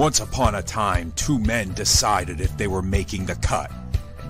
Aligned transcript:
Once 0.00 0.18
upon 0.18 0.54
a 0.54 0.62
time, 0.62 1.12
two 1.14 1.38
men 1.38 1.74
decided 1.74 2.40
if 2.40 2.56
they 2.56 2.66
were 2.66 2.80
making 2.80 3.26
the 3.26 3.34
cut. 3.34 3.70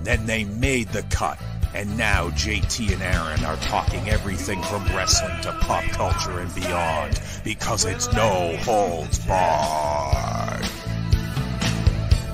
Then 0.03 0.27
they 0.27 0.43
made 0.43 0.89
the 0.89 1.05
cut. 1.05 1.39
And 1.75 1.97
now 1.97 2.31
JT 2.31 2.93
and 2.93 3.01
Aaron 3.01 3.45
are 3.45 3.55
talking 3.59 4.11
everything 4.11 4.61
from 4.65 4.85
wrestling 4.87 5.41
to 5.43 5.53
pop 5.61 5.85
culture 5.93 6.41
and 6.41 6.53
beyond 6.57 7.23
because 7.45 7.85
it's 7.85 8.13
no 8.13 8.57
holds 8.65 9.21
barred. 9.21 10.69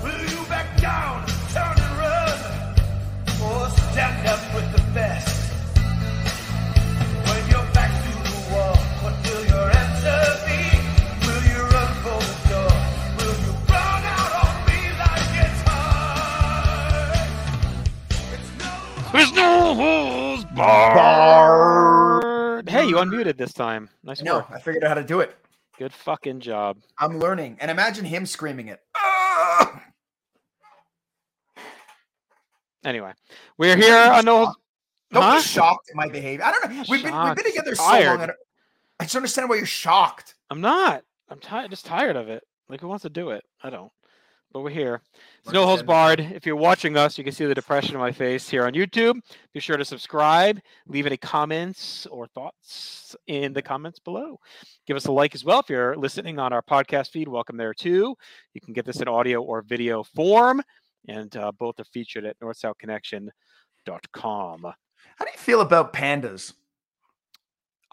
Will 0.02 0.30
you 0.30 0.48
back 0.48 0.80
down, 0.80 1.26
holes 20.56 20.94
barred. 20.94 22.68
Hey, 22.68 22.86
you 22.86 22.96
unmuted 22.96 23.36
this 23.36 23.52
time. 23.52 23.88
Nice 24.02 24.22
No, 24.22 24.36
work. 24.36 24.46
I 24.50 24.58
figured 24.58 24.84
out 24.84 24.88
how 24.88 24.94
to 24.94 25.04
do 25.04 25.20
it. 25.20 25.36
Good 25.78 25.92
fucking 25.92 26.40
job. 26.40 26.78
I'm 26.98 27.18
learning. 27.18 27.58
And 27.60 27.70
imagine 27.70 28.04
him 28.04 28.24
screaming 28.26 28.68
it. 28.68 28.80
Ah! 28.96 29.82
Anyway, 32.84 33.12
we're 33.58 33.76
here 33.76 33.96
on 33.96 34.24
no. 34.24 34.54
Don't 35.12 35.22
Huh? 35.22 35.36
be 35.36 35.42
shocked 35.42 35.90
at 35.90 35.96
my 35.96 36.08
behavior. 36.08 36.44
I 36.44 36.52
don't 36.52 36.70
know. 36.70 36.84
We've 36.88 37.02
been, 37.02 37.12
we've 37.12 37.12
been 37.12 37.12
shocked. 37.12 37.44
together 37.44 37.74
so 37.74 37.82
long. 37.84 37.94
I, 37.94 38.26
don't, 38.26 38.38
I 39.00 39.04
just 39.04 39.16
understand 39.16 39.48
why 39.48 39.56
you're 39.56 39.66
shocked. 39.66 40.34
I'm 40.50 40.60
not. 40.60 41.02
I'm 41.28 41.38
tired. 41.40 41.70
Just 41.70 41.86
tired 41.86 42.16
of 42.16 42.28
it. 42.28 42.42
Like 42.68 42.80
who 42.80 42.88
wants 42.88 43.02
to 43.02 43.10
do 43.10 43.30
it? 43.30 43.44
I 43.62 43.70
don't. 43.70 43.92
But 44.56 44.62
we're 44.62 44.70
here. 44.70 45.02
It's 45.44 45.52
no 45.52 45.66
holds 45.66 45.82
barred. 45.82 46.18
If 46.18 46.46
you're 46.46 46.56
watching 46.56 46.96
us, 46.96 47.18
you 47.18 47.24
can 47.24 47.34
see 47.34 47.44
the 47.44 47.54
depression 47.54 47.94
in 47.94 48.00
my 48.00 48.10
face 48.10 48.48
here 48.48 48.64
on 48.64 48.72
YouTube. 48.72 49.20
Be 49.52 49.60
sure 49.60 49.76
to 49.76 49.84
subscribe. 49.84 50.58
Leave 50.86 51.04
any 51.04 51.18
comments 51.18 52.06
or 52.06 52.26
thoughts 52.28 53.14
in 53.26 53.52
the 53.52 53.60
comments 53.60 53.98
below. 53.98 54.40
Give 54.86 54.96
us 54.96 55.04
a 55.04 55.12
like 55.12 55.34
as 55.34 55.44
well 55.44 55.60
if 55.60 55.68
you're 55.68 55.94
listening 55.94 56.38
on 56.38 56.54
our 56.54 56.62
podcast 56.62 57.10
feed. 57.10 57.28
Welcome 57.28 57.58
there 57.58 57.74
too. 57.74 58.16
You 58.54 58.60
can 58.62 58.72
get 58.72 58.86
this 58.86 59.02
in 59.02 59.08
audio 59.08 59.42
or 59.42 59.60
video 59.60 60.02
form, 60.02 60.62
and 61.06 61.36
uh, 61.36 61.52
both 61.52 61.78
are 61.78 61.84
featured 61.92 62.24
at 62.24 62.40
NorthSouthConnection.com. 62.40 64.62
How 64.62 65.24
do 65.26 65.30
you 65.30 65.38
feel 65.38 65.60
about 65.60 65.92
pandas? 65.92 66.54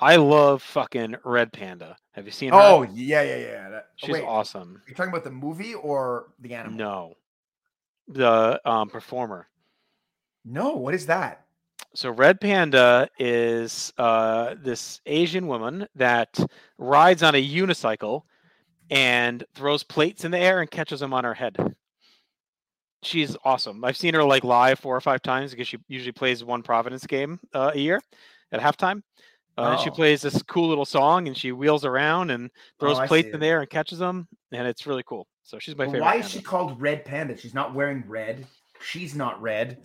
I 0.04 0.18
love 0.18 0.62
fucking 0.62 1.16
Red 1.24 1.54
Panda. 1.54 1.96
Have 2.12 2.26
you 2.26 2.32
seen 2.32 2.52
her? 2.52 2.60
Oh, 2.60 2.84
yeah, 2.84 3.22
yeah, 3.22 3.38
yeah. 3.38 3.70
That, 3.70 3.86
oh, 3.88 3.92
she's 3.96 4.10
wait, 4.10 4.26
awesome. 4.26 4.82
You're 4.86 4.98
talking 4.98 5.14
about 5.14 5.24
the 5.24 5.32
movie 5.32 5.76
or 5.76 6.34
the 6.40 6.54
animal? 6.56 6.78
No, 6.78 7.18
the 8.10 8.60
um, 8.70 8.90
performer. 8.90 9.48
No, 10.44 10.76
what 10.76 10.94
is 10.94 11.06
that? 11.06 11.46
So 11.96 12.10
Red 12.10 12.42
Panda 12.42 13.08
is 13.18 13.94
uh, 13.98 14.56
this 14.62 15.00
Asian 15.06 15.48
woman 15.48 15.88
that 15.96 16.38
rides 16.78 17.24
on 17.24 17.36
a 17.36 17.50
unicycle 17.50 18.24
and 18.90 19.46
throws 19.56 19.84
plates 19.84 20.26
in 20.26 20.32
the 20.32 20.40
air 20.40 20.60
and 20.60 20.70
catches 20.70 21.00
them 21.00 21.14
on 21.14 21.24
her 21.24 21.34
head. 21.34 21.56
She's 23.04 23.38
awesome. 23.46 23.86
I've 23.86 23.96
seen 23.96 24.16
her 24.16 24.24
like 24.24 24.44
live 24.44 24.80
four 24.80 24.98
or 24.98 25.02
five 25.02 25.22
times 25.22 25.52
because 25.52 25.70
she 25.70 25.78
usually 25.88 26.12
plays 26.12 26.44
one 26.44 26.62
Providence 26.62 27.08
game 27.08 27.40
uh, 27.54 27.72
a 27.74 27.80
year 27.80 28.02
at 28.52 28.60
halftime. 28.60 29.02
Uh, 29.58 29.72
and 29.72 29.80
she 29.82 29.90
Oh. 29.90 29.94
plays 29.94 30.22
this 30.22 30.42
cool 30.44 30.68
little 30.68 30.86
song 30.86 31.28
and 31.28 31.38
she 31.38 31.52
wheels 31.52 31.86
around 31.86 32.32
and 32.32 32.50
throws 32.80 33.00
Oh, 33.00 33.06
plates 33.08 33.30
in 33.34 33.40
there 33.40 33.62
and 33.62 33.70
catches 33.70 34.00
them. 34.00 34.28
And 34.52 34.68
it's 34.68 34.88
really 34.88 35.04
cool. 35.04 35.28
So 35.44 35.60
she's 35.60 35.76
my 35.76 35.86
favorite. 35.86 36.02
why 36.02 36.16
is 36.16 36.22
panda. 36.24 36.30
she 36.30 36.42
called 36.42 36.82
Red 36.82 37.06
Panda? 37.06 37.38
She's 37.38 37.54
not 37.54 37.74
wearing 37.74 38.04
red. 38.08 38.48
She's 38.82 39.14
not 39.14 39.42
red. 39.42 39.78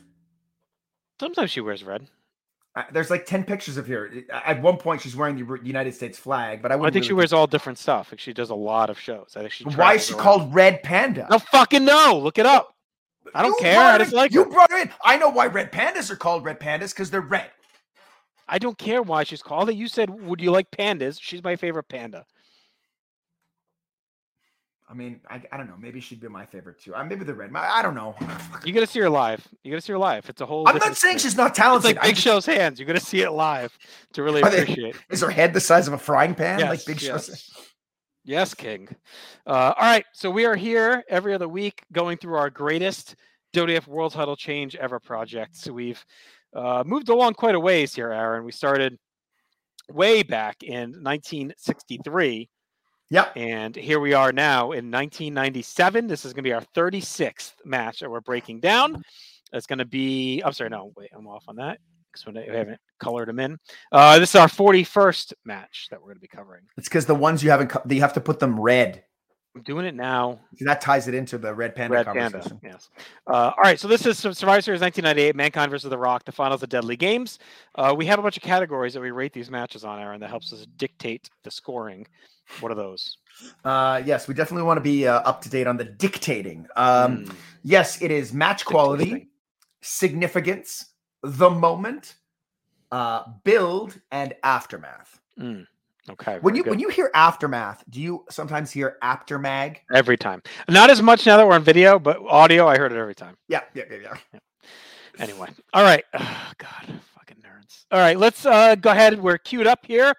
Sometimes 1.20 1.50
she 1.50 1.60
wears 1.60 1.82
red. 1.84 2.06
Uh, 2.76 2.84
there's 2.92 3.10
like 3.10 3.26
10 3.26 3.44
pictures 3.44 3.76
of 3.76 3.86
her. 3.88 4.10
At 4.32 4.62
one 4.62 4.76
point, 4.76 5.00
she's 5.00 5.16
wearing 5.16 5.36
the 5.36 5.58
United 5.64 5.94
States 5.94 6.16
flag, 6.18 6.62
but 6.62 6.70
I 6.70 6.78
I 6.80 6.90
think 6.90 7.04
she 7.04 7.12
wears 7.12 7.32
all 7.32 7.46
different 7.46 7.78
stuff. 7.78 8.12
Like 8.12 8.20
she 8.20 8.32
does 8.32 8.50
a 8.50 8.54
lot 8.54 8.88
of 8.88 8.98
shows. 9.00 9.32
I 9.36 9.40
think 9.40 9.52
she. 9.52 9.64
Why 9.64 9.94
is 9.94 10.06
she 10.06 10.12
around. 10.14 10.22
called 10.22 10.54
Red 10.54 10.82
Panda? 10.82 11.26
No 11.30 11.38
fucking 11.40 11.84
no. 11.84 12.20
Look 12.22 12.38
it 12.38 12.46
up. 12.46 12.74
I 13.34 13.42
don't 13.42 13.50
You 13.52 13.62
care, 13.62 13.80
I 13.80 13.98
just 13.98 14.12
like 14.12 14.32
you 14.32 14.44
her. 14.44 14.50
brought 14.50 14.70
it 14.70 14.82
in. 14.82 14.90
I 15.04 15.18
know 15.18 15.28
why 15.28 15.46
red 15.48 15.72
pandas 15.72 16.10
are 16.10 16.16
called 16.16 16.44
red 16.44 16.60
pandas 16.60 16.90
because 16.90 17.10
they're 17.10 17.20
red. 17.20 17.50
I 18.48 18.58
don't 18.58 18.78
care 18.78 19.02
why 19.02 19.24
she's 19.24 19.42
called 19.42 19.68
it. 19.70 19.74
You 19.76 19.88
said, 19.88 20.08
"Would 20.10 20.40
you 20.40 20.50
like 20.50 20.70
pandas?" 20.70 21.18
She's 21.20 21.42
my 21.42 21.56
favorite 21.56 21.88
panda. 21.88 22.24
I 24.90 24.94
mean, 24.94 25.20
I, 25.28 25.42
I 25.52 25.58
don't 25.58 25.66
know. 25.66 25.76
Maybe 25.78 26.00
she'd 26.00 26.18
be 26.20 26.28
my 26.28 26.46
favorite 26.46 26.80
too. 26.80 26.94
Uh, 26.94 27.04
maybe 27.04 27.22
the 27.24 27.34
red. 27.34 27.50
I 27.54 27.80
I 27.80 27.82
don't 27.82 27.94
know. 27.94 28.14
You 28.64 28.72
got 28.72 28.80
to 28.80 28.86
see 28.86 28.98
her 29.00 29.08
live. 29.10 29.46
You 29.62 29.70
got 29.70 29.76
to 29.76 29.80
see 29.82 29.92
her 29.92 29.98
live. 29.98 30.28
It's 30.28 30.40
a 30.40 30.46
whole. 30.46 30.66
I'm 30.66 30.74
not 30.76 30.82
saying 30.82 30.92
experience. 30.92 31.22
she's 31.22 31.36
not 31.36 31.50
It's 31.50 31.58
talented. 31.58 31.94
like 31.96 32.02
Big 32.02 32.14
just- 32.14 32.24
Show's 32.24 32.46
hands. 32.46 32.80
You 32.80 32.86
got 32.86 32.94
to 32.94 33.00
see 33.00 33.20
it 33.20 33.30
live 33.30 33.76
to 34.14 34.22
really 34.22 34.42
Are 34.44 34.50
they- 34.50 34.62
appreciate. 34.62 34.96
Is 35.10 35.20
her 35.20 35.30
head 35.30 35.52
the 35.52 35.60
size 35.60 35.86
of 35.86 35.92
a 35.94 35.98
frying 35.98 36.34
pan? 36.34 36.60
like 36.60 36.70
Yes, 36.78 36.84
Big 36.84 37.00
Show? 37.00 37.12
yes. 37.14 37.26
said? 37.26 37.64
Yes, 38.24 38.54
King. 38.54 38.88
Uh, 39.46 39.72
all 39.78 39.86
right, 39.86 40.04
so 40.12 40.30
we 40.30 40.44
are 40.44 40.56
here 40.56 41.02
every 41.08 41.32
other 41.34 41.48
week 41.48 41.82
going 41.92 42.18
through 42.18 42.34
our 42.34 42.50
greatest 42.50 43.14
WWF 43.54 43.86
World 43.86 44.12
Title 44.12 44.36
Change 44.36 44.74
ever 44.76 44.98
projects. 45.00 45.68
We've 45.70 46.04
uh, 46.58 46.82
moved 46.84 47.08
along 47.08 47.34
quite 47.34 47.54
a 47.54 47.60
ways 47.60 47.94
here, 47.94 48.12
Aaron. 48.12 48.44
We 48.44 48.52
started 48.52 48.98
way 49.90 50.22
back 50.22 50.62
in 50.62 50.90
1963, 51.02 52.48
Yep. 53.10 53.32
and 53.36 53.74
here 53.74 54.00
we 54.00 54.12
are 54.12 54.32
now 54.32 54.72
in 54.72 54.90
1997. 54.90 56.06
This 56.06 56.24
is 56.24 56.32
going 56.32 56.44
to 56.44 56.48
be 56.48 56.52
our 56.52 56.64
36th 56.74 57.54
match 57.64 58.00
that 58.00 58.10
we're 58.10 58.20
breaking 58.20 58.60
down. 58.60 59.02
It's 59.52 59.66
going 59.66 59.78
to 59.78 59.86
be. 59.86 60.42
I'm 60.44 60.52
sorry, 60.52 60.70
no, 60.70 60.92
wait, 60.96 61.10
I'm 61.14 61.26
off 61.26 61.44
on 61.48 61.56
that 61.56 61.78
because 62.12 62.26
we 62.26 62.54
haven't 62.54 62.80
colored 63.00 63.28
them 63.28 63.38
in. 63.40 63.56
Uh, 63.92 64.18
this 64.18 64.30
is 64.30 64.36
our 64.36 64.48
41st 64.48 65.32
match 65.44 65.88
that 65.90 66.00
we're 66.00 66.08
going 66.08 66.16
to 66.16 66.20
be 66.20 66.28
covering. 66.28 66.62
It's 66.76 66.88
because 66.88 67.06
the 67.06 67.14
ones 67.14 67.42
you 67.42 67.50
haven't, 67.50 67.68
co- 67.68 67.82
you 67.88 68.00
have 68.00 68.12
to 68.14 68.20
put 68.20 68.40
them 68.40 68.60
red. 68.60 69.04
I'm 69.58 69.64
doing 69.64 69.86
it 69.86 69.94
now. 69.96 70.38
See, 70.56 70.64
That 70.64 70.80
ties 70.80 71.08
it 71.08 71.14
into 71.14 71.36
the 71.36 71.52
red 71.52 71.74
panda 71.74 71.94
Red 71.96 72.06
conversation. 72.06 72.58
Panda. 72.60 72.76
Yes. 72.76 72.90
Uh, 73.26 73.32
all 73.56 73.62
right. 73.64 73.78
So 73.78 73.88
this 73.88 74.06
is 74.06 74.16
Sur- 74.16 74.32
Survivor 74.32 74.62
Series 74.62 74.80
1998, 74.80 75.34
Mankind 75.34 75.68
versus 75.70 75.90
The 75.90 75.98
Rock, 75.98 76.24
the 76.24 76.30
finals 76.30 76.62
of 76.62 76.68
Deadly 76.68 76.96
Games. 76.96 77.40
Uh, 77.74 77.92
we 77.96 78.06
have 78.06 78.20
a 78.20 78.22
bunch 78.22 78.36
of 78.36 78.42
categories 78.44 78.94
that 78.94 79.00
we 79.00 79.10
rate 79.10 79.32
these 79.32 79.50
matches 79.50 79.84
on, 79.84 79.98
Aaron, 79.98 80.20
that 80.20 80.30
helps 80.30 80.52
us 80.52 80.64
dictate 80.76 81.28
the 81.42 81.50
scoring. 81.50 82.06
What 82.60 82.70
are 82.70 82.76
those? 82.76 83.16
Uh, 83.64 84.00
yes, 84.06 84.28
we 84.28 84.34
definitely 84.34 84.62
want 84.62 84.76
to 84.78 84.82
be 84.82 85.08
uh, 85.08 85.14
up 85.20 85.42
to 85.42 85.50
date 85.50 85.66
on 85.66 85.76
the 85.76 85.84
dictating. 85.84 86.66
Um, 86.76 87.24
Mm, 87.24 87.34
Yes, 87.64 88.00
it 88.00 88.12
is 88.12 88.32
match 88.32 88.64
quality, 88.64 89.28
significance, 89.82 90.86
the 91.24 91.50
moment, 91.50 92.14
uh, 92.92 93.24
build, 93.42 94.00
and 94.12 94.34
aftermath. 94.44 95.18
Mm, 95.38 95.66
Okay. 96.10 96.38
When 96.40 96.54
you 96.54 96.62
good. 96.64 96.70
when 96.70 96.78
you 96.80 96.88
hear 96.88 97.10
aftermath, 97.14 97.84
do 97.90 98.00
you 98.00 98.24
sometimes 98.30 98.70
hear 98.70 98.96
aftermag? 99.02 99.80
every 99.94 100.16
time, 100.16 100.42
not 100.68 100.90
as 100.90 101.02
much 101.02 101.26
now 101.26 101.36
that 101.36 101.46
we're 101.46 101.54
on 101.54 101.62
video, 101.62 101.98
but 101.98 102.18
audio, 102.26 102.66
I 102.66 102.78
heard 102.78 102.92
it 102.92 102.98
every 102.98 103.14
time. 103.14 103.36
Yeah, 103.48 103.62
yeah, 103.74 103.84
yeah, 103.90 104.14
yeah. 104.32 104.40
Anyway, 105.18 105.48
all 105.72 105.82
right. 105.82 106.04
Oh, 106.14 106.50
God, 106.58 107.00
fucking 107.14 107.38
nerds. 107.42 107.84
All 107.90 107.98
right, 107.98 108.18
let's 108.18 108.46
uh, 108.46 108.74
go 108.76 108.90
ahead. 108.90 109.20
We're 109.20 109.38
queued 109.38 109.66
up 109.66 109.84
here. 109.84 110.14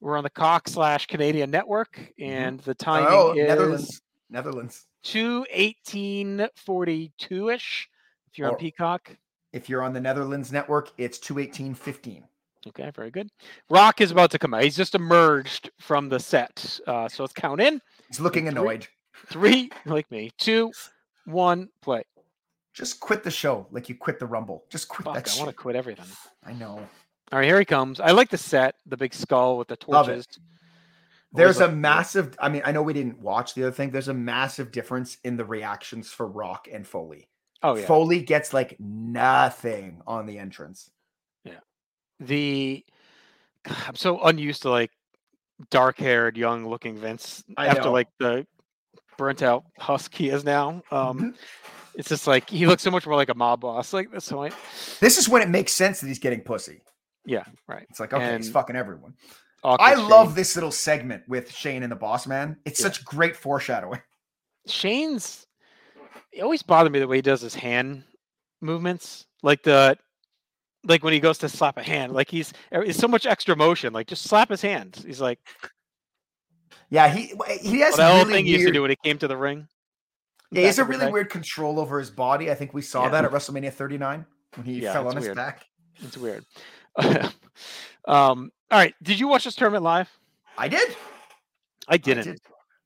We're 0.00 0.16
on 0.18 0.24
the 0.24 0.30
Cox 0.30 0.72
slash 0.72 1.06
Canadian 1.06 1.50
Network, 1.50 1.98
and 2.18 2.60
the 2.60 2.74
time 2.74 3.06
Oh, 3.08 3.32
is 3.32 3.48
Netherlands, 3.48 4.02
Netherlands. 4.30 4.86
two 5.02 5.46
eighteen 5.50 6.46
forty 6.56 7.12
two 7.18 7.48
ish. 7.50 7.88
If 8.30 8.38
you're 8.38 8.50
on 8.50 8.56
Peacock. 8.56 9.16
If 9.52 9.68
you're 9.68 9.82
on 9.82 9.92
the 9.92 10.00
Netherlands 10.00 10.50
network, 10.52 10.90
it's 10.98 11.18
two 11.18 11.38
eighteen 11.38 11.74
fifteen. 11.74 12.24
Okay, 12.68 12.90
very 12.94 13.10
good. 13.10 13.28
Rock 13.68 14.00
is 14.00 14.10
about 14.10 14.30
to 14.30 14.38
come 14.38 14.54
out. 14.54 14.62
He's 14.64 14.76
just 14.76 14.94
emerged 14.94 15.70
from 15.80 16.08
the 16.08 16.18
set. 16.18 16.80
Uh, 16.86 17.08
so 17.08 17.22
let's 17.22 17.32
count 17.34 17.60
in. 17.60 17.80
He's 18.08 18.20
looking 18.20 18.44
Three. 18.44 18.50
annoyed. 18.52 18.88
Three, 19.28 19.70
like 19.86 20.10
me. 20.10 20.30
Two, 20.38 20.72
one, 21.26 21.68
play. 21.82 22.04
Just 22.72 23.00
quit 23.00 23.22
the 23.22 23.30
show 23.30 23.66
like 23.70 23.88
you 23.88 23.94
quit 23.94 24.18
the 24.18 24.26
Rumble. 24.26 24.64
Just 24.70 24.88
quit 24.88 25.04
Fuck, 25.04 25.14
that 25.14 25.28
I 25.28 25.30
shit. 25.30 25.38
want 25.40 25.50
to 25.50 25.54
quit 25.62 25.76
everything. 25.76 26.06
I 26.44 26.52
know. 26.52 26.78
All 27.32 27.38
right, 27.38 27.44
here 27.46 27.58
he 27.58 27.64
comes. 27.64 28.00
I 28.00 28.10
like 28.10 28.30
the 28.30 28.38
set, 28.38 28.74
the 28.86 28.96
big 28.96 29.14
skull 29.14 29.56
with 29.58 29.68
the 29.68 29.76
Love 29.86 30.08
it. 30.08 30.12
torches. 30.14 30.26
There's 31.32 31.60
a 31.60 31.68
massive. 31.68 32.36
I 32.38 32.48
mean, 32.48 32.62
I 32.64 32.70
know 32.72 32.82
we 32.82 32.92
didn't 32.92 33.18
watch 33.20 33.54
the 33.54 33.62
other 33.62 33.72
thing. 33.72 33.90
There's 33.90 34.08
a 34.08 34.14
massive 34.14 34.70
difference 34.70 35.18
in 35.24 35.36
the 35.36 35.44
reactions 35.44 36.10
for 36.10 36.26
Rock 36.28 36.68
and 36.72 36.86
Foley. 36.86 37.28
Oh 37.62 37.74
yeah. 37.76 37.86
Foley 37.86 38.20
gets 38.22 38.52
like 38.52 38.76
nothing 38.78 40.00
on 40.06 40.26
the 40.26 40.38
entrance. 40.38 40.90
The 42.20 42.84
I'm 43.66 43.96
so 43.96 44.20
unused 44.22 44.62
to 44.62 44.70
like 44.70 44.90
dark 45.70 45.98
haired, 45.98 46.36
young 46.36 46.66
looking 46.68 46.96
Vince 46.96 47.42
I 47.56 47.68
after 47.68 47.84
know. 47.84 47.92
like 47.92 48.08
the 48.18 48.46
burnt 49.16 49.42
out 49.42 49.64
husk 49.78 50.14
he 50.14 50.28
is 50.28 50.44
now. 50.44 50.82
Um, 50.90 51.18
Mhm. 51.18 51.34
it's 51.94 52.08
just 52.08 52.26
like 52.26 52.50
he 52.50 52.66
looks 52.66 52.82
so 52.82 52.90
much 52.90 53.06
more 53.06 53.14
like 53.16 53.28
a 53.28 53.34
mob 53.34 53.60
boss. 53.60 53.92
Like 53.92 54.10
this 54.10 54.30
point. 54.30 54.54
This 55.00 55.18
is 55.18 55.28
when 55.28 55.42
it 55.42 55.48
makes 55.48 55.72
sense 55.72 56.00
that 56.00 56.08
he's 56.08 56.18
getting 56.18 56.40
pussy. 56.40 56.80
Yeah, 57.24 57.44
right. 57.68 57.86
It's 57.90 58.00
like 58.00 58.12
okay, 58.12 58.36
he's 58.36 58.50
fucking 58.50 58.76
everyone. 58.76 59.14
I 59.62 59.94
Shane. 59.94 60.08
love 60.10 60.34
this 60.34 60.56
little 60.56 60.70
segment 60.72 61.22
with 61.26 61.50
Shane 61.50 61.82
and 61.82 61.90
the 61.90 61.96
Boss 61.96 62.26
Man. 62.26 62.58
It's 62.66 62.78
Yeah. 62.80 62.84
such 62.84 63.02
great 63.04 63.34
foreshadowing. 63.34 64.02
Shane's. 64.66 65.46
It 66.32 66.42
always 66.42 66.62
bothered 66.62 66.92
me 66.92 66.98
the 66.98 67.06
way 67.08 67.16
he 67.18 67.22
does 67.22 67.40
his 67.40 67.54
hand 67.54 68.04
movements, 68.60 69.26
like 69.42 69.62
the. 69.62 69.96
Like 70.86 71.02
when 71.02 71.12
he 71.12 71.20
goes 71.20 71.38
to 71.38 71.48
slap 71.48 71.76
a 71.78 71.82
hand, 71.82 72.12
like 72.12 72.30
he's 72.30 72.52
it's 72.70 72.98
so 72.98 73.08
much 73.08 73.26
extra 73.26 73.56
motion. 73.56 73.92
Like 73.92 74.06
just 74.06 74.24
slap 74.24 74.50
his 74.50 74.60
hand. 74.62 75.02
He's 75.06 75.20
like 75.20 75.38
Yeah, 76.90 77.08
he 77.08 77.32
he 77.60 77.80
has 77.80 77.96
well, 77.96 78.08
that 78.08 78.12
whole 78.12 78.18
really 78.24 78.34
thing 78.34 78.44
he 78.46 78.52
used 78.52 78.66
to 78.66 78.72
do 78.72 78.82
when 78.82 78.90
he 78.90 78.96
came 79.02 79.18
to 79.18 79.28
the 79.28 79.36
ring. 79.36 79.66
Yeah, 80.50 80.60
he 80.60 80.66
has 80.66 80.78
a 80.78 80.84
back 80.84 80.92
in 80.94 80.98
the 80.98 81.04
really 81.06 81.12
weird 81.12 81.30
control 81.30 81.80
over 81.80 81.98
his 81.98 82.10
body. 82.10 82.50
I 82.50 82.54
think 82.54 82.74
we 82.74 82.82
saw 82.82 83.04
Yeah. 83.04 83.10
that 83.10 83.24
at 83.24 83.30
WrestleMania 83.32 83.72
39 83.72 84.26
when 84.54 84.66
he 84.66 84.80
Yeah, 84.80 84.92
fell 84.92 85.08
on 85.08 85.16
his 85.16 85.24
weird. 85.24 85.36
back. 85.36 85.64
It's 86.02 86.16
weird. 86.16 86.44
um, 86.98 87.32
all 88.70 88.78
right. 88.78 88.94
Did 89.02 89.18
you 89.18 89.28
watch 89.28 89.44
this 89.44 89.54
tournament 89.54 89.82
live? 89.84 90.10
I 90.56 90.68
did. 90.68 90.96
I 91.88 91.96
didn't. 91.96 92.24
did. 92.24 92.40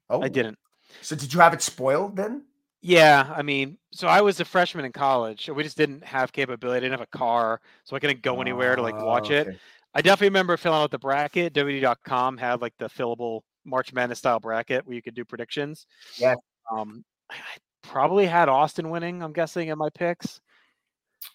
Oh, 0.09 0.23
I 0.23 0.29
didn't. 0.29 0.59
So 1.03 1.15
did 1.17 1.35
you 1.35 1.41
have 1.41 1.53
it 1.53 1.63
spoiled 1.63 2.17
then? 2.17 2.45
Yeah, 2.81 3.33
I 3.35 3.43
mean, 3.43 3.77
so 3.93 4.07
I 4.07 4.21
was 4.21 4.39
a 4.41 4.45
freshman 4.45 4.85
in 4.85 4.93
college, 4.93 5.47
so 5.47 5.53
we 5.53 5.65
just 5.65 5.77
didn't 5.77 6.05
have 6.05 6.33
capability. 6.33 6.77
I 6.77 6.81
didn't 6.81 6.99
have 6.99 7.09
a 7.13 7.19
car, 7.19 7.61
so 7.85 7.97
I 7.97 7.99
couldn't 7.99 8.23
go 8.23 8.41
anywhere 8.41 8.77
to 8.77 8.83
like 8.83 8.97
watch 8.97 9.31
Oh, 9.31 9.35
it. 9.35 9.49
okay. 9.49 9.59
I 9.95 10.01
definitely 10.03 10.29
remember 10.29 10.57
filling 10.57 10.81
out 10.81 10.91
the 10.93 10.99
bracket. 10.99 11.55
WWE.com 11.55 12.37
had 12.37 12.61
like 12.61 12.75
the 12.79 12.89
fillable 12.89 13.41
March 13.65 13.93
Madness 13.93 14.19
style 14.21 14.39
bracket 14.39 14.87
where 14.87 14.95
you 14.95 15.03
could 15.03 15.15
do 15.15 15.25
predictions. 15.25 15.87
Yeah. 16.19 16.35
Um, 16.71 17.05
I 17.31 17.35
I 17.35 17.57
probably 17.83 18.27
had 18.27 18.49
Austin 18.49 18.91
winning. 18.91 19.23
I'm 19.23 19.33
guessing 19.33 19.69
in 19.69 19.79
my 19.79 19.89
picks. 19.91 20.41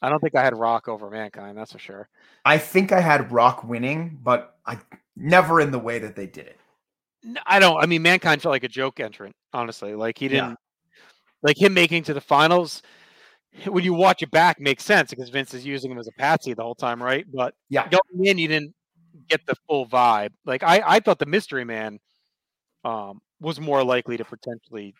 I 0.01 0.09
don't 0.09 0.19
think 0.21 0.35
I 0.35 0.43
had 0.43 0.57
Rock 0.57 0.87
over 0.87 1.09
Mankind. 1.09 1.57
That's 1.57 1.73
for 1.73 1.79
sure. 1.79 2.07
I 2.45 2.57
think 2.57 2.91
I 2.93 3.01
had 3.01 3.31
Rock 3.33 3.63
winning, 3.65 4.17
but 4.23 4.57
I 4.65 4.77
never 5.17 5.59
in 5.59 5.71
the 5.71 5.79
way 5.79 5.99
that 5.99 6.15
they 6.15 6.27
did 6.27 6.45
it. 6.47 6.59
I 7.45 7.59
don't. 7.59 7.81
I 7.81 7.85
mean, 7.85 8.01
Mankind 8.01 8.41
felt 8.41 8.51
like 8.51 8.63
a 8.63 8.69
joke 8.69 8.99
entrant. 9.01 9.35
Honestly, 9.51 9.93
like 9.95 10.17
he 10.17 10.27
didn't. 10.29 10.51
Yeah. 10.51 10.55
Like 11.43 11.61
him 11.61 11.73
making 11.73 12.03
to 12.03 12.13
the 12.13 12.21
finals. 12.21 12.81
When 13.67 13.83
you 13.83 13.93
watch 13.93 14.23
it 14.23 14.31
back, 14.31 14.59
makes 14.59 14.83
sense 14.83 15.11
because 15.11 15.29
Vince 15.29 15.53
is 15.53 15.63
using 15.65 15.91
him 15.91 15.99
as 15.99 16.07
a 16.07 16.11
patsy 16.13 16.53
the 16.55 16.63
whole 16.63 16.73
time, 16.73 17.01
right? 17.03 17.25
But 17.31 17.53
Yeah. 17.69 17.87
going 17.87 18.25
in, 18.25 18.39
you 18.39 18.47
didn't 18.47 18.73
get 19.29 19.41
the 19.45 19.53
full 19.67 19.85
vibe. 19.87 20.31
Like 20.45 20.63
I, 20.63 20.81
I 20.83 20.99
thought 20.99 21.19
the 21.19 21.27
Mystery 21.27 21.63
Man, 21.63 21.99
um, 22.83 23.21
was 23.39 23.59
more 23.59 23.83
likely 23.83 24.17
to 24.17 24.25
potentially, 24.25 24.95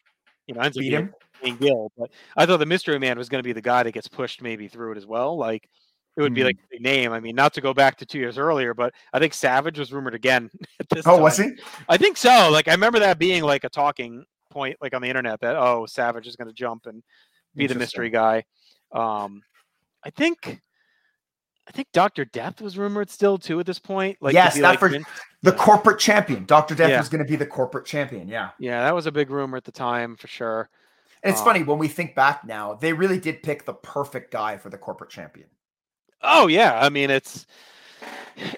you 0.48 0.54
know, 0.54 0.62
ends 0.62 0.78
Beat 0.78 0.94
him. 0.94 1.12
Duane 1.42 1.58
Gill, 1.58 1.92
but 1.98 2.12
I 2.38 2.46
thought 2.46 2.58
the 2.58 2.66
Mystery 2.66 3.00
Man 3.00 3.18
was 3.18 3.28
going 3.30 3.42
to 3.42 3.48
be 3.48 3.54
the 3.54 3.62
guy 3.62 3.84
that 3.84 3.92
gets 3.94 4.08
pushed 4.08 4.42
maybe 4.42 4.68
through 4.68 4.92
it 4.92 4.98
as 4.98 5.06
well. 5.08 5.36
Like 5.38 5.68
it 6.16 6.22
would 6.22 6.34
be 6.36 6.42
Hmm. 6.42 6.48
like 6.48 6.58
a 6.72 6.80
name. 6.80 7.12
I 7.12 7.20
mean, 7.20 7.36
not 7.36 7.54
to 7.56 7.62
go 7.62 7.74
back 7.74 7.98
to 7.98 8.06
two 8.06 8.20
years 8.20 8.38
earlier, 8.38 8.74
but 8.76 8.94
I 9.14 9.20
think 9.20 9.34
Savage 9.34 9.80
was 9.80 9.92
rumored 9.92 10.14
again 10.14 10.50
at 10.80 10.88
this 10.90 11.06
Oh, 11.08 11.14
time. 11.14 11.22
was 11.24 11.38
he? 11.38 11.50
I 11.90 11.98
think 11.98 12.18
so. 12.18 12.50
Like 12.52 12.68
I 12.68 12.72
remember 12.72 13.00
that 13.00 13.18
being 13.18 13.44
like 13.44 13.64
a 13.64 13.70
talking 13.70 14.24
point, 14.54 14.78
like 14.82 14.94
on 14.94 15.02
the 15.02 15.10
internet, 15.10 15.42
that 15.42 15.56
oh, 15.56 15.86
Savage 15.86 16.28
is 16.28 16.36
going 16.36 16.48
to 16.48 16.54
jump 16.54 16.86
and 16.86 17.04
be 17.56 17.68
the 17.68 17.76
mystery 17.76 18.10
guy. 18.10 18.44
Um, 18.92 19.42
I 20.06 20.10
think, 20.12 20.62
I 21.68 21.72
think 21.72 21.88
Doctor 21.94 22.26
Death 22.26 22.62
was 22.62 22.78
rumored 22.78 23.10
still 23.10 23.38
too 23.38 23.60
at 23.60 23.66
this 23.66 23.80
point. 23.80 24.18
Like 24.22 24.34
Yes, 24.34 24.56
that 24.56 24.62
like 24.62 24.80
for- 24.80 24.92
The 25.42 25.52
corporate 25.52 26.00
champion. 26.00 26.46
Dr. 26.46 26.76
Death 26.76 26.90
Yeah. 26.90 27.00
was 27.00 27.10
going 27.10 27.24
to 27.24 27.30
be 27.30 27.36
the 27.36 27.46
corporate 27.46 27.86
champion. 27.86 28.28
Yeah. 28.28 28.52
yeah, 28.60 28.82
that 28.84 28.94
was 28.96 29.06
a 29.08 29.12
big 29.12 29.30
rumor 29.30 29.58
at 29.58 29.64
the 29.64 29.72
time 29.72 30.16
for 30.16 30.28
sure. 30.28 30.70
And 31.24 31.32
it's 31.32 31.42
Uh, 31.42 31.46
funny 31.46 31.64
when 31.64 31.80
we 31.80 31.88
think 31.88 32.16
back 32.16 32.44
now, 32.44 32.74
they 32.74 32.92
really 32.94 33.20
did 33.20 33.44
pick 33.44 33.66
the 33.66 33.74
perfect 33.74 34.32
guy 34.32 34.58
for 34.58 34.70
the 34.70 34.78
corporate 34.78 35.10
champion. 35.10 35.48
Oh 36.22 36.48
yeah, 36.48 36.80
I 36.82 36.90
mean 36.90 37.10
it's, 37.10 37.46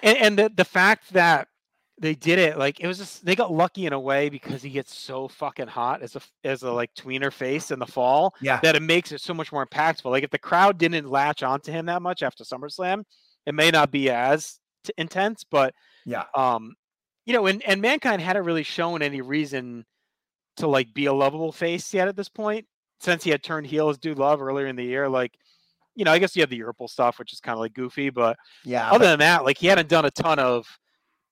and, 0.02 0.16
and 0.18 0.38
the 0.38 0.48
the 0.54 0.64
fact 0.64 1.12
that 1.12 1.48
they 1.98 2.14
did 2.14 2.38
it 2.38 2.58
like 2.58 2.78
it 2.80 2.86
was 2.86 2.98
just 2.98 3.24
they 3.24 3.34
got 3.34 3.50
lucky 3.52 3.86
in 3.86 3.92
a 3.94 3.98
way 4.00 4.28
because 4.28 4.62
he 4.62 4.68
gets 4.70 4.94
so 4.94 5.28
fucking 5.28 5.66
hot 5.66 6.02
as 6.02 6.14
a 6.14 6.20
as 6.44 6.62
a 6.62 6.70
like 6.70 6.92
tweener 6.94 7.32
face 7.32 7.70
in 7.70 7.78
the 7.78 7.86
fall 7.86 8.34
Yeah. 8.40 8.60
that 8.62 8.76
it 8.76 8.82
makes 8.82 9.12
it 9.12 9.20
so 9.22 9.32
much 9.32 9.50
more 9.50 9.66
impactful. 9.66 10.10
Like 10.10 10.22
if 10.24 10.30
the 10.30 10.38
crowd 10.38 10.76
didn't 10.78 11.08
latch 11.08 11.42
onto 11.42 11.72
him 11.72 11.86
that 11.86 12.02
much 12.02 12.22
after 12.22 12.44
SummerSlam, 12.44 13.02
it 13.46 13.54
may 13.54 13.70
not 13.70 13.90
be 13.90 14.10
as 14.10 14.58
t- 14.84 14.92
intense. 14.98 15.42
But 15.44 15.74
Yeah. 16.04 16.24
um, 16.34 16.74
you 17.24 17.32
know, 17.32 17.46
and 17.46 17.62
and 17.62 17.80
mankind 17.80 18.20
hadn't 18.20 18.44
really 18.44 18.62
shown 18.62 19.00
any 19.00 19.22
reason 19.22 19.86
to 20.58 20.66
like 20.66 20.92
be 20.92 21.06
a 21.06 21.12
lovable 21.14 21.52
face 21.52 21.94
yet 21.94 22.08
at 22.08 22.16
this 22.16 22.28
point 22.28 22.66
since 23.00 23.24
he 23.24 23.30
had 23.30 23.42
turned 23.42 23.66
heel 23.66 23.88
as 23.88 23.96
Dude 23.98 24.18
Love 24.18 24.40
earlier 24.42 24.66
in 24.66 24.76
the 24.76 24.84
year. 24.84 25.08
Like, 25.08 25.32
you 25.94 26.04
know, 26.04 26.12
I 26.12 26.18
guess 26.18 26.36
you 26.36 26.42
had 26.42 26.50
the 26.50 26.60
Yurple 26.60 26.88
stuff, 26.90 27.18
which 27.18 27.32
is 27.32 27.40
kind 27.40 27.54
of 27.54 27.60
like 27.60 27.72
goofy, 27.74 28.10
but 28.10 28.36
Yeah. 28.64 28.90
other 28.90 29.06
than 29.06 29.18
that, 29.20 29.44
like 29.44 29.56
he 29.58 29.66
hadn't 29.66 29.88
done 29.88 30.04
a 30.04 30.10
ton 30.10 30.38
of 30.38 30.66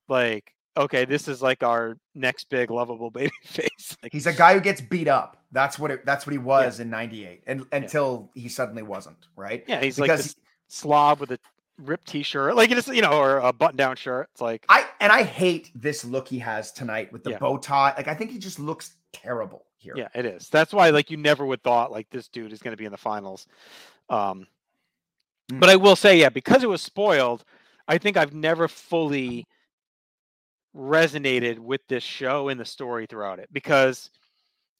like, 0.08 0.52
okay, 0.76 1.04
this 1.04 1.28
is 1.28 1.40
like 1.42 1.62
our 1.62 1.96
next 2.14 2.48
big 2.48 2.70
lovable 2.70 3.10
baby 3.12 3.32
face. 3.44 3.96
Like, 4.02 4.12
He's 4.12 4.26
a 4.26 4.32
guy 4.32 4.54
who 4.54 4.60
gets 4.60 4.80
beat 4.80 5.08
up. 5.08 5.42
That's 5.52 5.78
what 5.78 5.90
it, 5.90 6.04
that's 6.04 6.26
what 6.26 6.32
he 6.32 6.38
was 6.38 6.80
in 6.80 6.90
98 6.90 7.44
and 7.46 7.64
until 7.72 8.30
he 8.34 8.48
suddenly 8.48 8.82
wasn't, 8.82 9.28
right? 9.36 9.64
yeah, 9.68 9.80
he's 9.80 9.98
like 9.98 10.08
because 10.10 10.24
this 10.24 10.36
slob 10.68 11.20
with 11.20 11.30
a 11.30 11.38
ripped 11.78 12.08
t-shirt, 12.08 12.56
like 12.56 12.70
it's 12.70 12.88
you 12.88 13.02
know, 13.02 13.12
or 13.18 13.38
a 13.38 13.52
button-down 13.52 13.96
shirt. 13.96 14.28
It's 14.32 14.40
like, 14.40 14.64
I 14.68 14.86
and 15.00 15.12
I 15.12 15.22
hate 15.22 15.70
this 15.74 16.04
look 16.04 16.26
he 16.28 16.38
has 16.40 16.72
tonight 16.72 17.12
with 17.12 17.22
the 17.24 17.30
Yeah. 17.30 17.38
bow 17.38 17.56
tie. 17.58 17.94
Like 17.96 18.08
I 18.08 18.14
think 18.14 18.30
he 18.32 18.38
just 18.38 18.58
looks 18.58 18.94
terrible 19.12 19.64
here. 19.78 19.94
yeah, 19.96 20.08
it 20.14 20.26
is. 20.26 20.48
That's 20.48 20.72
why 20.72 20.90
like 20.90 21.10
you 21.10 21.16
never 21.16 21.46
would 21.46 21.62
thought 21.62 21.92
like 21.92 22.10
this 22.10 22.26
dude 22.28 22.52
is 22.52 22.60
going 22.60 22.72
to 22.72 22.76
be 22.76 22.84
in 22.86 22.92
the 22.92 22.98
finals. 22.98 23.46
Um, 24.10 24.46
Mm. 25.52 25.60
but 25.60 25.68
I 25.68 25.76
will 25.76 25.94
say, 25.94 26.18
yeah, 26.18 26.30
because 26.30 26.62
it 26.62 26.70
was 26.70 26.80
spoiled, 26.80 27.44
I 27.86 27.98
think 27.98 28.16
I've 28.16 28.32
never 28.32 28.66
fully 28.66 29.46
resonated 30.74 31.58
with 31.58 31.80
this 31.88 32.02
show 32.02 32.48
and 32.48 32.58
the 32.58 32.64
story 32.64 33.06
throughout 33.06 33.38
it 33.38 33.48
because 33.52 34.10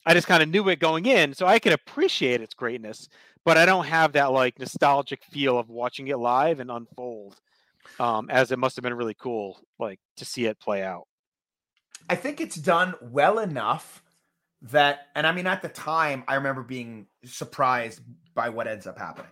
I 0.07 0.15
just 0.15 0.27
kind 0.27 0.43
of 0.43 0.49
knew 0.49 0.69
it 0.69 0.81
going 0.81 1.07
in, 1.07 1.35
so 1.35 1.47
I 1.47 1.59
can 1.59 1.73
appreciate 1.73 2.41
its 2.41 2.55
greatness, 2.55 3.09
but 3.45 3.57
I 3.57 3.65
don't 3.65 3.87
have 3.87 4.13
that 4.13 4.33
like 4.33 4.59
nostalgic 4.59 5.25
feel 5.25 5.59
of 5.59 5.71
watching 5.71 6.09
it 6.09 6.19
live 6.19 6.61
and 6.61 6.71
unfold. 6.71 7.37
Um, 8.01 8.31
as 8.31 8.51
it 8.51 8.59
must 8.59 8.77
have 8.77 8.83
been 8.83 8.95
really 8.95 9.15
cool, 9.15 9.61
like 9.79 10.01
to 10.17 10.25
see 10.25 10.47
it 10.47 10.59
play 10.59 10.83
out. 10.83 11.07
I 12.09 12.17
think 12.17 12.41
it's 12.41 12.57
done 12.57 12.95
well 13.01 13.39
enough 13.39 14.03
that, 14.63 15.09
and 15.15 15.27
I 15.27 15.33
mean, 15.33 15.47
at 15.47 15.63
the 15.63 15.69
time, 15.69 16.25
I 16.27 16.37
remember 16.37 16.63
being 16.63 17.07
surprised 17.25 18.01
by 18.35 18.49
what 18.49 18.67
ends 18.67 18.87
up 18.87 18.99
happening. 18.99 19.31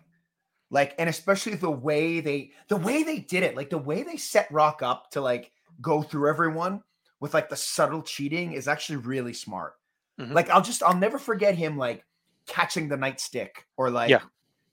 Like, 0.70 0.94
and 0.98 1.08
especially 1.08 1.54
the 1.54 1.70
way 1.70 2.20
they, 2.20 2.52
the 2.68 2.76
way 2.76 3.02
they 3.02 3.18
did 3.18 3.42
it, 3.42 3.56
like 3.56 3.70
the 3.70 3.78
way 3.78 4.02
they 4.02 4.16
set 4.16 4.50
Rock 4.50 4.82
up 4.82 5.10
to 5.12 5.20
like 5.20 5.50
go 5.82 6.00
through 6.02 6.28
everyone 6.30 6.82
with 7.20 7.34
like 7.34 7.48
the 7.50 7.56
subtle 7.56 8.02
cheating 8.02 8.52
is 8.52 8.66
actually 8.68 8.96
really 8.96 9.32
smart. 9.34 9.74
Mhm. 10.20 10.32
Like, 10.32 10.48
I'll 10.50 10.62
just, 10.62 10.82
I'll 10.82 10.96
never 10.96 11.18
forget 11.18 11.54
him 11.54 11.76
like 11.76 12.04
catching 12.46 12.88
the 12.88 12.96
nightstick 12.96 13.50
or 13.76 13.90
like, 13.90 14.08
Yeah. 14.10 14.20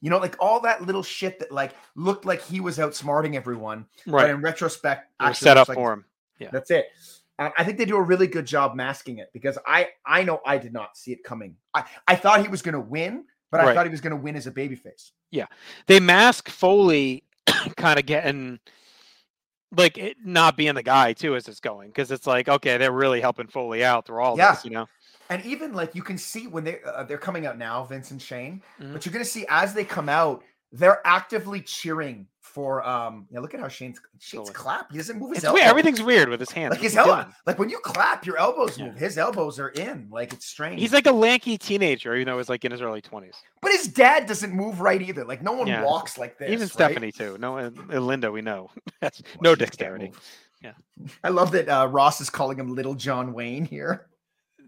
you 0.01 0.09
know, 0.09 0.17
like 0.19 0.35
all 0.39 0.59
that 0.61 0.81
little 0.81 1.03
shit 1.03 1.39
that 1.39 1.51
like 1.51 1.73
looked 1.95 2.25
like 2.25 2.41
he 2.41 2.59
was 2.59 2.77
outsmarting 2.77 3.35
everyone, 3.35 3.85
but 4.05 4.13
Right, 4.13 4.29
in 4.29 4.41
retrospect, 4.41 5.07
it 5.19 5.23
actually 5.23 5.45
set 5.45 5.57
up 5.57 5.67
like 5.67 5.75
for 5.77 5.93
him. 5.93 6.05
Yeah. 6.39 6.49
That's 6.51 6.71
it. 6.71 6.85
Uh, 7.37 7.49
I 7.57 7.63
think 7.63 7.77
they 7.77 7.85
do 7.85 7.95
a 7.97 8.01
really 8.01 8.27
good 8.27 8.45
job 8.45 8.75
masking 8.75 9.19
it 9.19 9.29
because 9.33 9.57
I 9.65 9.89
I 10.05 10.23
know 10.23 10.41
I 10.45 10.57
did 10.57 10.73
not 10.73 10.97
see 10.97 11.11
it 11.13 11.23
coming. 11.23 11.55
I, 11.73 11.85
I 12.07 12.15
thought 12.15 12.41
he 12.41 12.47
was 12.49 12.61
going 12.61 12.73
to 12.73 12.79
win, 12.81 13.25
but 13.51 13.61
I 13.61 13.65
Right. 13.67 13.75
thought 13.75 13.85
he 13.85 13.91
was 13.91 14.01
going 14.01 14.11
to 14.15 14.21
win 14.21 14.35
as 14.35 14.45
a 14.47 14.51
babyface. 14.51 15.11
Yeah. 15.31 15.45
They 15.87 15.99
mask 16.01 16.49
Foley 16.49 17.23
kind 17.77 17.97
of 17.99 18.05
getting 18.05 18.59
like 19.75 19.97
it 19.97 20.17
not 20.23 20.57
being 20.57 20.75
the 20.75 20.83
guy 20.83 21.13
too 21.13 21.35
as 21.35 21.47
it's 21.47 21.59
going 21.59 21.89
because 21.89 22.11
it's 22.11 22.25
like 22.25 22.49
okay 22.49 22.77
they're 22.77 22.91
really 22.91 23.21
helping 23.21 23.47
Foley 23.47 23.83
out 23.83 24.05
through 24.05 24.21
all 24.21 24.37
Yeah. 24.37 24.51
this 24.53 24.65
you 24.65 24.71
know 24.71 24.87
And 25.29 25.45
even 25.45 25.73
like 25.73 25.93
you 25.93 26.01
can 26.01 26.17
see 26.17 26.47
when 26.47 26.63
they 26.63 26.79
uh, 26.83 27.03
they're 27.03 27.19
coming 27.19 27.45
out 27.45 27.57
now, 27.57 27.83
Vince 27.83 28.09
and 28.09 28.19
Shane, 28.21 28.63
Mhm. 28.81 28.93
but 28.93 29.05
you're 29.05 29.13
to 29.23 29.29
see 29.29 29.45
as 29.47 29.75
they 29.75 29.85
come 29.85 30.09
out, 30.09 30.43
they're 30.71 31.01
actively 31.05 31.61
cheering 31.61 32.27
for 32.41 32.83
um 32.87 33.27
yeah 33.29 33.39
look 33.39 33.53
at 33.53 33.59
how 33.59 33.67
shane's 33.67 33.99
shane's 34.19 34.49
clap 34.49 34.91
he 34.91 34.97
doesn't 34.97 35.19
move 35.19 35.35
his 35.35 35.43
It's 35.43 35.53
weird. 35.53 35.67
Everything's 35.67 36.01
weird 36.01 36.29
with 36.29 36.39
his 36.39 36.49
hands. 36.51 36.71
like 36.71 36.81
his 36.81 36.95
elbow 36.95 37.29
like 37.45 37.59
when 37.59 37.69
you 37.69 37.77
clap 37.79 38.25
your 38.25 38.37
elbows 38.37 38.75
Yeah. 38.77 38.85
move 38.87 38.97
his 38.97 39.19
elbows 39.19 39.59
are 39.59 39.69
in 39.69 40.07
like 40.09 40.33
it's 40.33 40.47
strange 40.47 40.81
He's 40.81 40.91
like 40.91 41.05
a 41.05 41.11
lanky 41.11 41.59
teenager, 41.59 42.15
even 42.15 42.25
though 42.25 42.37
he's 42.37 42.49
like 42.49 42.65
in 42.65 42.71
his 42.71 42.81
early 42.81 43.01
twenties. 43.01 43.35
but 43.61 43.71
his 43.71 43.87
dad 43.87 44.25
doesn't 44.25 44.51
move 44.51 44.81
right 44.81 44.99
either 45.01 45.23
like 45.25 45.43
no 45.43 45.51
one 45.53 45.67
Yeah. 45.67 45.83
walks 45.83 46.17
like 46.17 46.39
this 46.39 46.49
Even 46.49 46.61
right? 46.61 46.71
Stephanie 46.71 47.11
too. 47.11 47.37
No, 47.39 47.57
and, 47.57 47.77
and 47.91 48.07
Linda, 48.07 48.31
we 48.31 48.41
know. 48.41 48.71
That's 48.99 49.21
Well, 49.21 49.51
no 49.51 49.55
dexterity. 49.55 50.11
Yeah. 50.63 50.73
i 51.23 51.29
love 51.29 51.51
that 51.51 51.69
uh 51.69 51.87
ross 51.87 52.19
is 52.19 52.29
calling 52.31 52.57
him 52.59 52.73
little 52.75 52.93
john 52.95 53.31
wayne 53.31 53.63
here 53.63 54.07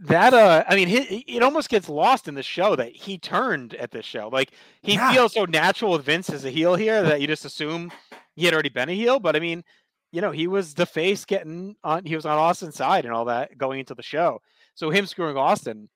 That 0.03 0.33
uh, 0.33 0.63
I 0.67 0.75
mean, 0.75 0.87
he, 0.87 1.19
it 1.27 1.43
almost 1.43 1.69
gets 1.69 1.87
lost 1.87 2.27
in 2.27 2.33
the 2.33 2.41
show 2.43 2.75
that 2.75 2.91
he 2.91 3.17
turned 3.19 3.75
at 3.75 3.91
this 3.91 4.05
show. 4.05 4.29
Like 4.29 4.51
he 4.81 4.93
Yeah. 4.93 5.11
feels 5.13 5.33
so 5.33 5.45
natural 5.45 5.91
with 5.91 6.03
Vince 6.03 6.29
as 6.31 6.43
a 6.43 6.49
heel 6.49 6.75
here 6.75 7.03
that 7.03 7.21
you 7.21 7.27
just 7.27 7.45
assume 7.45 7.91
he 8.35 8.45
had 8.45 8.53
already 8.53 8.69
been 8.69 8.89
a 8.89 8.93
heel. 8.95 9.19
But 9.19 9.35
I 9.35 9.39
mean, 9.39 9.63
you 10.11 10.19
know, 10.21 10.31
he 10.31 10.47
was 10.47 10.73
the 10.73 10.87
face 10.87 11.23
getting 11.23 11.75
on. 11.83 12.03
He 12.05 12.15
was 12.15 12.25
on 12.25 12.37
Austin's 12.37 12.75
side 12.75 13.05
and 13.05 13.13
all 13.13 13.25
that 13.25 13.57
going 13.59 13.79
into 13.79 13.93
the 13.93 14.01
show. 14.01 14.41
So 14.73 14.89
him 14.89 15.05
screwing 15.05 15.37
Austin 15.37 15.87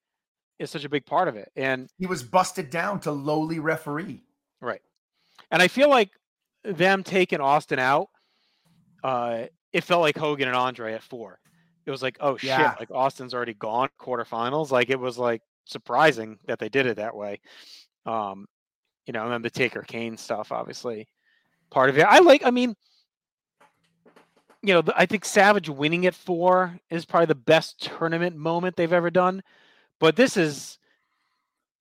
is 0.59 0.69
such 0.69 0.85
a 0.85 0.89
big 0.89 1.05
part 1.05 1.27
of 1.27 1.35
it. 1.35 1.51
And 1.55 1.89
he 1.97 2.05
was 2.05 2.21
busted 2.21 2.69
down 2.69 2.99
to 3.01 3.11
lowly 3.11 3.59
referee 3.59 4.21
Right. 4.61 4.81
And 5.51 5.61
I 5.61 5.67
feel 5.67 5.89
like 5.89 6.11
them 6.63 7.03
taking 7.03 7.41
Austin 7.41 7.79
out, 7.79 8.09
uh, 9.03 9.45
it 9.73 9.83
felt 9.83 10.01
like 10.01 10.17
Hogan 10.17 10.47
and 10.47 10.55
Andre 10.57 10.93
at 10.93 11.03
four. 11.03 11.39
It 11.85 11.91
was 11.91 12.01
like, 12.01 12.17
oh 12.19 12.37
Yeah. 12.41 12.69
shit, 12.71 12.79
like 12.79 12.91
Austin's 12.91 13.33
already 13.33 13.53
gone 13.53 13.89
quarterfinals. 13.99 14.71
Like 14.71 14.89
it 14.89 14.99
was 14.99 15.17
like 15.17 15.41
surprising 15.65 16.39
that 16.47 16.59
they 16.59 16.69
did 16.69 16.85
it 16.85 16.97
that 16.97 17.15
way. 17.15 17.39
Um, 18.05 18.47
you 19.05 19.13
know, 19.13 19.23
and 19.23 19.31
then 19.31 19.41
the 19.41 19.49
Taker 19.49 19.81
Kane 19.81 20.17
stuff, 20.17 20.51
obviously, 20.51 21.07
part 21.69 21.89
of 21.89 21.97
it. 21.97 22.03
I 22.03 22.19
like, 22.19 22.43
I 22.43 22.51
mean, 22.51 22.75
you 24.63 24.73
know, 24.73 24.83
I 24.95 25.05
think 25.05 25.25
Savage 25.25 25.69
winning 25.69 26.07
at 26.07 26.15
four 26.15 26.79
is 26.89 27.05
probably 27.05 27.27
the 27.27 27.35
best 27.35 27.81
tournament 27.81 28.35
moment 28.35 28.75
they've 28.75 28.91
ever 28.91 29.11
done. 29.11 29.43
But 29.99 30.15
this 30.15 30.37
is 30.37 30.79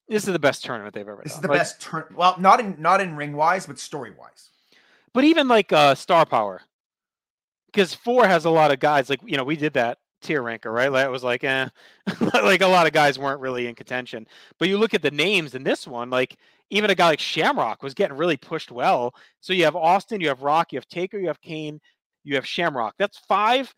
this 0.06 0.26
is 0.26 0.32
the 0.32 0.38
best 0.38 0.62
tournament 0.64 0.94
they've 0.94 1.08
ever 1.08 1.16
done. 1.16 1.24
this 1.24 1.34
is 1.34 1.40
the 1.40 1.48
Like, 1.48 1.60
best 1.60 1.80
turn 1.80 2.04
well 2.14 2.36
not 2.38 2.60
in 2.60 2.76
not 2.78 3.00
in 3.00 3.16
ring 3.16 3.34
wise 3.34 3.66
but 3.66 3.78
story 3.78 4.10
wise 4.10 4.50
but 5.14 5.24
even 5.24 5.48
like 5.48 5.72
uh 5.72 5.94
star 5.94 6.26
power 6.26 6.60
because 7.74 7.92
four 7.92 8.26
has 8.26 8.44
a 8.44 8.50
lot 8.50 8.70
of 8.70 8.78
guys 8.78 9.10
like 9.10 9.20
you 9.24 9.36
know 9.36 9.44
we 9.44 9.56
did 9.56 9.74
that 9.74 9.98
tier 10.22 10.42
ranker 10.42 10.72
right? 10.72 10.90
Like 10.90 11.04
it 11.04 11.10
was 11.10 11.24
like 11.24 11.44
eh 11.44 11.68
like 12.32 12.62
a 12.62 12.66
lot 12.66 12.86
of 12.86 12.92
guys 12.92 13.18
weren't 13.18 13.40
really 13.40 13.66
in 13.66 13.74
contention. 13.74 14.26
But 14.58 14.68
you 14.68 14.78
look 14.78 14.94
at 14.94 15.02
the 15.02 15.10
names 15.10 15.54
in 15.54 15.64
this 15.64 15.86
one 15.86 16.08
like 16.08 16.36
even 16.70 16.90
a 16.90 16.94
guy 16.94 17.08
like 17.08 17.20
shamrock 17.20 17.82
was 17.82 17.94
getting 17.94 18.16
really 18.16 18.36
pushed 18.36 18.70
well. 18.70 19.14
So 19.40 19.52
you 19.52 19.64
have 19.64 19.76
austin 19.76 20.20
you 20.20 20.28
have 20.28 20.42
rock 20.42 20.72
you 20.72 20.78
have 20.78 20.88
taker 20.88 21.18
you 21.18 21.26
have 21.26 21.40
kane 21.40 21.80
you 22.22 22.36
have 22.36 22.46
shamrock. 22.46 22.94
That's 22.98 23.18
five 23.18 23.74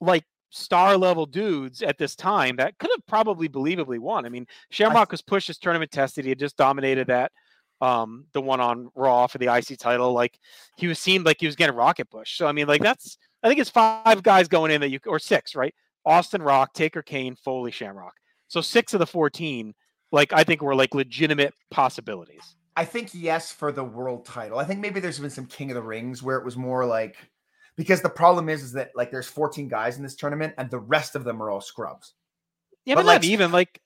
like 0.00 0.24
star 0.50 0.96
level 0.96 1.26
dudes 1.26 1.82
at 1.82 1.98
this 1.98 2.14
time 2.14 2.56
that 2.56 2.78
could 2.78 2.90
have 2.90 3.06
probably 3.06 3.48
believably 3.48 3.98
won. 3.98 4.24
I 4.24 4.28
mean 4.28 4.46
shamrock 4.70 5.10
was 5.10 5.22
pushed 5.22 5.50
as 5.50 5.58
tournament 5.58 5.90
tested 5.90 6.24
he 6.24 6.30
had 6.30 6.38
just 6.38 6.56
dominated 6.56 7.08
that 7.08 7.32
um 7.80 8.24
the 8.32 8.40
one 8.40 8.60
on 8.60 8.88
raw 8.94 9.26
for 9.26 9.38
the 9.38 9.48
ic 9.48 9.78
title. 9.78 10.12
Like 10.12 10.38
he 10.76 10.86
was 10.86 10.98
seemed 10.98 11.24
like 11.24 11.38
he 11.40 11.46
was 11.46 11.56
getting 11.56 11.76
rocket 11.76 12.10
push. 12.10 12.36
So 12.36 12.46
I 12.46 12.52
mean, 12.52 12.66
like 12.66 12.82
that's 12.82 13.18
I 13.42 13.48
think 13.48 13.60
it's 13.60 13.70
five 13.70 14.22
guys 14.22 14.48
going 14.48 14.70
in 14.70 14.80
that 14.80 14.90
you 14.90 14.98
or 15.06 15.18
six, 15.18 15.54
right? 15.54 15.74
Austin 16.04 16.42
Rock, 16.42 16.72
Taker 16.74 17.02
Kane, 17.02 17.36
Foley, 17.36 17.70
Shamrock. 17.70 18.14
So 18.48 18.60
six 18.60 18.94
of 18.94 18.98
the 19.00 19.06
fourteen, 19.06 19.74
like 20.12 20.32
I 20.32 20.44
think 20.44 20.62
were 20.62 20.74
like 20.74 20.94
legitimate 20.94 21.54
possibilities. 21.70 22.56
I 22.76 22.84
think 22.84 23.10
yes 23.12 23.50
for 23.50 23.72
the 23.72 23.84
world 23.84 24.24
title. 24.24 24.58
I 24.58 24.64
think 24.64 24.80
maybe 24.80 25.00
there's 25.00 25.18
been 25.18 25.30
some 25.30 25.46
King 25.46 25.70
of 25.70 25.74
the 25.74 25.82
Rings 25.82 26.22
where 26.22 26.36
it 26.38 26.44
was 26.44 26.56
more 26.56 26.86
like 26.86 27.16
because 27.76 28.00
the 28.02 28.08
problem 28.08 28.48
is 28.48 28.62
is 28.62 28.72
that 28.72 28.90
like 28.94 29.10
there's 29.10 29.26
14 29.26 29.68
guys 29.68 29.96
in 29.96 30.02
this 30.02 30.14
tournament 30.14 30.54
and 30.58 30.70
the 30.70 30.78
rest 30.78 31.14
of 31.14 31.24
them 31.24 31.42
are 31.42 31.50
all 31.50 31.60
scrubs. 31.60 32.14
Yeah, 32.84 32.94
But, 32.94 33.02
but, 33.02 33.06
like, 33.06 33.22
not 33.22 33.24
even 33.24 33.52
like 33.52 33.80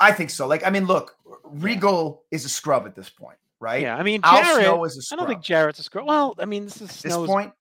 I 0.00 0.12
think 0.12 0.30
so. 0.30 0.46
Like 0.46 0.66
I 0.66 0.70
mean, 0.70 0.86
look, 0.86 1.16
Regal 1.44 2.24
is 2.30 2.44
a 2.44 2.48
scrub 2.48 2.86
at 2.86 2.94
this 2.94 3.10
point, 3.10 3.38
right? 3.60 3.82
yeah. 3.82 3.96
I 3.96 4.02
mean, 4.02 4.20
Al 4.24 4.42
Snow 4.58 4.84
is 4.84 4.96
a 4.96 4.98
I 4.98 5.02
scrub. 5.02 5.18
don't 5.20 5.28
think 5.28 5.42
Jarrett's 5.42 5.78
a 5.78 5.82
screw. 5.82 6.04
Well, 6.04 6.34
I 6.38 6.46
mean, 6.46 6.64
this 6.64 6.80
is 6.80 7.04
at 7.04 7.10
this 7.10 7.16
point. 7.16 7.52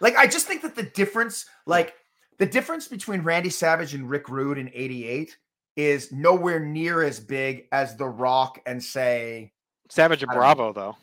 Like 0.00 0.16
I 0.16 0.26
just 0.26 0.46
think 0.46 0.62
that 0.62 0.74
the 0.74 0.82
difference, 0.82 1.46
like 1.66 1.94
the 2.38 2.46
difference 2.46 2.88
between 2.88 3.20
Randy 3.22 3.50
Savage 3.50 3.94
and 3.94 4.08
Rick 4.08 4.28
Rude 4.28 4.58
in 4.58 4.70
'88 4.72 5.36
is 5.76 6.10
nowhere 6.12 6.58
near 6.60 7.02
as 7.02 7.20
big 7.20 7.66
as 7.72 7.96
The 7.96 8.06
Rock 8.06 8.60
and 8.66 8.82
say, 8.82 9.52
Savage 9.88 10.22
and 10.22 10.30
don't 10.30 10.36
know. 10.36 10.40
Bravo 10.40 10.72
though. 10.72 10.96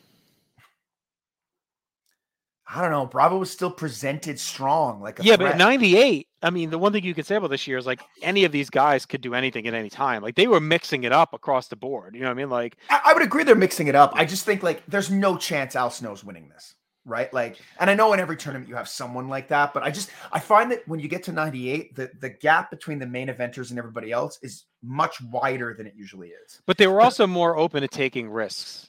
I 2.70 2.82
don't 2.82 2.90
know, 2.90 3.06
Bravo 3.06 3.38
was 3.38 3.50
still 3.50 3.70
presented 3.70 4.38
strong, 4.38 5.00
like 5.00 5.18
a 5.20 5.22
Yeah, 5.24 5.36
threat. 5.36 5.52
but 5.52 5.58
'98. 5.58 6.28
I 6.42 6.50
mean, 6.50 6.68
the 6.68 6.76
one 6.78 6.92
thing 6.92 7.02
you 7.02 7.14
could 7.14 7.24
say 7.24 7.36
about 7.36 7.48
this 7.48 7.66
year 7.66 7.78
is 7.78 7.86
like 7.86 8.00
any 8.20 8.44
of 8.44 8.52
these 8.52 8.68
guys 8.68 9.06
could 9.06 9.22
do 9.22 9.32
anything 9.34 9.66
at 9.66 9.72
any 9.74 9.88
time. 9.88 10.22
Like 10.22 10.34
they 10.34 10.46
were 10.46 10.60
mixing 10.60 11.04
it 11.04 11.12
up 11.12 11.32
across 11.32 11.68
the 11.68 11.76
board. 11.76 12.14
You 12.14 12.20
know 12.20 12.26
what 12.26 12.32
I 12.32 12.34
mean? 12.34 12.50
Like 12.50 12.76
I, 12.90 13.00
I 13.06 13.14
would 13.14 13.22
agree 13.22 13.42
they're 13.42 13.54
mixing 13.54 13.86
it 13.86 13.94
up. 13.94 14.12
I 14.14 14.26
just 14.26 14.44
think 14.44 14.62
like 14.62 14.82
there's 14.86 15.10
no 15.10 15.38
chance 15.38 15.76
Al 15.76 15.90
Snow's 15.90 16.22
winning 16.22 16.50
this, 16.50 16.74
right? 17.08 17.32
Like, 17.32 17.58
and 17.80 17.88
I 17.90 17.94
know 17.94 18.12
in 18.12 18.20
every 18.20 18.36
tournament 18.36 18.68
you 18.68 18.76
have 18.76 18.88
someone 18.88 19.28
like 19.28 19.48
that, 19.48 19.72
but 19.74 19.82
I 19.82 19.90
just 19.90 20.10
I 20.30 20.38
find 20.38 20.70
that 20.70 20.86
when 20.86 21.00
you 21.00 21.08
get 21.08 21.22
to 21.24 21.32
98, 21.32 21.94
the 21.96 22.10
the 22.20 22.28
gap 22.30 22.70
between 22.70 22.98
the 22.98 23.06
main 23.06 23.28
eventers 23.28 23.70
and 23.70 23.78
everybody 23.78 24.12
else 24.12 24.38
is 24.42 24.64
much 24.82 25.20
wider 25.22 25.74
than 25.74 25.86
it 25.86 25.94
usually 25.96 26.28
is. 26.28 26.60
But 26.66 26.78
they 26.78 26.86
were 26.86 27.00
also 27.00 27.26
more 27.26 27.56
open 27.56 27.80
to 27.82 27.88
taking 27.88 28.28
risks, 28.30 28.88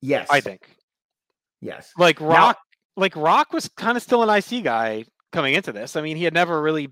Yes, 0.00 0.28
I 0.30 0.40
think. 0.40 0.68
Yes. 1.60 1.92
Like 1.98 2.20
Now- 2.20 2.28
Rock, 2.28 2.58
like 2.96 3.16
Rock 3.16 3.52
was 3.52 3.68
kind 3.68 3.96
of 3.96 4.02
still 4.02 4.22
an 4.22 4.30
IC 4.30 4.62
guy 4.64 5.04
coming 5.32 5.54
into 5.54 5.72
this. 5.72 5.96
I 5.96 6.00
mean, 6.00 6.16
he 6.16 6.24
had 6.24 6.34
never 6.34 6.60
really 6.62 6.90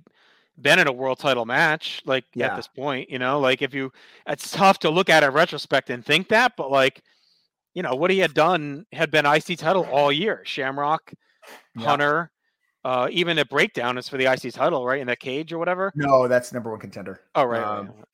been 0.60 0.78
in 0.78 0.88
a 0.88 0.92
world 0.92 1.18
title 1.18 1.44
match 1.46 2.02
like 2.04 2.24
Yeah. 2.34 2.48
at 2.48 2.56
this 2.56 2.66
point, 2.68 3.08
you 3.10 3.18
know, 3.18 3.38
like 3.40 3.62
if 3.62 3.72
you 3.72 3.92
it's 4.26 4.50
tough 4.50 4.80
to 4.80 4.90
look 4.90 5.08
at 5.08 5.22
it 5.22 5.26
in 5.28 5.32
retrospect 5.32 5.88
and 5.90 6.04
think 6.04 6.28
that, 6.28 6.54
but 6.56 6.70
like, 6.70 7.02
you 7.74 7.82
know, 7.82 7.94
what 7.94 8.10
he 8.10 8.18
had 8.18 8.34
done 8.34 8.86
had 8.92 9.10
been 9.10 9.26
IC 9.26 9.58
title 9.58 9.84
all 9.84 10.10
year. 10.10 10.42
Shamrock, 10.44 11.12
Yeah. 11.74 11.86
Hunter, 11.86 12.30
uh, 12.84 13.08
even 13.10 13.38
a 13.38 13.44
breakdown 13.44 13.98
is 13.98 14.08
for 14.08 14.16
the 14.16 14.26
IC 14.26 14.52
title, 14.52 14.84
right? 14.84 15.00
In 15.00 15.06
that 15.08 15.20
cage 15.20 15.52
or 15.52 15.58
whatever. 15.58 15.92
No, 15.94 16.28
that's 16.28 16.52
number 16.52 16.70
one 16.70 16.80
contender. 16.80 17.20
Oh, 17.34 17.44
right. 17.44 17.60
right, 17.60 17.78
Um, 17.78 17.86
right. 17.86 18.04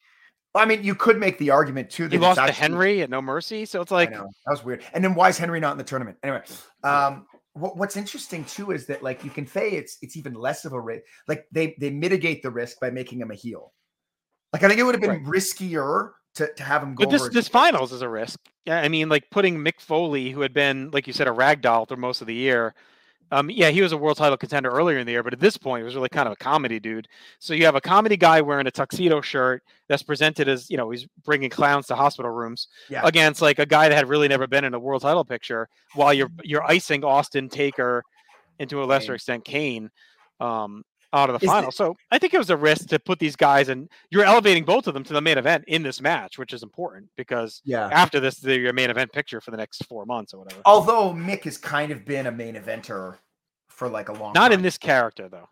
I 0.57 0.67
mean, 0.67 0.85
you 0.85 0.95
could 0.95 1.19
make 1.19 1.39
the 1.39 1.51
argument 1.51 1.91
too 1.91 2.05
that 2.05 2.13
He 2.13 2.19
lost 2.19 2.39
to 2.39 2.53
Henry 2.53 3.03
at 3.03 3.11
No 3.11 3.21
Mercy. 3.21 3.65
So 3.65 3.81
it's 3.81 3.91
like 3.91 4.11
that 4.13 4.25
was 4.47 4.65
weird. 4.65 4.85
And 4.93 5.03
then 5.03 5.15
why 5.15 5.29
is 5.29 5.37
Henry 5.37 5.59
not 5.59 5.73
in 5.73 5.79
the 5.79 5.85
tournament? 5.85 6.17
Anyway, 6.23 6.43
um, 6.85 7.27
what, 7.55 7.77
what's 7.77 7.97
interesting 7.97 8.45
too 8.45 8.71
is 8.71 8.87
that 8.87 9.03
like 9.03 9.25
you 9.25 9.31
can 9.31 9.47
say 9.47 9.71
it's 9.71 9.99
it's 10.01 10.17
even 10.17 10.35
less 10.35 10.65
of 10.65 10.73
a 10.73 10.81
risk. 10.81 11.03
Like 11.27 11.47
they 11.51 11.75
they 11.81 11.91
mitigate 11.91 12.43
the 12.43 12.51
risk 12.51 12.79
by 12.79 12.91
making 12.91 13.21
him 13.21 13.33
a 13.33 13.35
heel. 13.35 13.73
Like 14.53 14.63
I 14.63 14.69
think 14.69 14.79
it 14.79 14.85
would 14.85 14.95
have 14.95 15.03
been 15.03 15.25
riskier 15.25 16.11
to, 16.35 16.53
to 16.55 16.63
have 16.63 16.83
him 16.83 16.95
go. 16.95 17.05
But 17.05 17.11
this 17.11 17.29
this 17.29 17.49
finals 17.49 17.93
is 17.93 18.03
a 18.03 18.09
risk. 18.09 18.39
Yeah, 18.65 18.81
I 18.81 18.89
mean, 18.89 19.09
like 19.09 19.31
putting 19.31 19.57
Mick 19.59 19.81
Foley, 19.81 20.31
who 20.31 20.41
had 20.41 20.53
been, 20.53 20.91
like 20.93 21.07
you 21.07 21.13
said, 21.13 21.29
a 21.29 21.33
ragdoll 21.33 21.87
through 21.87 21.99
most 21.99 22.21
of 22.21 22.27
the 22.27 22.35
year. 22.35 22.75
Um, 23.33 23.51
yeah, 23.51 23.71
he 23.71 23.83
was 23.83 23.93
a 23.93 23.97
world 23.97 24.17
title 24.17 24.37
contender 24.37 24.71
earlier 24.71 24.99
in 24.99 25.07
the 25.07 25.13
year, 25.13 25.23
but 25.23 25.33
at 25.33 25.41
this 25.41 25.57
point, 25.57 25.81
he 25.81 25.85
was 25.85 25.97
really 25.97 26.11
kind 26.11 26.29
of 26.29 26.33
a 26.33 26.37
comedy 26.37 26.79
dude. 26.79 27.09
So 27.41 27.55
you 27.55 27.65
have 27.65 27.75
a 27.75 27.81
comedy 27.81 28.17
guy 28.17 28.41
wearing 28.41 28.67
a 28.67 28.71
tuxedo 28.71 29.21
shirt 29.23 29.63
that's 29.89 30.03
presented 30.03 30.47
as, 30.47 30.71
you 30.71 30.77
know, 30.77 30.91
he's 30.91 31.07
bringing 31.25 31.51
clowns 31.51 31.87
to 31.87 31.97
hospital 31.97 32.31
rooms 32.31 32.69
Yeah. 32.89 33.01
against 33.03 33.43
like 33.43 33.59
a 33.59 33.67
guy 33.67 33.89
that 33.89 33.95
had 33.95 34.09
really 34.09 34.29
never 34.29 34.47
been 34.47 34.65
in 34.65 34.75
a 34.75 34.79
world 34.79 35.03
title 35.03 35.25
picture, 35.25 35.69
while 35.95 36.13
you're 36.15 36.31
you're 36.45 36.63
icing 36.65 37.03
Austin 37.03 37.49
Taker, 37.49 38.05
and 38.61 38.71
to 38.71 38.83
a 38.83 38.85
lesser 38.85 39.15
extent 39.15 39.45
Kane, 39.45 39.91
um, 40.39 40.85
out 41.15 41.31
of 41.31 41.41
the 41.41 41.47
Is 41.47 41.51
final. 41.51 41.71
So 41.71 41.97
I 42.11 42.19
think 42.19 42.35
it 42.35 42.39
was 42.39 42.51
a 42.51 42.57
risk 42.57 42.89
to 42.89 42.99
put 42.99 43.19
these 43.19 43.37
guys, 43.37 43.69
and 43.69 43.89
you're 44.11 44.25
elevating 44.25 44.65
both 44.65 44.87
of 44.87 44.95
them 44.95 45.05
to 45.05 45.13
the 45.13 45.21
main 45.21 45.39
event 45.39 45.65
in 45.69 45.83
this 45.83 46.01
match, 46.01 46.39
which 46.39 46.53
is 46.53 46.63
important 46.63 47.09
because 47.17 47.63
yeah. 47.65 47.89
after 47.91 48.21
this, 48.21 48.37
they're 48.37 48.61
your 48.61 48.73
main 48.73 48.91
event 48.91 49.13
picture 49.13 49.41
for 49.41 49.51
the 49.51 49.57
next 49.57 49.85
four 49.87 50.05
months 50.05 50.35
or 50.35 50.41
whatever. 50.41 50.61
Although 50.67 51.15
Mick 51.15 51.45
has 51.45 51.57
kind 51.57 51.93
of 51.93 52.05
been 52.05 52.27
a 52.27 52.33
main 52.33 52.57
eventer 52.57 53.17
for 53.69 53.89
like 53.89 54.09
a 54.09 54.13
long 54.13 54.33
Not 54.35 54.53
in 54.53 54.63
this 54.63 54.77
character 54.77 55.29
though. 55.29 55.49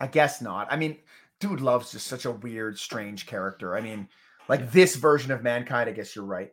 I 0.00 0.06
guess 0.06 0.40
not. 0.40 0.66
I 0.70 0.76
mean, 0.76 0.96
dude 1.40 1.60
loves 1.60 1.92
just 1.92 2.06
such 2.06 2.24
a 2.24 2.30
weird, 2.30 2.78
strange 2.78 3.26
character. 3.26 3.76
I 3.76 3.80
mean, 3.80 4.08
like 4.48 4.72
this 4.72 4.96
version 4.96 5.30
of 5.30 5.42
mankind, 5.42 5.88
I 5.88 5.92
guess 5.92 6.16
you're 6.16 6.24
right. 6.24 6.52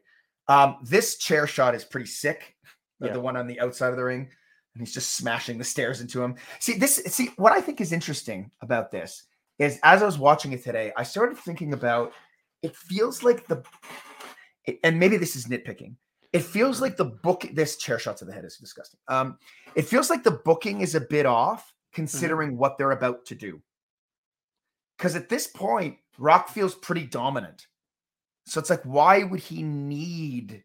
Um, 0.49 0.77
this 0.83 1.17
chair 1.17 1.47
shot 1.47 1.75
is 1.75 1.83
pretty 1.83 2.07
sick. 2.07 2.55
Yeah. 2.99 3.13
The 3.13 3.19
one 3.19 3.37
on 3.37 3.47
the 3.47 3.59
outside 3.59 3.89
of 3.89 3.95
the 3.95 4.03
ring, 4.03 4.29
and 4.77 4.85
he's 4.85 4.93
just 4.93 5.15
smashing 5.15 5.57
the 5.57 5.63
stairs 5.63 6.01
into 6.01 6.21
him. 6.21 6.35
See, 6.59 6.77
this 6.77 6.97
see 7.07 7.31
what 7.37 7.51
I 7.51 7.61
think 7.61 7.81
is 7.81 7.91
interesting 7.91 8.51
about 8.61 8.91
this 8.91 9.23
is 9.57 9.79
as 9.83 10.03
I 10.03 10.05
was 10.05 10.19
watching 10.19 10.51
it 10.51 10.63
today, 10.63 10.93
I 10.95 11.01
started 11.03 11.37
thinking 11.37 11.73
about 11.73 12.13
it 12.61 12.75
feels 12.75 13.23
like 13.23 13.47
the 13.47 13.63
and 14.83 14.99
maybe 14.99 15.17
this 15.17 15.35
is 15.35 15.47
nitpicking. 15.47 15.95
It 16.31 16.43
feels 16.43 16.79
like 16.79 16.95
the 16.95 17.05
book 17.05 17.47
this 17.53 17.77
chair 17.77 17.97
shot 17.97 18.17
to 18.17 18.25
the 18.25 18.33
head 18.33 18.45
is 18.45 18.57
disgusting. 18.57 18.99
Um, 19.07 19.39
it 19.75 19.83
feels 19.83 20.09
like 20.09 20.23
the 20.23 20.39
booking 20.45 20.81
is 20.81 20.93
a 20.93 21.01
bit 21.01 21.25
off 21.25 21.73
considering 21.93 22.57
what 22.57 22.77
they're 22.77 22.91
about 22.91 23.25
to 23.25 23.35
do. 23.35 23.61
Because 24.97 25.15
at 25.15 25.29
this 25.29 25.47
point, 25.47 25.97
Rock 26.19 26.49
feels 26.49 26.75
pretty 26.75 27.05
dominant. 27.05 27.65
So 28.45 28.59
it's 28.59 28.69
like, 28.69 28.83
why 28.83 29.23
would 29.23 29.39
he 29.39 29.63
need? 29.63 30.63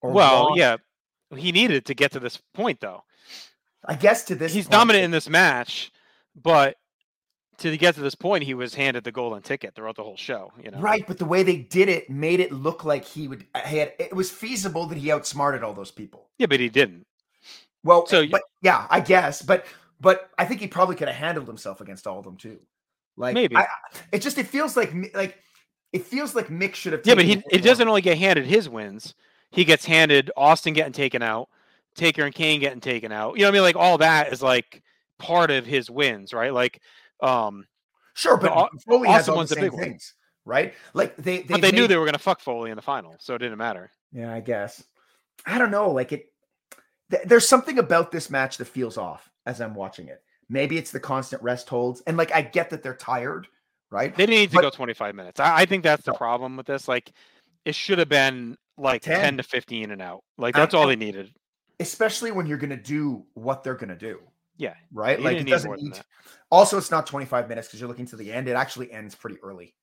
Or 0.00 0.12
Well, 0.12 0.44
want- 0.44 0.58
yeah, 0.58 0.76
he 1.36 1.52
needed 1.52 1.86
to 1.86 1.94
get 1.94 2.12
to 2.12 2.20
this 2.20 2.40
point 2.54 2.80
though. 2.80 3.04
I 3.84 3.94
guess 3.94 4.24
to 4.24 4.34
this, 4.34 4.52
He's 4.52 4.66
point, 4.66 4.72
dominant 4.72 5.04
in 5.04 5.10
this 5.10 5.28
match, 5.28 5.90
but 6.34 6.76
to 7.58 7.76
get 7.76 7.94
to 7.94 8.00
this 8.00 8.14
point, 8.14 8.44
he 8.44 8.54
was 8.54 8.74
handed 8.74 9.04
the 9.04 9.12
golden 9.12 9.42
ticket 9.42 9.74
throughout 9.74 9.96
the 9.96 10.02
whole 10.02 10.16
show. 10.16 10.52
You 10.62 10.70
know, 10.70 10.78
Right, 10.78 11.04
but 11.06 11.18
the 11.18 11.24
way 11.24 11.42
they 11.42 11.56
did 11.56 11.88
it 11.88 12.10
made 12.10 12.40
it 12.40 12.52
look 12.52 12.84
like 12.84 13.04
he 13.04 13.28
would. 13.28 13.46
Uh, 13.54 13.60
he 13.60 13.78
had 13.78 13.92
it 13.98 14.14
was 14.14 14.30
feasible 14.30 14.86
that 14.86 14.98
he 14.98 15.12
outsmarted 15.12 15.62
all 15.62 15.72
those 15.72 15.90
people. 15.90 16.28
Yeah, 16.38 16.46
but 16.46 16.60
he 16.60 16.68
didn't. 16.68 17.06
Well, 17.84 18.06
So 18.06 18.26
but 18.28 18.42
yeah, 18.62 18.86
I 18.90 19.00
guess, 19.00 19.42
but 19.42 19.64
but 20.00 20.30
I 20.38 20.44
think 20.44 20.60
he 20.60 20.66
probably 20.66 20.96
could 20.96 21.08
have 21.08 21.16
handled 21.16 21.46
himself 21.46 21.80
against 21.80 22.06
all 22.06 22.18
of 22.18 22.24
them 22.24 22.36
too. 22.36 22.58
Like 23.16 23.34
Maybe. 23.34 23.56
I, 23.56 23.66
it 24.12 24.20
just 24.22 24.38
it 24.38 24.46
feels 24.46 24.76
like 24.76 24.92
like 25.14 25.38
it 25.92 26.04
feels 26.04 26.34
like 26.34 26.48
Mick 26.48 26.74
should 26.74 26.92
have. 26.92 27.02
Yeah, 27.04 27.14
but 27.14 27.24
he 27.24 27.42
it 27.50 27.62
doesn't 27.62 27.86
only 27.86 28.02
get 28.02 28.18
handed 28.18 28.46
his 28.46 28.68
wins. 28.68 29.14
He 29.50 29.64
gets 29.64 29.84
handed 29.84 30.30
Austin 30.36 30.72
getting 30.72 30.92
taken 30.92 31.22
out, 31.22 31.48
Taker 32.00 32.24
and 32.24 32.34
Kane 32.34 32.60
getting 32.60 32.80
taken 32.80 33.12
out. 33.12 33.36
You 33.36 33.42
know 33.42 33.48
what 33.48 33.52
I 33.52 33.54
mean? 33.54 33.62
Like 33.62 33.76
all 33.76 33.98
that 33.98 34.32
is 34.32 34.42
like 34.42 34.82
part 35.18 35.50
of 35.50 35.66
his 35.66 35.90
wins, 35.90 36.32
right? 36.32 36.52
Like, 36.52 36.80
um, 37.22 37.66
Sure, 38.14 38.36
but 38.36 38.50
Au- 38.50 38.68
Foley 38.88 39.08
has 39.08 39.28
all 39.28 39.44
the 39.44 39.54
the 39.54 39.60
big 39.60 39.72
one. 39.72 39.82
things, 39.82 40.14
right? 40.44 40.74
Like 40.94 41.16
they, 41.16 41.38
they, 41.42 41.54
but 41.54 41.60
they 41.60 41.70
knew 41.72 41.86
they 41.86 41.96
were 41.96 42.04
gonna 42.06 42.18
fuck 42.18 42.40
Foley 42.40 42.70
in 42.70 42.76
the 42.76 42.82
final, 42.82 43.14
so 43.20 43.34
it 43.34 43.38
didn't 43.38 43.56
matter. 43.58 43.90
Yeah, 44.12 44.34
I 44.34 44.40
guess. 44.40 44.82
I 45.46 45.56
don't 45.58 45.70
know. 45.70 45.90
Like 45.90 46.12
it, 46.12 46.26
th- 47.10 47.22
there's 47.26 47.48
something 47.48 47.78
about 47.78 48.10
this 48.10 48.28
match 48.30 48.56
that 48.58 48.64
feels 48.66 48.98
off 48.98 49.30
as 49.46 49.60
I'm 49.60 49.74
watching 49.74 50.08
it. 50.08 50.22
Maybe 50.48 50.76
it's 50.76 50.90
the 50.90 51.00
constant 51.00 51.42
rest 51.42 51.68
holds, 51.68 52.02
and 52.06 52.16
like 52.16 52.34
I 52.34 52.42
get 52.42 52.70
that 52.70 52.82
they're 52.82 52.96
tired, 52.96 53.46
right? 53.90 54.14
They 54.14 54.26
didn't 54.26 54.38
need 54.40 54.50
to 54.50 54.56
But- 54.56 54.62
go 54.62 54.70
25 54.70 55.14
minutes. 55.14 55.38
I, 55.40 55.60
I 55.60 55.64
think 55.66 55.84
that's 55.84 56.04
the 56.04 56.12
problem 56.14 56.56
with 56.56 56.66
this. 56.66 56.88
Like, 56.88 57.12
it 57.64 57.74
should 57.76 57.98
have 58.00 58.08
been 58.08 58.56
like 58.76 59.02
10. 59.02 59.20
10. 59.20 59.36
to 59.36 59.42
15 59.44 59.92
and 59.92 60.02
out. 60.02 60.24
Like 60.36 60.56
I- 60.56 60.60
that's 60.60 60.74
all 60.74 60.88
they 60.88 60.96
needed. 60.96 61.32
Especially 61.80 62.30
when 62.30 62.46
you're 62.46 62.58
gonna 62.58 62.76
do 62.76 63.24
what 63.34 63.64
they're 63.64 63.74
gonna 63.74 63.96
do, 63.96 64.20
Yeah, 64.56 64.74
right? 64.92 65.18
you 65.18 65.24
like 65.24 65.38
it 65.38 65.44
doesn't 65.48 65.80
need. 65.82 65.98
Also, 66.50 66.76
it's 66.76 66.90
not 66.90 67.06
25 67.06 67.48
minutes 67.48 67.68
because 67.68 67.80
you're 67.80 67.88
looking 67.88 68.06
to 68.06 68.16
the 68.16 68.30
end. 68.32 68.48
It 68.48 68.52
actually 68.52 68.92
ends 68.92 69.14
pretty 69.14 69.38
early. 69.42 69.74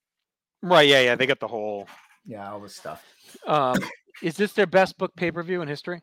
right? 0.62 0.88
Yeah, 0.88 1.02
yeah. 1.02 1.16
They 1.16 1.26
got 1.26 1.40
the 1.40 1.48
whole. 1.48 1.88
Yeah, 2.26 2.52
all 2.52 2.60
this 2.60 2.76
stuff. 2.76 3.04
Um, 3.46 3.78
is 4.22 4.36
this 4.38 4.54
their 4.54 4.68
best 4.68 4.98
book 4.98 5.16
pay 5.16 5.32
per 5.32 5.42
view 5.44 5.62
in 5.62 5.68
history? 5.68 6.02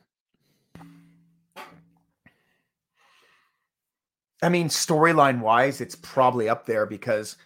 I 4.43 4.49
mean, 4.49 4.69
storyline 4.69 5.41
wise, 5.41 5.81
it's 5.81 5.95
probably 5.95 6.49
up 6.49 6.67
there 6.67 6.87
because, 6.87 7.37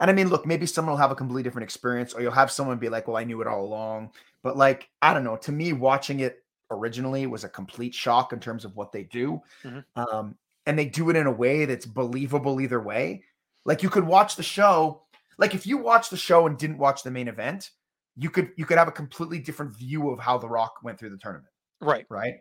and 0.00 0.10
I 0.10 0.12
mean, 0.12 0.28
look, 0.28 0.46
maybe 0.46 0.66
someone 0.66 0.92
will 0.92 0.98
have 0.98 1.10
a 1.10 1.14
completely 1.14 1.42
different 1.42 1.64
experience, 1.64 2.12
or 2.12 2.20
you'll 2.20 2.32
have 2.32 2.50
someone 2.50 2.78
be 2.78 2.88
like, 2.88 3.08
"Well, 3.08 3.16
I 3.16 3.24
knew 3.24 3.40
it 3.40 3.46
all 3.46 3.64
along." 3.64 4.10
But 4.42 4.56
like, 4.56 4.88
I 5.00 5.14
don't 5.14 5.24
know. 5.24 5.36
To 5.36 5.52
me, 5.52 5.72
watching 5.72 6.20
it 6.20 6.42
originally 6.70 7.26
was 7.26 7.44
a 7.44 7.48
complete 7.48 7.94
shock 7.94 8.32
in 8.32 8.40
terms 8.40 8.64
of 8.64 8.76
what 8.76 8.92
they 8.92 9.04
do, 9.04 9.40
Mhm. 9.64 9.84
um, 9.96 10.36
and 10.66 10.78
they 10.78 10.86
do 10.86 11.08
it 11.10 11.16
in 11.16 11.26
a 11.26 11.32
way 11.32 11.64
that's 11.64 11.86
believable 11.86 12.60
either 12.60 12.80
way. 12.80 13.24
Like, 13.64 13.82
you 13.82 13.90
could 13.90 14.04
watch 14.04 14.36
the 14.36 14.42
show. 14.42 15.04
Like, 15.38 15.54
if 15.54 15.66
you 15.66 15.78
watch 15.78 16.10
the 16.10 16.16
show 16.16 16.46
and 16.46 16.58
didn't 16.58 16.78
watch 16.78 17.02
the 17.02 17.10
main 17.10 17.28
event, 17.28 17.70
you 18.16 18.30
could 18.30 18.52
you 18.56 18.66
could 18.66 18.78
have 18.78 18.88
a 18.88 18.92
completely 18.92 19.38
different 19.38 19.76
view 19.76 20.10
of 20.10 20.18
how 20.18 20.38
The 20.38 20.48
Rock 20.48 20.74
went 20.82 20.98
through 20.98 21.10
the 21.10 21.18
tournament, 21.18 21.52
Right. 21.80 22.04
right? 22.08 22.34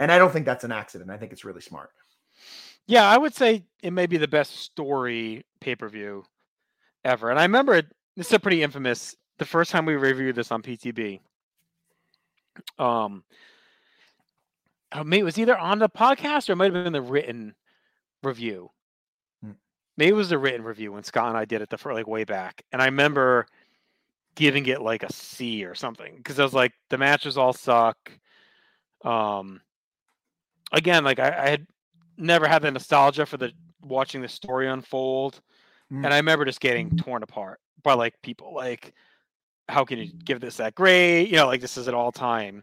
And 0.00 0.10
I 0.10 0.18
don't 0.18 0.32
think 0.32 0.44
that's 0.46 0.64
an 0.64 0.72
accident. 0.72 1.10
I 1.10 1.16
think 1.16 1.32
it's 1.32 1.44
really 1.44 1.60
smart. 1.60 1.90
Yeah, 2.86 3.08
I 3.08 3.18
would 3.18 3.34
say 3.34 3.64
it 3.82 3.92
may 3.92 4.06
be 4.06 4.16
the 4.16 4.28
best 4.28 4.56
story 4.56 5.44
pay 5.60 5.76
per 5.76 5.88
view 5.88 6.24
ever. 7.04 7.30
And 7.30 7.38
I 7.38 7.42
remember 7.42 7.74
it, 7.74 7.86
this 8.16 8.28
is 8.28 8.32
a 8.32 8.38
pretty 8.40 8.62
infamous. 8.62 9.14
The 9.38 9.44
first 9.44 9.70
time 9.70 9.86
we 9.86 9.94
reviewed 9.94 10.34
this 10.34 10.50
on 10.50 10.62
PTB, 10.62 11.20
um, 12.78 13.24
oh, 14.92 15.04
maybe 15.04 15.20
it 15.20 15.24
was 15.24 15.38
either 15.38 15.56
on 15.56 15.78
the 15.78 15.88
podcast 15.88 16.48
or 16.48 16.52
it 16.52 16.56
might 16.56 16.72
have 16.72 16.84
been 16.84 16.92
the 16.92 17.02
written 17.02 17.54
review. 18.22 18.70
Hmm. 19.42 19.52
Maybe 19.96 20.10
it 20.10 20.14
was 20.14 20.30
the 20.30 20.38
written 20.38 20.62
review 20.64 20.92
when 20.92 21.02
Scott 21.04 21.28
and 21.28 21.36
I 21.36 21.44
did 21.44 21.62
it 21.62 21.70
the 21.70 21.78
fir- 21.78 21.94
like 21.94 22.06
way 22.06 22.24
back, 22.24 22.62
and 22.72 22.80
I 22.82 22.86
remember 22.86 23.46
giving 24.34 24.66
it 24.66 24.80
like 24.82 25.02
a 25.02 25.12
C 25.12 25.64
or 25.64 25.74
something 25.74 26.16
because 26.16 26.38
I 26.38 26.44
was 26.44 26.54
like 26.54 26.72
the 26.90 26.98
matches 26.98 27.36
all 27.36 27.52
suck. 27.52 27.96
Um, 29.04 29.60
again, 30.72 31.04
like 31.04 31.18
I, 31.18 31.28
I 31.28 31.48
had 31.48 31.66
never 32.16 32.46
had 32.48 32.62
the 32.62 32.70
nostalgia 32.70 33.26
for 33.26 33.36
the 33.36 33.52
watching 33.82 34.20
the 34.22 34.28
story 34.28 34.68
unfold, 34.68 35.40
Mm. 35.90 36.04
and 36.04 36.12
I 36.12 36.18
remember 36.18 36.44
just 36.44 36.60
getting 36.60 36.94
torn 36.98 37.22
apart 37.22 37.60
by 37.82 37.94
like 37.94 38.20
people 38.20 38.54
like, 38.54 38.92
how 39.68 39.84
can 39.84 39.98
you 39.98 40.10
give 40.24 40.40
this 40.40 40.56
that 40.56 40.74
grade? 40.74 41.28
You 41.28 41.36
know, 41.36 41.46
like 41.46 41.60
this 41.60 41.76
is 41.76 41.88
an 41.88 41.94
all 41.94 42.12
time 42.12 42.62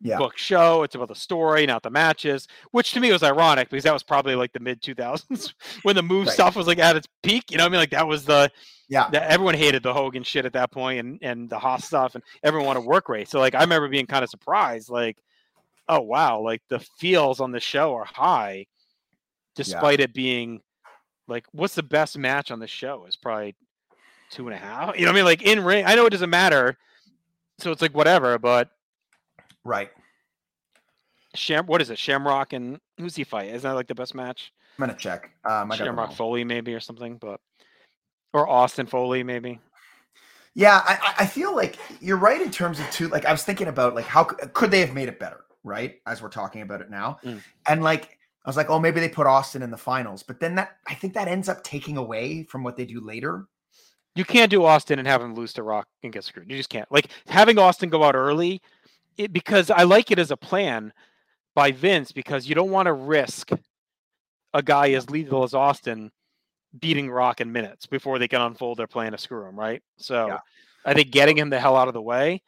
Yeah. 0.00 0.18
book 0.18 0.36
show. 0.38 0.82
It's 0.82 0.94
about 0.94 1.08
the 1.08 1.14
story, 1.14 1.66
not 1.66 1.82
the 1.82 1.90
matches, 1.90 2.48
which 2.72 2.92
to 2.92 3.00
me 3.00 3.12
was 3.12 3.22
ironic 3.22 3.68
because 3.70 3.84
that 3.84 3.92
was 3.92 4.02
probably 4.02 4.34
like 4.34 4.52
the 4.52 4.60
mid 4.60 4.80
2000s 4.82 5.52
when 5.82 5.96
the 5.96 6.02
move 6.02 6.26
Right. 6.26 6.34
stuff 6.34 6.56
was 6.56 6.66
like 6.66 6.78
at 6.78 6.96
its 6.96 7.08
peak. 7.22 7.50
You 7.50 7.58
know 7.58 7.66
I 7.66 7.68
mean? 7.68 7.78
Like 7.78 7.90
that 7.90 8.06
was 8.08 8.24
the 8.24 8.50
Yeah. 8.88 9.08
that 9.10 9.30
everyone 9.30 9.54
hated 9.54 9.82
the 9.82 9.92
Hogan 9.94 10.22
shit 10.22 10.44
at 10.44 10.52
that 10.54 10.70
point 10.72 11.00
and 11.00 11.18
and 11.22 11.48
the 11.50 11.58
Haas 11.58 11.84
stuff 11.84 12.14
and 12.14 12.24
everyone 12.42 12.66
wanted 12.66 12.84
work 12.84 13.08
rate. 13.08 13.28
So 13.28 13.38
like 13.40 13.54
I 13.54 13.60
remember 13.62 13.88
being 13.88 14.06
kind 14.06 14.24
of 14.24 14.30
surprised, 14.30 14.90
like, 14.90 15.18
oh 15.88 16.00
wow, 16.00 16.40
like 16.40 16.62
the 16.68 16.80
feels 16.98 17.40
on 17.40 17.52
the 17.52 17.60
show 17.60 17.94
are 17.94 18.04
high, 18.06 18.66
despite 19.54 20.00
it 20.00 20.14
being 20.14 20.60
like 21.28 21.46
what's 21.52 21.76
the 21.76 21.82
best 21.82 22.18
match 22.18 22.50
on 22.50 22.58
the 22.58 22.66
show 22.66 23.06
is 23.06 23.16
probably 23.16 23.54
two 24.30 24.46
and 24.48 24.54
a 24.54 24.58
half. 24.58 24.96
You 24.98 25.04
know 25.04 25.10
what 25.12 25.16
I 25.16 25.18
mean? 25.18 25.24
Like 25.24 25.42
in 25.42 25.62
ring, 25.64 25.84
I 25.86 25.94
know 25.94 26.06
it 26.06 26.10
doesn't 26.10 26.30
matter. 26.30 26.78
So 27.58 27.70
it's 27.72 27.82
like 27.82 27.94
whatever, 27.94 28.38
but 28.38 28.70
Right. 29.64 29.90
Sham 31.34 31.66
what 31.66 31.80
is 31.80 31.90
it? 31.90 31.98
Shamrock 31.98 32.52
and 32.52 32.80
who's 32.98 33.14
he 33.16 33.24
fight? 33.24 33.48
Isn't 33.48 33.62
that 33.68 33.74
like 33.74 33.86
the 33.86 33.94
best 33.94 34.14
match? 34.14 34.52
I'm 34.78 34.86
gonna 34.86 34.98
check. 34.98 35.30
Um, 35.44 35.70
I 35.70 35.76
got 35.76 35.80
it 35.82 35.84
Shamrock. 35.84 36.12
Foley 36.14 36.44
maybe 36.44 36.74
or 36.74 36.80
something, 36.80 37.16
but 37.18 37.40
or 38.32 38.48
Austin 38.48 38.86
Foley 38.86 39.22
maybe. 39.22 39.60
Yeah, 40.54 40.82
I, 40.84 40.98
I- 41.00 41.14
I 41.24 41.26
feel 41.26 41.54
like 41.54 41.76
you're 42.00 42.16
right 42.16 42.40
in 42.40 42.50
terms 42.50 42.80
of 42.80 42.90
two. 42.90 43.08
Like 43.08 43.26
I 43.26 43.32
was 43.32 43.44
thinking 43.44 43.68
about 43.68 43.94
like 43.94 44.06
how 44.06 44.24
could 44.24 44.70
they 44.70 44.80
have 44.80 44.94
made 44.94 45.08
it 45.08 45.18
better, 45.20 45.44
right? 45.62 46.00
As 46.06 46.20
we're 46.22 46.28
talking 46.30 46.62
about 46.62 46.80
it 46.80 46.90
now, 46.90 47.18
Mm. 47.24 47.40
and 47.68 47.82
like 47.84 48.18
I 48.44 48.48
was 48.48 48.56
like, 48.56 48.70
oh, 48.70 48.80
maybe 48.80 49.00
they 49.00 49.08
put 49.08 49.26
Austin 49.26 49.62
in 49.62 49.70
the 49.70 49.76
finals, 49.76 50.22
but 50.22 50.40
then 50.40 50.54
that 50.56 50.78
I 50.88 50.94
think 50.94 51.12
that 51.14 51.28
ends 51.28 51.48
up 51.48 51.62
taking 51.62 51.96
away 51.98 52.42
from 52.44 52.64
what 52.64 52.76
they 52.76 52.86
do 52.86 53.00
later. 53.00 53.46
You 54.14 54.24
can't 54.24 54.50
do 54.50 54.64
Austin 54.64 54.98
and 54.98 55.06
have 55.06 55.22
him 55.22 55.34
lose 55.34 55.52
to 55.54 55.62
Rock 55.62 55.86
and 56.02 56.12
get 56.12 56.24
screwed. 56.24 56.50
You 56.50 56.56
just 56.56 56.68
can't. 56.68 56.90
Like 56.90 57.06
having 57.26 57.58
Austin 57.58 57.88
go 57.90 58.02
out 58.02 58.14
early, 58.16 58.60
it 59.16 59.32
because 59.32 59.70
I 59.70 59.84
like 59.84 60.10
it 60.10 60.18
as 60.18 60.30
a 60.30 60.36
plan 60.36 60.92
by 61.54 61.70
Vince 61.72 62.12
because 62.12 62.48
you 62.48 62.54
don't 62.54 62.70
want 62.70 62.86
to 62.86 62.92
risk 62.92 63.50
a 64.52 64.62
guy 64.62 64.90
as 64.90 65.08
lethal 65.10 65.44
as 65.44 65.54
Austin 65.54 66.10
beating 66.80 67.10
Rock 67.10 67.40
in 67.40 67.52
minutes 67.52 67.86
before 67.86 68.18
they 68.18 68.28
can 68.28 68.40
unfold 68.40 68.78
their 68.78 68.86
plan 68.86 69.12
to 69.12 69.18
screw 69.18 69.46
him, 69.46 69.58
right? 69.58 69.82
So 69.96 70.26
Yeah. 70.28 70.38
I 70.84 70.94
think 70.94 71.10
getting 71.10 71.36
him 71.36 71.50
the 71.50 71.60
hell 71.60 71.76
out 71.76 71.88
of 71.88 71.94
the 71.94 72.02
way 72.02 72.42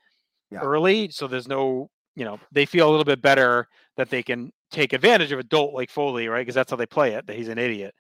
Yeah. 0.51 0.61
early, 0.61 1.11
so 1.11 1.27
there's 1.27 1.49
no, 1.49 1.91
you 2.17 2.25
know, 2.25 2.39
they 2.51 2.67
feel 2.67 2.89
a 2.89 2.91
little 2.91 3.05
bit 3.05 3.21
better 3.21 3.69
that 3.97 4.11
they 4.11 4.23
can 4.23 4.53
take 4.71 4.93
advantage 4.93 5.33
of 5.33 5.39
a 5.39 5.43
dolt 5.45 5.75
like 5.75 5.91
Foley, 5.91 6.29
right? 6.29 6.41
Because 6.41 6.55
that's 6.55 6.71
how 6.71 6.77
they 6.77 6.87
play 6.87 7.15
it. 7.15 7.27
That 7.27 7.37
he's 7.37 7.49
an 7.49 7.59
idiot. 7.59 7.95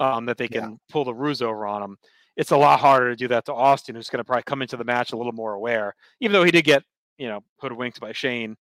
Um, 0.00 0.26
that 0.26 0.36
they 0.36 0.48
Yeah. 0.50 0.60
can 0.60 0.80
pull 0.90 1.04
the 1.04 1.14
ruse 1.14 1.42
over 1.42 1.66
on 1.66 1.82
him. 1.82 1.98
It's 2.36 2.52
a 2.52 2.56
lot 2.56 2.80
harder 2.80 3.10
to 3.10 3.16
do 3.16 3.28
that 3.28 3.44
to 3.46 3.54
Austin, 3.54 3.94
who's 3.94 4.08
going 4.08 4.18
to 4.18 4.24
probably 4.24 4.44
come 4.44 4.62
into 4.62 4.76
the 4.76 4.84
match 4.84 5.12
a 5.12 5.16
little 5.16 5.32
more 5.32 5.54
aware, 5.54 5.94
even 6.20 6.32
though 6.32 6.44
he 6.44 6.50
did 6.50 6.64
get, 6.64 6.84
you 7.18 7.28
know, 7.28 7.42
hoodwinked 7.58 8.00
by 8.00 8.12
Shane 8.12 8.56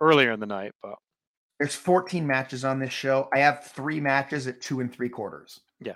earlier 0.00 0.32
in 0.32 0.40
the 0.40 0.46
night. 0.46 0.72
But 0.82 0.96
There's 1.58 1.74
14 1.74 2.26
matches 2.26 2.64
on 2.64 2.78
this 2.78 2.92
show. 2.92 3.28
I 3.32 3.38
have 3.38 3.64
three 3.64 4.00
matches 4.00 4.46
at 4.46 4.60
two 4.60 4.80
and 4.80 4.92
three 4.92 5.08
quarters. 5.08 5.60
Yeah. 5.80 5.94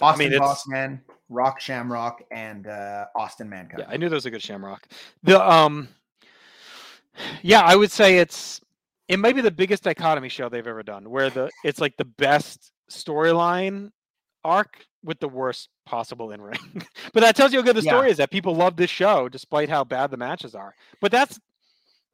Austin 0.00 0.32
it's- 0.32 0.40
Bossman, 0.40 1.00
Rock 1.28 1.60
Shamrock, 1.60 2.22
and 2.30 2.66
uh, 2.66 3.06
Austin 3.16 3.48
Mankind. 3.48 3.84
Yeah, 3.86 3.92
I 3.92 3.96
knew 3.96 4.08
there 4.08 4.16
was 4.16 4.26
a 4.26 4.30
good 4.30 4.42
Shamrock. 4.42 4.88
The 5.22 5.40
um, 5.40 5.88
yeah, 7.42 7.62
I 7.62 7.76
would 7.76 7.90
say 7.90 8.18
it's 8.18 8.60
it 9.08 9.18
might 9.18 9.34
be 9.34 9.40
the 9.40 9.50
biggest 9.50 9.82
dichotomy 9.82 10.28
show 10.28 10.48
they've 10.48 10.66
ever 10.66 10.82
done, 10.82 11.08
where 11.10 11.30
the 11.30 11.50
it's 11.64 11.80
like 11.80 11.96
the 11.96 12.04
best 12.04 12.72
storyline 12.90 13.90
arc 14.44 14.86
with 15.04 15.18
the 15.20 15.28
worst 15.28 15.68
possible 15.86 16.30
in 16.30 16.40
ring. 16.40 16.58
but 17.12 17.20
that 17.20 17.36
tells 17.36 17.52
you 17.52 17.58
how 17.60 17.64
good 17.64 17.76
the 17.76 17.82
Yeah. 17.82 17.92
story 17.92 18.10
is. 18.10 18.16
That 18.18 18.30
people 18.30 18.54
love 18.54 18.76
this 18.76 18.90
show 18.90 19.28
despite 19.28 19.68
how 19.68 19.84
bad 19.84 20.10
the 20.10 20.16
matches 20.16 20.54
are. 20.54 20.74
But 21.00 21.12
that's 21.12 21.38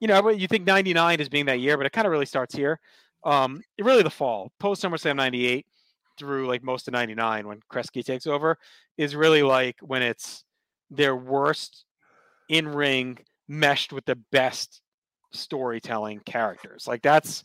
you 0.01 0.09
know 0.09 0.29
you 0.31 0.47
think 0.47 0.65
'99 0.67 1.21
is 1.21 1.29
being 1.29 1.47
that 1.47 1.61
year, 1.61 1.77
but 1.77 1.87
it 1.87 1.93
kind 1.93 2.07
of 2.07 2.13
really 2.13 2.27
starts 2.27 2.55
here. 2.55 2.81
Um, 3.25 3.63
really 3.81 4.03
the 4.03 4.11
fall 4.11 4.53
post 4.61 4.83
SummerSlam 4.83 5.17
'98 5.17 5.67
through 6.19 6.47
like 6.47 6.63
most 6.63 6.89
of 6.89 6.93
'99 6.93 7.47
when 7.47 7.61
Kreski 7.71 8.05
takes 8.05 8.27
over 8.27 8.59
is 8.97 9.15
really 9.15 9.43
like 9.43 9.77
when 9.81 10.03
it's 10.03 10.45
their 10.91 11.15
worst 11.17 11.85
in 12.49 12.69
ring 12.69 13.19
meshed 13.49 13.93
with 13.93 14.05
the 14.07 14.17
best 14.33 14.81
storytelling 15.33 16.21
characters. 16.21 16.87
Like 16.87 17.03
that's 17.03 17.45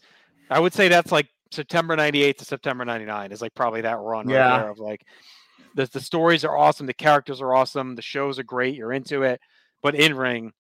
I 0.50 0.60
would 0.60 0.74
say 0.74 0.88
that's 0.88 1.12
like 1.12 1.28
September 1.54 1.96
98 1.96 2.38
to 2.40 2.46
September 2.46 2.84
99 2.86 3.32
is 3.32 3.42
like 3.42 3.54
probably 3.56 3.82
that 3.82 4.00
run 4.00 4.28
Yeah. 4.28 4.38
right 4.50 4.58
there 4.62 4.70
of 4.72 4.80
like 4.80 5.06
the, 5.76 5.86
the 5.88 6.00
stories 6.02 6.44
are 6.46 6.58
awesome, 6.58 6.86
the 6.88 6.94
characters 6.94 7.42
are 7.42 7.54
awesome, 7.56 7.96
the 7.96 8.02
shows 8.02 8.38
are 8.40 8.44
great, 8.44 8.76
you're 8.76 8.94
into 8.94 9.24
it, 9.24 9.40
but 9.82 9.96
in 9.96 10.16
ring, 10.16 10.52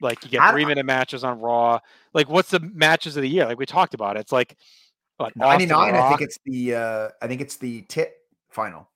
like 0.00 0.22
you 0.24 0.30
get 0.30 0.40
I- 0.42 0.52
three 0.52 0.64
minute 0.64 0.86
matches 0.86 1.24
on 1.24 1.40
Raw. 1.40 1.78
Like, 2.14 2.28
what's 2.28 2.50
the 2.50 2.60
matches 2.60 3.16
of 3.16 3.22
the 3.22 3.28
year? 3.28 3.46
Like 3.46 3.58
we 3.58 3.66
talked 3.66 3.94
about, 3.94 4.16
It. 4.16 4.20
it's 4.20 4.32
like 4.32 4.56
what, 5.18 5.32
Austin 5.40 5.68
99 5.68 5.94
i 5.94 6.08
think 6.08 6.20
it's 6.22 6.38
the 6.46 6.74
uh 6.74 7.08
i 7.20 7.26
think 7.28 7.40
it's 7.40 7.56
the 7.56 7.82
tit 7.82 8.14
final 8.50 8.88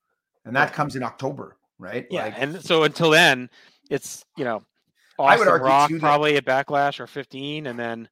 and 0.45 0.57
that 0.57 0.73
comes 0.73 0.97
in 0.97 1.03
october 1.03 1.57
right 1.79 2.07
yeah. 2.11 2.25
Like, 2.25 2.35
and 2.39 2.63
so 2.65 2.83
until 2.85 3.11
then, 3.11 3.49
it's 3.91 4.25
you 4.37 4.45
know, 4.45 4.63
I 5.19 5.37
would 5.39 5.47
argue, 5.49 5.67
Rock 5.67 5.89
too, 5.89 5.95
that- 5.97 6.01
probably 6.01 6.37
at 6.37 6.45
Backlash 6.45 6.99
or 7.01 7.07
15, 7.07 7.67
and 7.69 7.79
then 7.79 8.09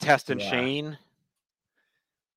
Test 0.00 0.30
and 0.30 0.40
Yeah. 0.40 0.50
Shane. 0.50 0.98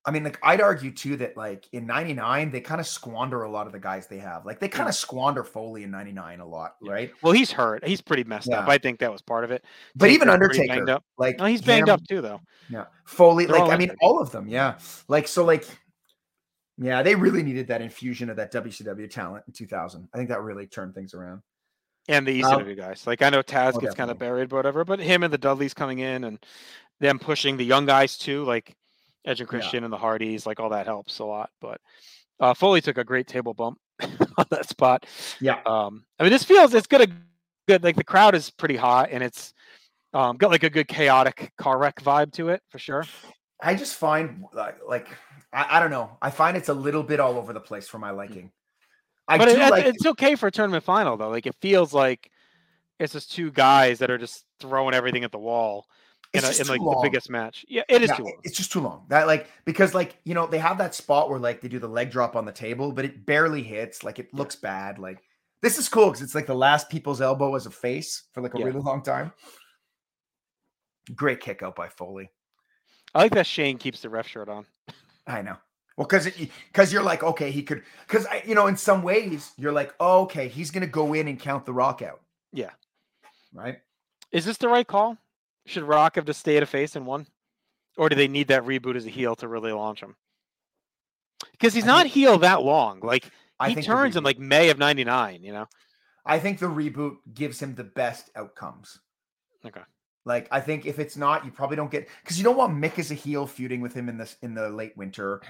I 0.06 0.12
mean 0.12 0.24
like 0.24 0.38
i'd 0.44 0.60
argue 0.62 0.92
too 0.92 1.16
that 1.16 1.36
like 1.38 1.68
in 1.72 1.86
99 1.86 2.52
they 2.52 2.60
kind 2.60 2.82
of 2.82 2.88
squander 2.88 3.44
a 3.44 3.50
lot 3.50 3.68
of 3.68 3.72
the 3.74 3.80
guys 3.80 4.08
they 4.08 4.18
have 4.18 4.46
like 4.46 4.60
they 4.60 4.68
kind 4.68 4.90
of 4.90 4.96
squander 4.96 5.44
foley 5.44 5.84
in 5.84 5.92
99 5.92 6.40
a 6.42 6.46
lot 6.46 6.76
right 6.82 7.12
Well, 7.22 7.32
he's 7.34 7.52
hurt. 7.52 7.86
He's 7.88 8.02
pretty 8.02 8.24
messed 8.26 8.50
up. 8.52 8.68
I 8.68 8.78
think 8.78 9.00
that 9.00 9.12
was 9.12 9.22
part 9.22 9.44
of 9.44 9.52
it. 9.52 9.64
but 9.96 10.10
even 10.10 10.30
undertaker 10.30 11.00
like 11.18 11.38
No, 11.38 11.46
he's 11.46 11.62
banged 11.62 11.88
him- 11.88 11.94
up 11.94 12.02
too, 12.08 12.22
though. 12.22 12.42
Yeah. 12.70 12.86
Foley, 13.06 13.46
They're 13.46 13.60
like 13.60 13.72
I 13.72 13.78
mean, 13.78 13.92
all 14.02 14.20
of 14.22 14.32
them, 14.32 14.48
yeah. 14.48 14.78
Like 15.08 15.28
so, 15.28 15.46
like 15.46 15.66
yeah, 16.78 17.04
they 17.04 17.16
really 17.16 17.44
needed 17.44 17.68
that 17.68 17.82
infusion 17.82 18.30
of 18.30 18.36
that 18.38 18.52
WCW 18.52 19.10
talent 19.10 19.44
in 19.48 19.54
2000. 19.54 20.10
I 20.14 20.18
think 20.18 20.30
that 20.30 20.42
really 20.42 20.66
turned 20.68 20.96
things 20.96 21.14
around. 21.14 21.42
and 22.10 22.26
the 22.28 22.44
Um, 22.44 22.60
ECW 22.62 22.76
guys. 22.76 23.06
Like 23.08 23.22
I 23.22 23.30
know 23.30 23.42
Taz 23.44 23.74
oh, 23.76 23.80
gets 23.80 23.96
kind 23.96 24.10
of 24.12 24.18
buried, 24.20 24.50
but 24.50 24.58
whatever. 24.58 24.84
But 24.84 25.00
him 25.00 25.24
and 25.24 25.32
the 25.32 25.38
Dudleys 25.38 25.74
coming 25.74 26.00
in 26.00 26.24
and 26.26 26.44
them 27.00 27.20
pushing 27.20 27.58
the 27.58 27.64
young 27.66 27.86
guys 27.86 28.18
too, 28.18 28.44
like 28.44 28.76
Edge 29.26 29.40
and 29.42 29.48
Yeah. 29.48 29.60
Christian 29.60 29.84
and 29.84 29.94
the 29.94 29.98
Hardys, 29.98 30.46
like 30.46 30.60
all 30.60 30.70
that 30.70 30.86
helps 30.86 31.20
a 31.20 31.26
lot. 31.26 31.50
But 31.62 31.80
uh, 32.40 32.54
Foley 32.54 32.82
took 32.82 32.98
a 32.98 33.04
great 33.04 33.28
table 33.28 33.54
bump 33.54 33.80
on 34.02 34.46
that 34.50 34.68
spot. 34.70 35.06
Yeah. 35.40 35.60
Um, 35.66 36.04
I 36.20 36.24
mean, 36.24 36.32
this 36.32 36.44
feels 36.44 36.74
it's 36.74 36.88
gonna 36.88 37.08
good. 37.68 37.84
Like 37.84 37.96
the 37.96 38.04
crowd 38.04 38.36
is 38.36 38.50
pretty 38.50 38.76
hot, 38.76 39.10
and 39.12 39.24
it's 39.24 39.54
um, 40.14 40.38
got 40.38 40.52
like 40.52 40.64
a 40.64 40.70
good 40.70 40.88
chaotic 40.88 41.52
car 41.58 41.78
wreck 41.78 42.02
vibe 42.02 42.34
to 42.34 42.50
it 42.50 42.62
for 42.70 42.80
sure. 42.80 43.06
I 43.62 43.76
just 43.76 43.96
find 43.96 44.44
like, 44.54 44.78
like 44.88 45.08
I, 45.54 45.78
I 45.78 45.80
don't 45.80 45.92
know. 45.92 46.18
I 46.22 46.30
find 46.32 46.58
it's 46.58 46.70
a 46.70 46.74
little 46.74 47.04
bit 47.04 47.20
all 47.20 47.38
over 47.38 47.54
the 47.54 47.62
place 47.62 47.88
for 47.88 47.98
my 47.98 48.12
liking. 48.12 48.52
I 49.28 49.38
but 49.38 49.48
it- 49.48 49.58
like 49.58 49.86
it's 49.86 50.06
okay 50.06 50.36
for 50.36 50.48
a 50.48 50.52
tournament 50.52 50.84
final 50.84 51.16
though. 51.16 51.30
Like 51.30 51.46
it 51.46 51.56
feels 51.62 51.94
like 51.94 52.30
it's 53.00 53.14
just 53.14 53.32
two 53.32 53.52
guys 53.52 54.00
that 54.00 54.12
are 54.12 54.18
just 54.18 54.44
throwing 54.60 54.94
everything 54.94 55.24
at 55.24 55.32
the 55.32 55.40
wall 55.40 55.86
in, 56.34 56.44
a, 56.44 56.50
in 56.62 56.68
like 56.68 56.82
long. 56.82 56.96
the 56.96 57.10
biggest 57.10 57.30
match. 57.30 57.66
Yeah, 57.68 57.84
it 57.88 58.02
is 58.02 58.10
Yeah, 58.10 58.16
too 58.16 58.24
long. 58.24 58.38
It's 58.44 58.58
just 58.58 58.72
too 58.72 58.80
long. 58.82 59.06
That 59.10 59.28
like 59.28 59.48
because 59.66 59.94
like 59.94 60.18
you 60.24 60.34
know 60.34 60.48
they 60.48 60.58
have 60.60 60.78
that 60.80 60.96
spot 60.96 61.30
where 61.30 61.40
like 61.40 61.62
they 61.62 61.68
do 61.68 61.80
the 61.80 61.88
leg 61.88 62.12
drop 62.12 62.36
on 62.36 62.46
the 62.46 62.52
table, 62.52 62.92
but 62.92 63.06
it 63.06 63.26
barely 63.26 63.62
hits. 63.64 64.04
Like 64.04 64.20
it 64.20 64.34
looks 64.34 64.56
bad. 64.56 64.98
Like 65.00 65.22
this 65.62 65.78
is 65.78 65.88
cool 65.90 66.08
because 66.08 66.22
it's 66.22 66.36
like 66.36 66.48
the 66.48 66.56
last 66.56 66.90
people's 66.90 67.22
elbow 67.22 67.56
as 67.56 67.66
a 67.66 67.72
face 67.72 68.24
for 68.34 68.42
like 68.42 68.54
a 68.56 68.60
Yeah. 68.60 68.66
really 68.66 68.80
long 68.82 69.02
time. 69.04 69.32
Great 71.16 71.40
kick 71.42 71.62
out 71.64 71.76
by 71.76 71.90
Foley. 71.90 72.30
I 73.14 73.20
like 73.24 73.34
that 73.36 73.46
Shane 73.46 73.78
keeps 73.78 74.02
the 74.02 74.10
ref 74.10 74.28
shirt 74.28 74.50
on. 74.50 74.66
I 75.28 75.42
know. 75.42 75.58
Well, 75.98 76.08
because 76.08 76.26
because 76.26 76.92
you're 76.92 77.04
like, 77.04 77.22
okay, 77.24 77.52
he 77.52 77.62
could 77.62 77.84
because 78.08 78.26
you 78.46 78.56
know, 78.56 78.66
in 78.68 78.76
some 78.78 79.04
ways, 79.04 79.52
you're 79.58 79.72
like, 79.72 79.94
oh, 80.00 80.22
okay, 80.24 80.48
he's 80.48 80.72
gonna 80.72 80.88
go 80.88 81.14
in 81.14 81.28
and 81.28 81.40
count 81.40 81.66
the 81.66 81.74
rock 81.74 82.02
out. 82.02 82.22
Yeah. 82.52 82.72
Right. 83.54 83.78
Is 84.32 84.46
this 84.46 84.58
the 84.58 84.68
right 84.68 84.88
call? 84.88 85.18
Should 85.66 85.84
Rock 85.84 86.16
have 86.16 86.26
just 86.26 86.40
stayed 86.40 86.64
a 86.64 86.66
face 86.66 86.96
and 86.96 87.06
won? 87.06 87.28
Or 87.98 88.10
do 88.10 88.16
they 88.16 88.28
need 88.28 88.48
that 88.48 88.64
reboot 88.64 88.96
as 88.96 89.06
a 89.06 89.10
heel 89.10 89.36
to 89.38 89.48
really 89.48 89.72
launch 89.72 90.02
him? 90.02 90.16
Because 91.52 91.74
he's 91.74 91.84
I 91.84 91.88
not 91.88 92.02
think- 92.04 92.14
heel 92.14 92.38
that 92.40 92.64
long. 92.64 93.00
Like 93.02 93.30
I 93.60 93.70
he 93.70 93.82
turns 93.82 94.16
in 94.16 94.24
like 94.24 94.40
May 94.40 94.70
of 94.70 94.78
'99. 94.78 95.44
You 95.44 95.54
know. 95.54 95.68
I 96.26 96.40
think 96.40 96.60
the 96.60 96.66
reboot 96.68 97.18
gives 97.34 97.62
him 97.62 97.76
the 97.76 97.84
best 97.84 98.30
outcomes. 98.36 99.00
Okay. 99.66 99.82
Like 100.26 100.48
I 100.52 100.60
think 100.62 100.86
if 100.86 101.00
it's 101.00 101.18
not, 101.18 101.46
you 101.46 101.52
probably 101.52 101.76
don't 101.76 101.92
get 101.92 102.08
because 102.24 102.38
you 102.38 102.44
don't 102.44 102.58
want 102.58 102.74
Mick 102.78 102.98
as 102.98 103.12
a 103.12 103.16
heel 103.16 103.46
feuding 103.46 103.82
with 103.82 103.94
him 103.94 104.10
in 104.10 104.18
this 104.18 104.36
in 104.42 104.54
the 104.54 104.70
late 104.70 104.96
winter. 104.98 105.42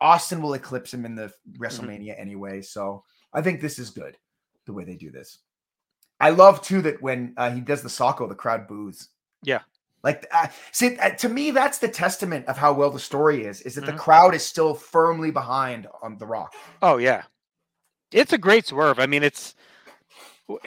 Austin 0.00 0.40
will 0.40 0.54
eclipse 0.54 0.92
him 0.94 1.04
in 1.04 1.14
the 1.14 1.32
Mm-hmm. 1.50 1.62
WrestleMania 1.62 2.14
anyway, 2.18 2.62
so 2.62 3.02
I 3.34 3.42
think 3.42 3.60
this 3.60 3.78
is 3.78 3.90
good 3.90 4.16
the 4.66 4.72
way 4.72 4.84
they 4.84 4.94
do 4.96 5.10
this. 5.10 5.38
I 6.20 6.30
love 6.30 6.60
too 6.62 6.82
that 6.82 7.00
when 7.02 7.34
uh, 7.36 7.50
he 7.50 7.60
does 7.60 7.82
the 7.82 7.88
Socko, 7.88 8.28
the 8.28 8.34
crowd 8.34 8.68
boos. 8.68 9.08
Yeah. 9.42 9.60
Like, 10.02 10.26
uh, 10.32 10.48
see, 10.72 10.96
uh, 10.98 11.10
to 11.10 11.28
me, 11.28 11.50
that's 11.50 11.78
the 11.78 11.88
testament 11.88 12.46
of 12.46 12.56
how 12.56 12.72
well 12.72 12.90
the 12.90 12.98
story 12.98 13.44
is. 13.44 13.60
Is 13.62 13.74
that 13.74 13.82
Mhm. 13.84 13.86
the 13.86 13.92
crowd 13.94 14.34
is 14.34 14.44
still 14.46 14.74
firmly 14.74 15.30
behind 15.30 15.86
on 16.02 16.16
The 16.18 16.26
Rock? 16.26 16.54
Oh 16.82 16.96
yeah, 16.96 17.24
it's 18.12 18.32
a 18.32 18.38
great 18.38 18.66
swerve. 18.66 18.98
I 18.98 19.06
mean, 19.06 19.22
it's 19.22 19.54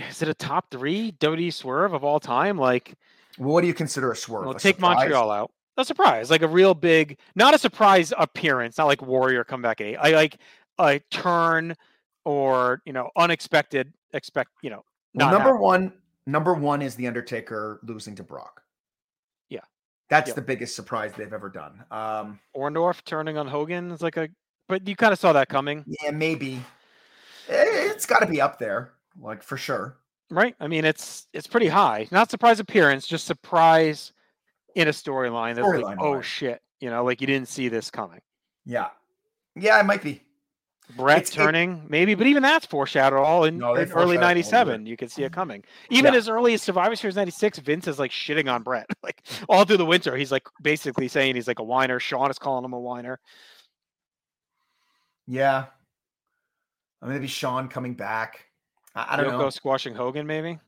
is 0.10 0.22
it 0.22 0.30
a 0.30 0.34
top 0.34 0.70
three 0.72 1.12
WWE 1.20 1.52
swerve 1.52 1.94
of 1.94 2.04
all 2.04 2.20
time? 2.20 2.58
Like, 2.58 2.94
What 3.38 3.62
do 3.62 3.68
you 3.68 3.74
consider 3.74 4.12
a 4.12 4.16
swerve? 4.16 4.46
well, 4.46 4.56
A 4.56 4.60
take 4.60 4.76
surprise? 4.76 4.96
Montreal 4.98 5.32
out. 5.32 5.52
A 5.78 5.84
surprise, 5.84 6.30
like 6.30 6.44
a 6.44 6.48
real 6.48 6.76
big, 6.76 7.18
not 7.36 7.56
a 7.56 7.58
surprise 7.58 8.13
appearance, 8.16 8.78
not 8.78 8.86
like 8.86 9.02
Warrior 9.02 9.44
come 9.44 9.63
back 9.63 9.82
at 9.82 9.88
eight. 9.88 9.98
I 9.98 10.12
like 10.12 10.38
a 10.78 11.00
turn 11.10 11.76
or 12.24 12.82
you 12.86 12.94
know 12.94 13.10
unexpected. 13.18 13.92
Expect 14.13 14.52
you 14.62 14.70
know. 14.70 14.86
Well, 15.13 15.30
number 15.32 15.49
happen. 15.49 15.62
one, 15.62 15.93
number 16.26 16.54
one 16.54 16.82
is 16.82 16.95
the 16.95 17.08
Undertaker 17.08 17.80
losing 17.84 18.15
to 18.15 18.23
Brock. 18.23 18.62
Yeah. 19.49 19.60
that's 20.10 20.28
Yep. 20.30 20.36
the 20.36 20.41
biggest 20.41 20.76
surprise 20.76 21.13
they've 21.13 21.34
ever 21.34 21.49
done. 21.49 21.84
Um, 21.91 22.39
Orndorff 22.56 23.04
turning 23.04 23.38
on 23.38 23.47
Hogan 23.47 23.91
is 23.91 24.02
like 24.02 24.17
a, 24.17 24.30
but 24.67 24.88
you 24.88 24.95
kind 24.95 25.13
of 25.13 25.19
saw 25.19 25.34
that 25.34 25.49
coming, 25.49 25.84
yeah, 25.88 26.12
maybe 26.12 26.62
Eh, 27.49 27.89
it's 27.91 28.06
got 28.06 28.19
to 28.19 28.26
be 28.26 28.39
up 28.39 28.58
there, 28.58 28.93
like 29.19 29.43
for 29.43 29.58
sure. 29.58 29.97
right? 30.32 30.56
I 30.62 30.67
mean, 30.67 30.86
it's 30.86 31.28
it's 31.34 31.45
pretty 31.47 31.67
high. 31.67 32.08
Not 32.10 32.32
surprise 32.32 32.60
appearance, 32.62 33.06
just 33.06 33.26
surprise 33.26 34.13
in 34.76 34.88
a 34.88 34.91
storyline 34.91 35.56
that's 35.56 35.84
like, 35.84 35.97
oh 35.99 36.21
shit, 36.21 36.62
you 36.80 36.89
know, 36.89 37.04
like 37.04 37.19
you 37.19 37.28
didn't 37.28 37.49
see 37.49 37.67
this 37.67 37.91
coming. 37.91 38.21
Yeah, 38.65 38.89
yeah, 39.58 39.78
it 39.80 39.84
might 39.86 40.02
be. 40.02 40.23
Bret 40.98 41.17
It's- 41.19 41.32
it- 41.32 41.36
turning, 41.36 41.86
maybe, 41.89 42.13
but 42.13 42.28
even 42.28 42.43
that's 42.43 42.65
foreshadowed 42.65 43.24
all 43.24 43.46
in, 43.46 43.58
No, 43.58 43.74
in 43.76 43.82
early 43.82 43.86
foreshadowed 43.86 44.04
all 44.04 44.10
of 44.12 44.15
it. 44.15 44.19
'97. 44.22 44.86
You 44.86 44.98
could 44.98 45.10
see 45.12 45.24
it 45.24 45.32
coming. 45.32 45.63
Even 45.89 46.13
Yeah. 46.13 46.19
as 46.19 46.28
early 46.30 46.54
as 46.54 46.62
Survivor 46.62 46.96
Series 46.96 47.15
'96, 47.15 47.58
Vince 47.60 47.88
is 47.88 48.00
like 48.00 48.12
shitting 48.12 48.52
on 48.52 48.63
Bret, 48.63 48.88
like 49.04 49.22
all 49.50 49.63
through 49.65 49.78
the 49.78 49.86
winter. 49.86 50.15
He's 50.17 50.32
like 50.32 50.48
basically 50.62 51.08
saying 51.08 51.36
he's 51.36 51.48
like 51.48 51.60
a 51.60 51.63
whiner. 51.63 52.00
Shawn 52.00 52.30
is 52.30 52.38
calling 52.38 52.65
him 52.65 52.74
a 52.74 52.80
whiner. 52.80 53.19
Yeah, 55.26 55.65
or 57.02 57.08
maybe 57.10 57.28
Shawn 57.28 57.69
coming 57.69 57.93
back. 57.93 58.46
I, 58.93 59.13
I 59.13 59.17
don't 59.17 59.34
Yoko 59.34 59.39
know. 59.39 59.50
squashing 59.50 59.96
Hogan, 59.96 60.28
maybe. 60.28 60.60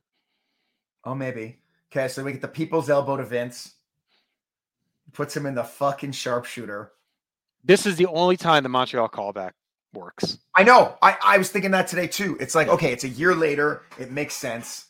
Oh, 1.04 1.14
maybe. 1.14 1.58
Okay, 1.92 2.08
so 2.08 2.24
we 2.24 2.32
get 2.32 2.40
the 2.40 2.48
people's 2.48 2.88
elbow 2.90 3.16
to 3.16 3.24
Vince. 3.24 3.74
Puts 5.12 5.36
him 5.36 5.46
in 5.46 5.54
the 5.54 5.62
fucking 5.62 6.12
sharpshooter. 6.12 6.92
This 7.62 7.86
is 7.86 7.96
the 7.96 8.06
only 8.06 8.36
time 8.36 8.62
the 8.64 8.68
Montreal 8.68 9.08
callback 9.08 9.52
works. 9.96 10.38
I 10.54 10.62
know. 10.62 10.96
I, 11.02 11.16
I 11.24 11.38
was 11.38 11.50
thinking 11.50 11.72
that 11.72 11.88
today 11.88 12.06
too. 12.06 12.36
It's 12.38 12.54
like, 12.54 12.68
okay, 12.68 12.92
it's 12.92 13.04
a 13.04 13.08
year 13.08 13.34
later. 13.34 13.82
It 13.98 14.10
makes 14.10 14.34
sense. 14.34 14.86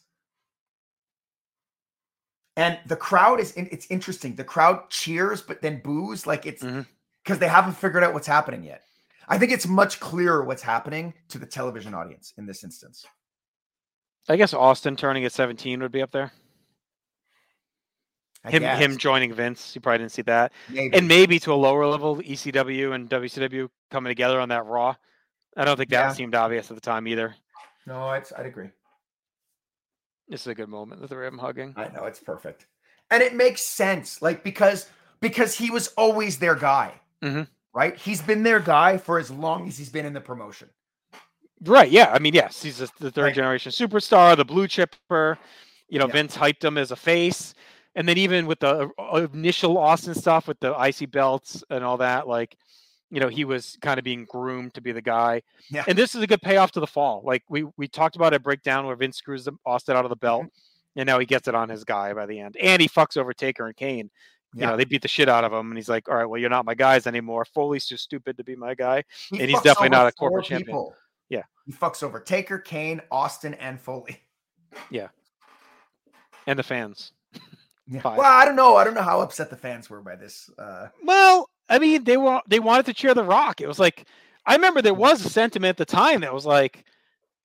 And 2.57 2.79
the 2.87 2.97
crowd 2.97 3.41
is, 3.41 3.53
in- 3.53 3.69
it's 3.71 3.87
interesting. 3.91 4.35
The 4.35 4.45
crowd 4.45 4.89
cheers, 4.91 5.43
but 5.43 5.63
then 5.63 5.81
boos. 5.83 6.27
Like 6.27 6.47
it's 6.47 6.63
mm-hmm. 6.63 6.83
because 7.25 7.39
they 7.39 7.49
haven't 7.49 7.75
figured 7.75 8.03
out 8.03 8.15
what's 8.15 8.27
happening 8.27 8.63
yet. 8.63 8.83
I 9.29 9.39
think 9.39 9.53
it's 9.53 9.67
much 9.67 9.99
clearer 10.01 10.45
what's 10.45 10.63
happening 10.63 11.15
to 11.29 11.39
the 11.39 11.47
television 11.47 11.95
audience 11.95 12.33
in 12.39 12.47
this 12.47 12.63
instance. 12.63 13.05
I 14.29 14.37
guess 14.37 14.55
Austin 14.55 14.97
turning 14.97 15.25
at 15.25 15.33
17 15.33 15.81
would 15.81 15.93
be 15.93 16.03
up 16.03 16.11
there. 16.11 16.33
I 18.47 18.51
Him 18.51 18.63
him 18.63 18.97
joining 18.97 19.33
Vince, 19.35 19.75
you 19.75 19.81
probably 19.81 19.99
didn't 19.99 20.13
see 20.13 20.23
that. 20.23 20.53
maybe. 20.69 20.97
And 20.97 21.09
maybe 21.09 21.39
to 21.41 21.53
a 21.53 21.55
lower 21.55 21.87
level, 21.87 22.17
ECW 22.19 22.95
and 22.95 23.09
WCW 23.11 23.69
coming 23.91 24.11
together 24.11 24.41
on 24.41 24.49
that 24.51 24.65
Raw. 24.67 24.95
I 25.57 25.65
don't 25.65 25.77
think 25.77 25.91
that 25.91 26.09
Yeah. 26.09 26.13
seemed 26.13 26.35
obvious 26.35 26.71
at 26.71 26.75
the 26.77 26.81
time 26.81 27.09
either. 27.09 27.35
no, 27.87 28.09
I'd, 28.09 28.25
I'd 28.37 28.47
agree. 28.47 28.71
This 30.29 30.41
is 30.43 30.47
a 30.49 30.55
good 30.55 30.69
moment, 30.69 31.01
with 31.01 31.09
the 31.11 31.15
three 31.15 31.27
of 31.27 31.33
them 31.33 31.39
hugging. 31.39 31.73
I 31.77 31.89
know 31.89 32.05
it's 32.05 32.19
perfect, 32.21 32.67
and 33.11 33.23
it 33.23 33.35
makes 33.35 33.63
sense. 33.63 34.21
Like 34.21 34.43
because 34.43 34.89
because 35.21 35.55
he 35.57 35.71
was 35.71 35.89
always 35.97 36.39
their 36.39 36.55
guy, 36.57 37.01
Mhm. 37.23 37.47
right? 37.73 37.97
He's 37.97 38.21
been 38.23 38.43
their 38.43 38.61
guy 38.61 38.99
for 38.99 39.19
as 39.19 39.31
long 39.31 39.69
as 39.69 39.79
he's 39.79 39.89
been 39.89 40.05
in 40.05 40.13
the 40.13 40.21
promotion. 40.21 40.69
Right. 41.63 41.91
Yeah. 41.91 42.11
I 42.13 42.19
mean, 42.19 42.35
yes, 42.35 42.63
he's 42.63 42.79
the 42.79 42.91
the 42.99 43.11
third 43.11 43.23
Right. 43.27 43.35
generation 43.35 43.73
superstar, 43.73 44.37
the 44.37 44.45
blue 44.45 44.67
chipper. 44.69 45.39
You 45.89 46.01
know, 46.01 46.07
Yeah. 46.07 46.13
Vince 46.13 46.37
hyped 46.37 46.65
him 46.65 46.77
as 46.77 46.91
a 46.91 46.97
face. 46.97 47.55
And 47.97 48.07
then 48.09 48.19
even 48.19 48.47
with 48.47 48.61
the 48.61 48.89
uh, 48.99 49.27
initial 49.35 49.77
Austin 49.79 50.15
stuff 50.15 50.47
with 50.47 50.61
the 50.61 50.73
IC 50.79 51.11
belts 51.11 51.65
and 51.71 51.83
all 51.83 51.97
that, 51.97 52.29
like, 52.29 52.57
you 53.11 53.19
know, 53.21 53.29
he 53.29 53.45
was 53.45 53.77
kind 53.83 53.99
of 53.99 54.05
being 54.05 54.25
groomed 54.27 54.75
to 54.75 54.81
be 54.81 54.93
the 54.93 55.01
guy. 55.03 55.43
Yeah. 55.71 55.83
And 55.89 55.97
this 55.97 56.15
is 56.15 56.23
a 56.23 56.27
good 56.27 56.43
payoff 56.43 56.73
to 56.73 56.81
the 56.81 56.87
fall. 56.87 57.23
Like 57.25 57.43
we 57.49 57.65
we 57.77 57.89
talked 57.89 58.15
about 58.17 58.35
a 58.35 58.39
breakdown 58.39 58.87
where 58.87 58.97
Vince 58.97 59.17
screws 59.17 59.49
Austin 59.65 59.97
out 59.97 60.05
of 60.05 60.11
the 60.11 60.17
belt, 60.17 60.43
Mm-hmm. 60.45 60.99
and 61.01 61.07
now 61.07 61.19
he 61.19 61.27
gets 61.27 61.49
it 61.49 61.55
on 61.55 61.69
his 61.69 61.85
guy 61.85 62.13
by 62.13 62.27
the 62.27 62.39
end. 62.39 62.57
And 62.63 62.81
he 62.83 62.89
fucks 62.89 63.17
over 63.17 63.33
Taker 63.33 63.67
and 63.67 63.75
Kane. 63.77 64.11
You 64.55 64.61
Yeah. 64.63 64.71
know, 64.71 64.77
they 64.77 64.85
beat 64.85 65.03
the 65.03 65.09
shit 65.09 65.29
out 65.29 65.45
of 65.45 65.53
him, 65.53 65.71
and 65.71 65.77
he's 65.79 65.89
like, 65.89 66.09
"All 66.09 66.15
right, 66.17 66.25
well, 66.27 66.41
you're 66.41 66.51
not 66.51 66.65
my 66.65 66.75
guys 66.75 67.07
anymore. 67.07 67.45
Foley's 67.45 67.87
too 67.87 67.97
stupid 67.97 68.37
to 68.39 68.45
be 68.45 68.57
my 68.57 68.75
guy." 68.75 69.05
He 69.31 69.41
and 69.41 69.49
he's 69.51 69.61
definitely 69.63 69.91
not 69.91 70.07
a 70.07 70.13
corporate 70.13 70.45
champion. 70.47 70.89
Yeah. 71.29 71.43
He 71.65 71.73
fucks 71.73 72.03
over 72.03 72.21
Taker, 72.21 72.59
Kane, 72.59 73.01
Austin, 73.11 73.55
and 73.55 73.81
Foley. 73.81 74.21
Yeah, 74.91 75.09
and 76.47 76.59
the 76.59 76.63
fans. 76.63 77.13
Yeah. 77.89 78.03
Well, 78.05 78.21
I 78.23 78.45
don't 78.45 78.57
know. 78.57 78.77
I 78.77 78.85
don't 78.85 78.95
know 78.95 79.03
how 79.03 79.21
upset 79.21 79.51
the 79.51 79.57
fans 79.57 79.89
were 79.89 80.01
by 80.01 80.17
this. 80.17 80.51
Uh, 80.59 80.89
Well, 81.05 81.49
I 81.69 81.79
mean, 81.79 82.05
they 82.05 82.17
were 82.17 82.41
they 82.49 82.59
wanted 82.59 82.87
to 82.87 82.95
cheer 82.95 83.15
the 83.15 83.25
Rock. 83.25 83.61
It 83.61 83.69
was 83.69 83.79
like 83.79 84.07
I 84.45 84.55
remember 84.55 84.83
there 84.83 84.95
was 84.95 85.25
a 85.25 85.31
sentiment 85.31 85.71
at 85.71 85.77
the 85.77 85.85
time 85.85 86.21
that 86.21 86.35
was 86.35 86.47
like, 86.47 86.85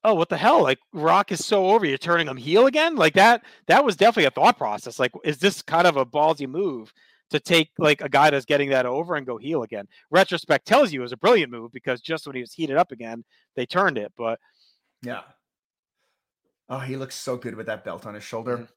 "Oh, 0.03 0.13
what 0.15 0.29
the 0.29 0.37
hell? 0.37 0.61
Like 0.63 0.79
Rock 0.93 1.31
is 1.31 1.45
so 1.45 1.67
over, 1.71 1.85
you're 1.85 1.97
turning 1.97 2.27
him 2.27 2.37
heel 2.37 2.67
again." 2.67 2.95
Like 2.95 3.13
that. 3.15 3.43
That 3.67 3.85
was 3.85 3.95
definitely 3.95 4.25
a 4.25 4.31
thought 4.31 4.57
process. 4.57 4.99
Like, 4.99 5.11
is 5.23 5.37
this 5.37 5.61
kind 5.61 5.87
of 5.87 5.97
a 5.97 6.05
ballsy 6.05 6.47
move 6.47 6.91
to 7.29 7.39
take 7.39 7.69
like 7.77 8.01
a 8.01 8.09
guy 8.09 8.29
that's 8.29 8.45
getting 8.45 8.69
that 8.71 8.85
over 8.85 9.15
and 9.15 9.25
go 9.27 9.37
heel 9.37 9.63
again? 9.63 9.87
Retrospect 10.09 10.65
tells 10.65 10.91
you 10.91 11.01
it 11.01 11.03
was 11.03 11.11
a 11.11 11.17
brilliant 11.17 11.51
move 11.51 11.71
because 11.71 12.01
just 12.01 12.25
when 12.25 12.35
he 12.35 12.41
was 12.41 12.53
heated 12.53 12.77
up 12.77 12.91
again, 12.91 13.23
they 13.55 13.65
turned 13.65 13.97
it. 13.97 14.11
But 14.17 14.39
yeah. 15.03 15.21
Oh, 16.69 16.79
he 16.79 16.95
looks 16.95 17.15
so 17.15 17.35
good 17.35 17.55
with 17.55 17.65
that 17.65 17.83
belt 17.83 18.05
on 18.05 18.13
his 18.13 18.23
shoulder. 18.23 18.67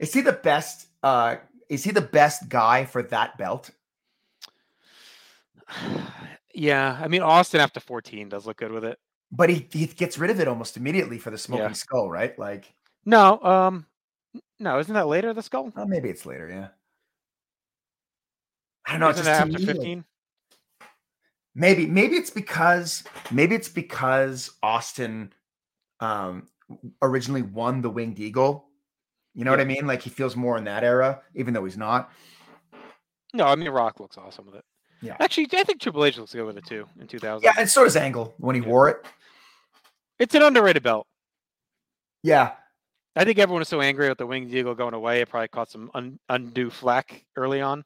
Is 0.00 0.12
he 0.14 0.22
the 0.22 0.32
best? 0.32 0.88
Uh, 1.02 1.36
is 1.68 1.84
he 1.84 1.92
the 1.92 2.00
best 2.00 2.48
guy 2.48 2.84
for 2.86 3.02
that 3.04 3.38
belt? 3.38 3.70
yeah, 6.54 6.98
I 7.00 7.06
mean, 7.06 7.22
Austin 7.22 7.60
after 7.60 7.78
14 7.78 8.28
does 8.30 8.46
look 8.46 8.56
good 8.56 8.72
with 8.72 8.84
it. 8.84 8.98
But 9.30 9.50
he, 9.50 9.68
he 9.70 9.86
gets 9.86 10.18
rid 10.18 10.30
of 10.30 10.40
it 10.40 10.48
almost 10.48 10.76
immediately 10.76 11.18
for 11.18 11.30
the 11.30 11.38
smoking 11.38 11.66
Yeah. 11.66 11.72
skull, 11.74 12.10
right? 12.10 12.36
Like, 12.36 12.74
No, 13.04 13.40
um, 13.42 13.86
no, 14.58 14.80
isn't 14.80 14.94
that 14.94 15.06
later 15.06 15.32
the 15.32 15.42
skull? 15.42 15.72
oh, 15.76 15.86
maybe 15.86 16.08
it's 16.08 16.26
later. 16.26 16.48
Yeah. 16.48 16.68
I 18.86 18.92
don't 18.92 19.00
know. 19.00 19.10
isn't 19.10 19.24
just 19.24 19.52
that 19.52 19.54
after 19.54 19.74
15? 19.74 20.04
maybe 21.54 21.86
maybe 21.86 22.16
it's 22.16 22.30
because 22.30 23.04
maybe 23.30 23.54
it's 23.54 23.68
because 23.68 24.50
Austin 24.62 25.32
um 26.00 26.48
originally 27.02 27.42
won 27.42 27.82
the 27.82 27.90
winged 27.90 28.18
eagle. 28.18 28.69
You 29.34 29.44
know 29.44 29.50
what 29.52 29.60
I 29.60 29.64
mean? 29.64 29.86
Like 29.86 30.02
he 30.02 30.10
feels 30.10 30.34
more 30.36 30.56
in 30.58 30.64
that 30.64 30.82
era, 30.84 31.22
even 31.34 31.54
though 31.54 31.64
he's 31.64 31.76
not. 31.78 32.10
No, 33.32 33.44
I 33.46 33.54
mean 33.54 33.68
Rock 33.70 34.00
looks 34.00 34.18
awesome 34.18 34.46
with 34.46 34.56
it. 34.56 34.64
Yeah. 35.02 35.16
Actually, 35.20 35.48
I 35.54 35.62
think 35.62 35.80
Triple 35.80 36.04
H 36.04 36.18
looks 36.18 36.32
good 36.34 36.44
with 36.44 36.58
it 36.58 36.66
too 36.66 36.86
in 37.00 37.06
2000. 37.06 37.42
Yeah, 37.44 37.52
and 37.56 37.68
so 37.68 37.84
does 37.84 37.96
Angle 37.96 38.34
when 38.38 38.54
he 38.56 38.60
Yeah. 38.62 38.68
wore 38.68 38.88
it. 38.88 39.04
It's 40.18 40.34
an 40.34 40.42
underrated 40.42 40.82
belt. 40.82 41.06
Yeah, 42.22 42.52
I 43.16 43.24
think 43.24 43.38
everyone 43.38 43.60
was 43.60 43.68
so 43.68 43.80
angry 43.80 44.08
with 44.08 44.18
the 44.18 44.26
Winged 44.26 44.52
Eagle 44.54 44.74
going 44.74 44.92
away. 44.94 45.20
It 45.20 45.30
probably 45.30 45.48
caught 45.48 45.70
some 45.70 45.90
un- 45.94 46.18
undue 46.28 46.68
flack 46.70 47.24
early 47.36 47.62
on. 47.62 47.84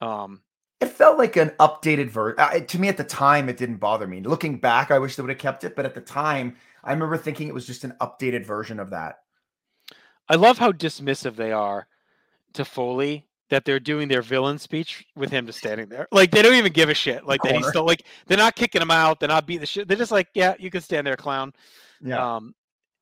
Um, 0.00 0.42
it 0.80 0.86
felt 0.86 1.18
like 1.18 1.36
an 1.36 1.50
updated 1.58 2.10
version. 2.10 2.38
Uh, 2.38 2.60
to 2.60 2.78
me, 2.78 2.88
at 2.88 2.96
the 2.96 3.02
time, 3.04 3.48
it 3.48 3.56
didn't 3.56 3.78
bother 3.78 4.06
me. 4.06 4.20
Looking 4.20 4.58
back, 4.58 4.90
I 4.92 4.98
wish 5.00 5.16
they 5.16 5.22
would 5.22 5.30
have 5.30 5.38
kept 5.38 5.64
it, 5.64 5.74
but 5.74 5.84
at 5.84 5.94
the 5.94 6.00
time, 6.00 6.56
I 6.84 6.92
remember 6.92 7.16
thinking 7.16 7.48
it 7.48 7.54
was 7.54 7.66
just 7.66 7.82
an 7.84 7.94
updated 8.00 8.44
version 8.46 8.78
of 8.78 8.90
that. 8.90 9.23
I 10.28 10.36
love 10.36 10.58
how 10.58 10.72
dismissive 10.72 11.36
they 11.36 11.52
are 11.52 11.86
to 12.54 12.64
Foley 12.64 13.26
that 13.50 13.64
they're 13.64 13.78
doing 13.80 14.08
their 14.08 14.22
villain 14.22 14.58
speech 14.58 15.04
with 15.14 15.30
him 15.30 15.46
just 15.46 15.58
standing 15.58 15.88
there. 15.88 16.08
Like 16.10 16.30
they 16.30 16.40
don't 16.42 16.54
even 16.54 16.72
give 16.72 16.88
a 16.88 16.94
shit. 16.94 17.26
Like 17.26 17.42
that 17.42 17.54
he's 17.54 17.68
still 17.68 17.84
like 17.84 18.04
they're 18.26 18.38
not 18.38 18.56
kicking 18.56 18.80
him 18.82 18.90
out. 18.90 19.20
They're 19.20 19.28
not 19.28 19.46
beating 19.46 19.60
the 19.60 19.66
shit. 19.66 19.86
They're 19.86 19.96
just 19.98 20.12
like, 20.12 20.28
yeah, 20.34 20.54
you 20.58 20.70
can 20.70 20.80
stand 20.80 21.06
there, 21.06 21.16
clown. 21.16 21.52
Um, 22.12 22.54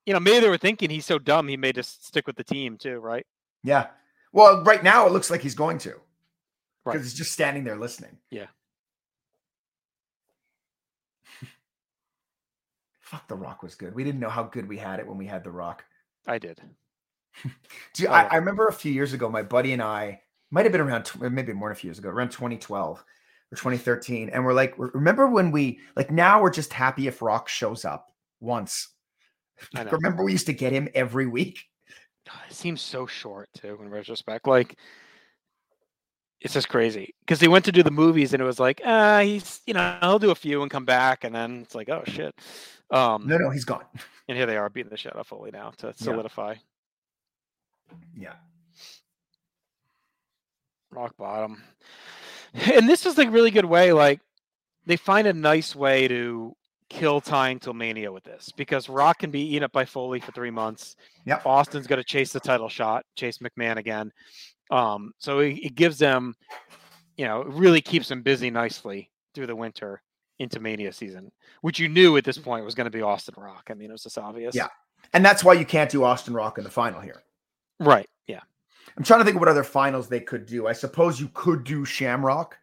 you 0.04 0.12
know, 0.12 0.20
maybe 0.20 0.40
they 0.40 0.48
were 0.48 0.58
thinking 0.58 0.90
he's 0.90 1.06
so 1.06 1.18
dumb 1.18 1.46
he 1.48 1.56
may 1.56 1.72
just 1.72 2.04
stick 2.06 2.26
with 2.26 2.36
the 2.36 2.44
team 2.44 2.76
too, 2.76 2.98
right? 2.98 3.24
yeah. 3.62 3.86
Well, 4.34 4.62
right 4.64 4.82
now, 4.82 5.06
it 5.06 5.12
looks 5.12 5.30
like 5.30 5.42
he's 5.42 5.54
going 5.54 5.76
to 5.78 5.90
because 5.90 6.00
Right. 6.86 6.98
he's 6.98 7.12
just 7.14 7.32
standing 7.32 7.64
there 7.64 7.76
listening. 7.76 8.16
Yeah. 8.30 8.46
Fuck, 13.00 13.28
The 13.28 13.36
Rock 13.36 13.62
was 13.62 13.74
good. 13.74 13.94
We 13.94 14.04
didn't 14.04 14.20
know 14.20 14.30
how 14.30 14.44
good 14.44 14.68
we 14.68 14.78
had 14.78 15.00
it 15.00 15.06
when 15.06 15.18
we 15.18 15.26
had 15.26 15.44
The 15.44 15.50
Rock. 15.50 15.84
I 16.26 16.38
did. 16.38 16.60
Do 17.94 18.02
you, 18.02 18.08
Oh, 18.08 18.12
I, 18.12 18.22
yeah. 18.22 18.28
I 18.32 18.36
remember 18.36 18.66
a 18.68 18.72
few 18.72 18.92
years 18.92 19.12
ago, 19.12 19.28
my 19.28 19.42
buddy 19.42 19.72
and 19.72 19.82
I 19.82 20.20
might 20.50 20.64
have 20.64 20.72
been 20.72 20.80
around, 20.80 21.04
tw- 21.04 21.20
maybe 21.22 21.52
more 21.52 21.68
than 21.68 21.76
a 21.76 21.78
few 21.78 21.88
years 21.88 21.98
ago, 21.98 22.08
around 22.10 22.30
2012 22.30 22.98
or 22.98 23.56
2013. 23.56 24.28
And 24.30 24.44
we're 24.44 24.52
like, 24.52 24.74
remember 24.76 25.26
when 25.28 25.50
we, 25.50 25.80
like, 25.96 26.10
now 26.10 26.40
we're 26.42 26.50
just 26.50 26.72
happy 26.72 27.06
if 27.06 27.22
Rock 27.22 27.48
shows 27.48 27.84
up 27.84 28.08
once. 28.40 28.88
I 29.74 29.84
know. 29.84 29.90
Remember 29.92 30.24
we 30.24 30.32
used 30.32 30.46
to 30.46 30.52
get 30.52 30.72
him 30.72 30.88
every 30.94 31.26
week? 31.26 31.60
It 32.48 32.54
seems 32.54 32.80
so 32.80 33.06
short 33.06 33.48
too 33.54 33.78
in 33.82 33.90
retrospect. 33.90 34.46
Like 34.46 34.76
it's 36.40 36.54
just 36.54 36.68
crazy 36.68 37.14
because 37.20 37.40
he 37.40 37.48
went 37.48 37.64
to 37.64 37.72
do 37.72 37.82
the 37.82 37.90
movies 37.90 38.32
and 38.32 38.40
it 38.40 38.44
was 38.44 38.60
like, 38.60 38.80
uh, 38.84 39.20
he's 39.20 39.60
you 39.66 39.74
know 39.74 39.98
he'll 40.00 40.18
do 40.18 40.30
a 40.30 40.34
few 40.34 40.62
and 40.62 40.70
come 40.70 40.84
back 40.84 41.24
and 41.24 41.34
then 41.34 41.62
it's 41.62 41.74
like, 41.74 41.88
oh 41.88 42.02
shit. 42.06 42.34
Um, 42.90 43.26
No, 43.26 43.38
no, 43.38 43.50
he's 43.50 43.64
gone. 43.64 43.84
and 44.28 44.36
here 44.36 44.46
they 44.46 44.56
are 44.56 44.68
beating 44.70 44.90
the 44.90 44.96
shit 44.96 45.14
out 45.14 45.20
of 45.20 45.26
Foley 45.26 45.50
now 45.50 45.72
to 45.78 45.92
solidify 45.96 46.52
Yeah. 46.52 46.58
Rock 50.92 51.16
bottom. 51.16 51.62
And 52.54 52.88
this 52.88 53.06
is 53.06 53.18
a 53.18 53.30
really 53.30 53.50
good 53.50 53.64
way. 53.64 53.92
Like 53.92 54.20
they 54.86 54.96
find 54.96 55.26
a 55.26 55.32
nice 55.32 55.74
way 55.74 56.06
to 56.08 56.54
kill 56.88 57.20
time 57.20 57.58
till 57.58 57.72
Mania 57.72 58.12
with 58.12 58.24
this 58.24 58.52
because 58.54 58.88
Rock 58.88 59.20
can 59.20 59.30
be 59.30 59.40
eaten 59.40 59.64
up 59.64 59.72
by 59.72 59.84
Foley 59.84 60.20
for 60.20 60.32
three 60.32 60.50
months. 60.50 60.96
Yep. 61.24 61.46
Austin's 61.46 61.86
going 61.86 62.00
to 62.00 62.04
chase 62.04 62.32
the 62.32 62.40
title 62.40 62.68
shot, 62.68 63.04
chase 63.16 63.38
McMahon 63.38 63.78
again. 63.78 64.12
Um, 64.70 65.12
so 65.18 65.38
it, 65.38 65.58
it 65.58 65.74
gives 65.74 65.98
them, 65.98 66.34
you 67.16 67.24
know, 67.24 67.40
it 67.40 67.48
really 67.48 67.80
keeps 67.80 68.08
them 68.08 68.22
busy 68.22 68.50
nicely 68.50 69.10
through 69.34 69.46
the 69.46 69.56
winter 69.56 70.02
into 70.38 70.60
Mania 70.60 70.92
season, 70.92 71.32
which 71.62 71.78
you 71.78 71.88
knew 71.88 72.16
at 72.18 72.24
this 72.24 72.38
point 72.38 72.64
was 72.64 72.74
going 72.74 72.84
to 72.84 72.90
be 72.90 73.00
Austin 73.02 73.34
Rock. 73.38 73.68
I 73.70 73.74
mean, 73.74 73.88
it 73.88 73.92
was 73.92 74.02
just 74.02 74.18
obvious. 74.18 74.54
Yeah. 74.54 74.68
And 75.14 75.24
that's 75.24 75.42
why 75.42 75.54
you 75.54 75.64
can't 75.64 75.90
do 75.90 76.04
Austin 76.04 76.34
Rock 76.34 76.58
in 76.58 76.64
the 76.64 76.70
final 76.70 77.00
here. 77.00 77.22
Right. 77.84 78.08
Yeah. 78.26 78.40
I'm 78.96 79.04
trying 79.04 79.20
to 79.20 79.24
think 79.24 79.36
of 79.36 79.40
what 79.40 79.48
other 79.48 79.64
finals 79.64 80.08
they 80.08 80.20
could 80.20 80.46
do. 80.46 80.66
I 80.66 80.72
suppose 80.72 81.20
you 81.20 81.30
could 81.34 81.64
do 81.64 81.84
Shamrock, 81.84 82.58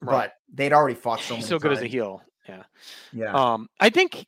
Right. 0.00 0.26
but 0.26 0.34
they'd 0.52 0.72
already 0.72 0.94
fought 0.94 1.20
so 1.20 1.34
He's 1.34 1.44
many 1.44 1.48
so 1.48 1.58
good 1.58 1.72
as 1.72 1.82
a 1.82 1.86
heel. 1.86 2.22
Yeah. 2.48 2.62
Yeah. 3.12 3.32
Um, 3.32 3.68
I 3.80 3.90
think. 3.90 4.26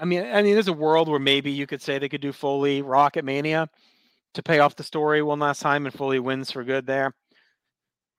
I 0.00 0.04
mean, 0.06 0.24
I 0.24 0.42
mean, 0.42 0.54
there's 0.54 0.68
a 0.68 0.72
world 0.72 1.08
where 1.08 1.18
maybe 1.18 1.50
you 1.50 1.66
could 1.66 1.82
say 1.82 1.98
they 1.98 2.08
could 2.08 2.20
do 2.22 2.32
Foley 2.32 2.80
Rock 2.82 3.16
at 3.18 3.24
Mania 3.24 3.68
to 4.34 4.42
pay 4.42 4.58
off 4.58 4.76
the 4.76 4.82
story 4.84 5.22
one 5.22 5.38
last 5.38 5.60
time, 5.60 5.84
and 5.86 5.94
Foley 5.94 6.18
wins 6.18 6.50
for 6.50 6.64
good 6.64 6.86
there. 6.86 7.14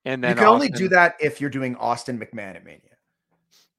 And 0.04 0.22
then 0.22 0.30
you 0.30 0.36
can 0.36 0.46
only 0.46 0.68
do 0.68 0.88
that 0.90 1.16
if 1.20 1.40
you're 1.40 1.50
doing 1.50 1.74
Austin 1.76 2.18
McMahon 2.18 2.54
at 2.54 2.64
Mania. 2.64 2.80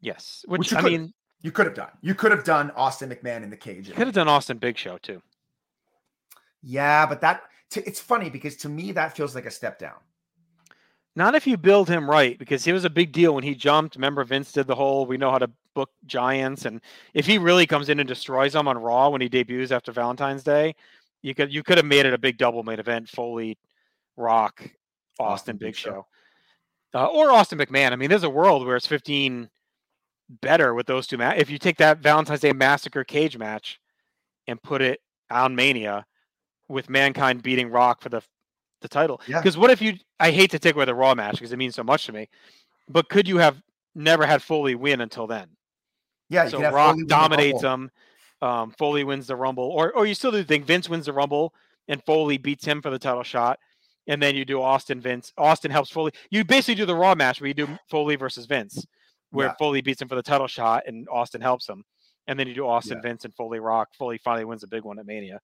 Yes, 0.01 0.43
Which 0.47 0.59
which, 0.59 0.73
I 0.73 0.81
could- 0.81 0.91
mean, 0.91 1.13
You 1.41 1.51
could 1.53 1.65
have 1.67 1.75
done. 1.75 1.89
You 2.01 2.15
could 2.15 2.31
have 2.31 2.43
done 2.43 2.71
Austin 2.71 3.09
McMahon 3.09 3.43
in 3.43 3.49
the 3.49 3.55
cage. 3.57 3.87
you 3.87 3.93
could 3.93 4.07
have 4.07 4.13
done 4.15 4.27
Austin 4.27 4.57
Big 4.57 4.77
Show 4.77 4.97
too. 4.97 5.21
Yeah, 6.61 7.05
but 7.05 7.21
that 7.21 7.43
t- 7.69 7.83
it's 7.85 7.99
funny 7.99 8.29
because 8.29 8.55
to 8.57 8.69
me 8.69 8.91
that 8.93 9.15
feels 9.15 9.35
like 9.35 9.45
a 9.45 9.51
step 9.51 9.79
down. 9.79 9.95
Not 11.15 11.35
if 11.35 11.47
you 11.47 11.57
build 11.57 11.89
him 11.89 12.09
right, 12.09 12.37
because 12.37 12.63
he 12.63 12.71
was 12.71 12.85
a 12.85 12.89
big 12.89 13.11
deal 13.11 13.33
when 13.35 13.43
he 13.43 13.55
jumped. 13.55 13.95
Remember, 13.95 14.23
Vince 14.23 14.51
did 14.51 14.67
the 14.67 14.75
whole 14.75 15.05
"we 15.05 15.17
know 15.17 15.31
how 15.31 15.39
to 15.39 15.49
book 15.73 15.89
giants," 16.05 16.65
and 16.65 16.81
if 17.13 17.25
he 17.25 17.37
really 17.37 17.65
comes 17.67 17.89
in 17.89 17.99
and 17.99 18.07
destroys 18.07 18.53
them 18.53 18.67
on 18.67 18.77
Raw 18.77 19.09
when 19.09 19.21
he 19.21 19.29
debuts 19.29 19.71
after 19.71 19.91
Valentine's 19.91 20.43
Day, 20.43 20.75
you 21.21 21.33
could 21.33 21.51
you 21.53 21.63
could 21.63 21.77
have 21.77 21.85
made 21.85 22.05
it 22.05 22.13
a 22.13 22.17
big 22.17 22.37
double 22.37 22.63
main 22.63 22.79
event: 22.79 23.09
Foley, 23.09 23.57
Rock, 24.17 24.69
Austin, 25.19 25.57
Big, 25.57 25.75
Show, 25.75 26.05
Uh, 26.93 27.07
or 27.07 27.31
Austin 27.31 27.57
McMahon. 27.57 27.91
I 27.91 27.95
mean, 27.95 28.09
there's 28.09 28.23
a 28.23 28.29
world 28.29 28.65
where 28.65 28.75
it's 28.75 28.87
15 28.87 29.49
better 30.41 30.73
with 30.73 30.87
those 30.87 31.07
two. 31.07 31.17
Ma- 31.17 31.33
if 31.35 31.49
you 31.49 31.57
take 31.57 31.77
that 31.77 31.99
Valentine's 31.99 32.41
Day 32.41 32.53
Massacre 32.53 33.03
cage 33.03 33.37
match 33.37 33.79
and 34.47 34.61
put 34.61 34.81
it 34.81 35.01
on 35.29 35.55
Mania 35.55 36.05
with 36.69 36.89
Mankind 36.89 37.43
beating 37.43 37.69
Rock 37.69 38.01
for 38.01 38.09
the 38.09 38.21
the 38.81 38.87
title. 38.87 39.19
Yeah. 39.27 39.39
Because 39.39 39.57
what 39.57 39.71
if 39.71 39.81
you? 39.81 39.95
I 40.21 40.31
hate 40.31 40.51
to 40.51 40.59
take 40.59 40.75
away 40.75 40.85
the 40.85 40.95
Raw 40.95 41.13
match 41.13 41.33
because 41.33 41.51
it 41.51 41.57
means 41.57 41.75
so 41.75 41.83
much 41.83 42.05
to 42.05 42.13
me, 42.13 42.29
but 42.87 43.09
could 43.09 43.27
you 43.27 43.37
have 43.37 43.61
never 43.95 44.25
had 44.25 44.41
Foley 44.41 44.75
win 44.75 45.01
until 45.01 45.27
then? 45.27 45.49
Yeah, 46.29 46.47
so 46.47 46.61
Rock 46.71 46.95
dominates 47.07 47.61
them. 47.61 47.91
Um, 48.41 48.71
Foley 48.77 49.03
wins 49.03 49.27
the 49.27 49.35
Rumble, 49.35 49.65
or 49.65 49.91
or 49.91 50.05
you 50.05 50.13
still 50.13 50.31
do 50.31 50.43
think 50.43 50.65
Vince 50.65 50.87
wins 50.87 51.07
the 51.07 51.13
Rumble 51.13 51.53
and 51.89 52.01
Foley 52.05 52.37
beats 52.37 52.63
him 52.63 52.81
for 52.81 52.89
the 52.91 52.99
title 52.99 53.23
shot, 53.23 53.59
and 54.07 54.21
then 54.21 54.35
you 54.35 54.45
do 54.45 54.61
Austin 54.61 55.01
Vince. 55.01 55.33
Austin 55.37 55.71
helps 55.71 55.89
Foley. 55.89 56.11
You 56.29 56.45
basically 56.45 56.75
do 56.75 56.85
the 56.85 56.95
Raw 56.95 57.15
match 57.15 57.41
where 57.41 57.47
you 57.49 57.53
do 57.53 57.67
Foley 57.89 58.15
versus 58.15 58.45
Vince, 58.45 58.85
where 59.31 59.47
Yeah. 59.47 59.55
Foley 59.59 59.81
beats 59.81 60.01
him 60.01 60.07
for 60.07 60.15
the 60.15 60.23
title 60.23 60.47
shot 60.47 60.83
and 60.87 61.07
Austin 61.09 61.41
helps 61.41 61.67
him, 61.67 61.83
and 62.27 62.39
then 62.39 62.47
you 62.47 62.53
do 62.53 62.65
Austin 62.67 62.97
Yeah. 63.03 63.09
Vince 63.09 63.25
and 63.25 63.35
Foley 63.35 63.59
Rock. 63.59 63.89
Foley 63.97 64.19
finally 64.19 64.45
wins 64.45 64.63
a 64.63 64.67
big 64.67 64.83
one 64.83 64.99
at 64.99 65.05
Mania. 65.05 65.41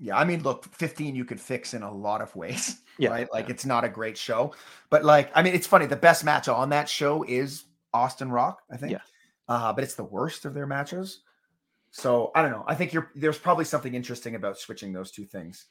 Yeah, 0.00 0.16
I 0.16 0.24
mean, 0.24 0.42
look, 0.42 0.64
15 0.74 1.14
you 1.16 1.24
could 1.24 1.40
fix 1.40 1.74
in 1.74 1.82
a 1.82 1.92
lot 1.92 2.20
of 2.20 2.34
ways, 2.36 2.82
Yeah, 2.98 3.10
right? 3.10 3.28
Like 3.32 3.46
yeah. 3.46 3.52
it's 3.54 3.66
not 3.66 3.84
a 3.84 3.88
great 3.88 4.16
show, 4.16 4.54
but 4.90 5.04
like, 5.04 5.30
I 5.34 5.42
mean, 5.42 5.54
it's 5.54 5.66
funny. 5.66 5.86
The 5.86 5.96
best 5.96 6.24
match 6.24 6.48
on 6.48 6.68
that 6.70 6.88
show 6.88 7.24
is 7.24 7.64
Austin 7.92 8.30
Rock, 8.30 8.62
I 8.70 8.76
think. 8.76 8.92
Yeah. 8.92 8.98
Uh, 9.48 9.72
but 9.72 9.82
it's 9.82 9.94
the 9.94 10.04
worst 10.04 10.44
of 10.44 10.54
their 10.54 10.66
matches. 10.66 11.20
So 11.90 12.30
I 12.34 12.42
don't 12.42 12.50
know. 12.50 12.64
I 12.66 12.74
think 12.74 12.92
you're 12.92 13.10
there's 13.14 13.38
probably 13.38 13.64
something 13.64 13.94
interesting 13.94 14.34
about 14.34 14.58
switching 14.58 14.92
those 14.92 15.10
two 15.10 15.24
things. 15.24 15.66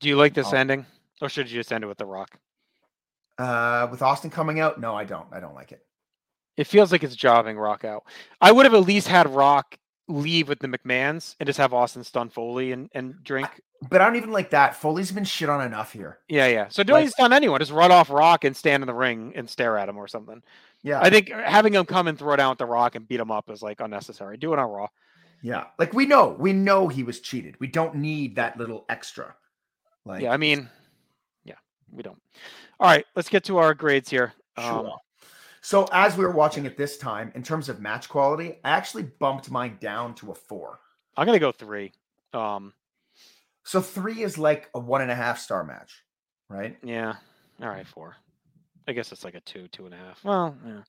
Do 0.00 0.08
you 0.08 0.16
like 0.16 0.32
this 0.34 0.52
Oh. 0.52 0.56
ending, 0.56 0.86
or 1.20 1.28
should 1.28 1.50
you 1.50 1.58
just 1.60 1.72
end 1.72 1.84
it 1.84 1.88
with 1.88 1.98
the 1.98 2.06
Rock? 2.06 2.38
Uh, 3.38 3.86
with 3.90 4.02
Austin 4.02 4.30
coming 4.30 4.60
out, 4.60 4.80
no, 4.80 4.94
I 4.96 5.04
don't. 5.04 5.26
I 5.30 5.40
don't 5.40 5.54
like 5.54 5.70
it. 5.72 5.84
It 6.56 6.66
feels 6.66 6.90
like 6.90 7.04
it's 7.04 7.14
jobbing 7.14 7.56
Rock 7.56 7.84
out. 7.84 8.04
I 8.40 8.50
would 8.50 8.64
have 8.66 8.74
at 8.74 8.82
least 8.82 9.06
had 9.06 9.28
Rock 9.32 9.76
leave 10.08 10.48
with 10.48 10.58
the 10.58 10.66
McMahons 10.66 11.36
and 11.38 11.46
just 11.46 11.58
have 11.58 11.72
Austin 11.74 12.02
stun 12.02 12.30
Foley 12.30 12.72
and, 12.72 12.88
and 12.94 13.22
drink. 13.22 13.48
But 13.88 14.00
I 14.00 14.06
don't 14.06 14.16
even 14.16 14.32
like 14.32 14.50
that. 14.50 14.74
Foley's 14.74 15.12
been 15.12 15.24
shit 15.24 15.48
on 15.48 15.64
enough 15.64 15.92
here. 15.92 16.18
Yeah, 16.28 16.48
yeah. 16.48 16.66
So 16.68 16.82
don't 16.82 17.00
Like- 17.02 17.10
stun 17.10 17.32
anyone. 17.32 17.60
Just 17.60 17.70
run 17.70 17.92
off 17.92 18.10
Rock 18.10 18.44
and 18.44 18.56
stand 18.56 18.82
in 18.82 18.86
the 18.88 18.94
ring 18.94 19.32
and 19.36 19.48
stare 19.48 19.78
at 19.78 19.88
him 19.88 19.96
or 19.96 20.08
something. 20.08 20.42
Yeah. 20.82 21.00
I 21.00 21.10
think 21.10 21.28
having 21.30 21.74
him 21.74 21.84
come 21.86 22.08
and 22.08 22.18
throw 22.18 22.34
down 22.36 22.50
with 22.50 22.58
the 22.58 22.66
Rock 22.66 22.94
and 22.96 23.06
beat 23.06 23.20
him 23.20 23.30
up 23.30 23.50
is 23.50 23.62
like 23.62 23.80
unnecessary. 23.80 24.36
Do 24.36 24.52
it 24.52 24.58
on 24.58 24.68
Raw. 24.70 24.88
yeah. 25.42 25.66
Like 25.78 25.92
we 25.92 26.06
know, 26.06 26.28
we 26.38 26.52
know 26.52 26.88
he 26.88 27.04
was 27.04 27.20
cheated. 27.20 27.54
We 27.60 27.68
don't 27.68 27.94
need 27.96 28.34
that 28.36 28.56
little 28.58 28.84
extra. 28.88 29.34
Like 30.04 30.22
yeah, 30.22 30.32
I 30.32 30.36
mean, 30.38 30.68
yeah, 31.44 31.54
we 31.92 32.02
don't. 32.02 32.20
All 32.80 32.88
right, 32.88 33.04
let's 33.14 33.28
get 33.28 33.44
to 33.44 33.58
our 33.58 33.74
grades 33.74 34.08
here. 34.10 34.32
Sure. 34.58 34.88
Um, 34.88 34.90
so 35.60 35.88
as 35.92 36.16
we 36.16 36.24
were 36.24 36.30
watching 36.32 36.64
it 36.64 36.76
this 36.76 36.96
time, 36.98 37.30
in 37.34 37.42
terms 37.42 37.68
of 37.68 37.80
match 37.80 38.08
quality, 38.08 38.58
I 38.64 38.70
actually 38.70 39.02
bumped 39.04 39.50
mine 39.50 39.76
down 39.80 40.14
to 40.16 40.30
a 40.32 40.34
four. 40.34 40.80
I'm 41.16 41.26
gonna 41.26 41.38
go 41.38 41.52
three. 41.52 41.92
Um, 42.32 42.72
So 43.68 43.82
three 43.82 44.22
is 44.22 44.38
like 44.38 44.70
a 44.74 44.78
one 44.78 45.02
and 45.02 45.10
a 45.10 45.14
half 45.14 45.38
star 45.38 45.62
match, 45.62 46.02
right? 46.48 46.78
yeah. 46.82 47.16
All 47.60 47.68
right, 47.68 47.86
four. 47.86 48.16
I 48.86 48.92
guess 48.92 49.12
it's 49.12 49.24
like 49.24 49.34
a 49.34 49.40
two, 49.40 49.68
two 49.68 49.84
and 49.84 49.92
a 49.92 49.98
half. 49.98 50.24
Well, 50.24 50.56
yeah. 50.66 50.80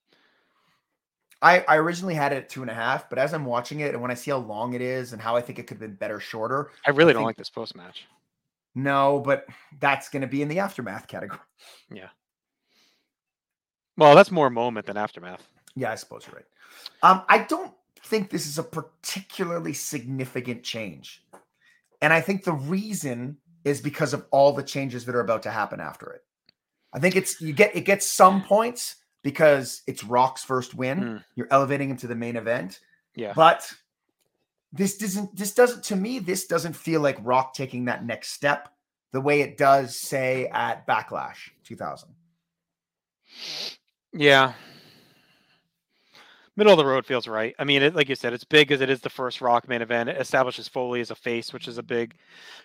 I, 1.42 1.60
I 1.68 1.76
originally 1.76 2.14
had 2.14 2.32
it 2.32 2.36
at 2.36 2.48
two 2.48 2.62
and 2.62 2.70
a 2.70 2.74
half, 2.74 3.10
but 3.10 3.18
as 3.18 3.34
I'm 3.34 3.44
watching 3.44 3.80
it 3.80 3.92
and 3.92 4.00
when 4.00 4.10
I 4.10 4.14
see 4.14 4.30
how 4.30 4.38
long 4.38 4.72
it 4.72 4.80
is 4.80 5.12
and 5.12 5.20
how 5.20 5.36
I 5.36 5.42
think 5.42 5.58
it 5.58 5.64
could 5.66 5.74
have 5.74 5.80
been 5.80 5.96
better 5.96 6.20
shorter, 6.20 6.70
I 6.86 6.90
really 6.92 7.12
don't 7.12 7.20
think- 7.20 7.26
like 7.26 7.36
this 7.36 7.50
post 7.50 7.76
match. 7.76 8.06
no, 8.74 9.20
but 9.20 9.44
that's 9.78 10.08
going 10.08 10.22
to 10.22 10.28
be 10.28 10.40
in 10.40 10.48
the 10.48 10.60
aftermath 10.60 11.06
category. 11.06 11.40
Yeah. 11.92 12.08
Well, 13.98 14.14
that's 14.14 14.30
more 14.30 14.48
moment 14.48 14.86
than 14.86 14.96
aftermath. 14.96 15.46
Yeah, 15.76 15.92
I 15.92 15.96
suppose 15.96 16.26
you're 16.26 16.36
right. 16.36 16.46
Um, 17.02 17.24
I 17.28 17.40
don't 17.40 17.74
think 18.04 18.30
this 18.30 18.46
is 18.46 18.56
a 18.58 18.62
particularly 18.62 19.74
significant 19.74 20.62
change. 20.62 21.22
And 22.00 22.12
I 22.12 22.20
think 22.20 22.44
the 22.44 22.52
reason 22.52 23.38
is 23.64 23.80
because 23.80 24.14
of 24.14 24.26
all 24.30 24.52
the 24.52 24.62
changes 24.62 25.04
that 25.04 25.14
are 25.14 25.20
about 25.20 25.42
to 25.42 25.50
happen 25.50 25.80
after 25.80 26.10
it. 26.10 26.22
I 26.92 26.98
think 26.98 27.16
it's 27.16 27.40
you 27.40 27.52
get 27.52 27.76
it 27.76 27.82
gets 27.82 28.06
some 28.06 28.42
points 28.42 28.96
because 29.22 29.82
it's 29.86 30.02
Rock's 30.02 30.42
first 30.42 30.74
win. 30.74 31.00
Mm. 31.00 31.24
You're 31.36 31.48
elevating 31.50 31.90
him 31.90 31.96
to 31.98 32.06
the 32.06 32.14
main 32.14 32.36
event. 32.36 32.80
Yeah. 33.14 33.32
But 33.34 33.70
this 34.72 34.96
doesn't 34.96 35.36
this 35.36 35.54
doesn't 35.54 35.84
to 35.84 35.96
me 35.96 36.18
this 36.18 36.46
doesn't 36.46 36.74
feel 36.74 37.00
like 37.00 37.18
Rock 37.22 37.54
taking 37.54 37.84
that 37.86 38.04
next 38.04 38.30
step 38.30 38.68
the 39.12 39.20
way 39.20 39.40
it 39.40 39.56
does 39.56 39.96
say 39.96 40.46
at 40.48 40.86
Backlash 40.86 41.50
2000. 41.64 42.08
Yeah. 44.12 44.54
Middle 46.60 46.74
of 46.74 46.78
the 46.78 46.84
road 46.84 47.06
feels 47.06 47.26
right. 47.26 47.54
I 47.58 47.64
mean, 47.64 47.80
it, 47.82 47.94
like 47.94 48.10
you 48.10 48.14
said, 48.14 48.34
it's 48.34 48.44
big 48.44 48.68
because 48.68 48.82
it 48.82 48.90
is 48.90 49.00
the 49.00 49.08
first 49.08 49.40
Rock 49.40 49.66
main 49.66 49.80
event. 49.80 50.10
It 50.10 50.20
establishes 50.20 50.68
Foley 50.68 51.00
as 51.00 51.10
a 51.10 51.14
face, 51.14 51.54
which 51.54 51.66
is 51.66 51.78
a 51.78 51.82
big 51.82 52.14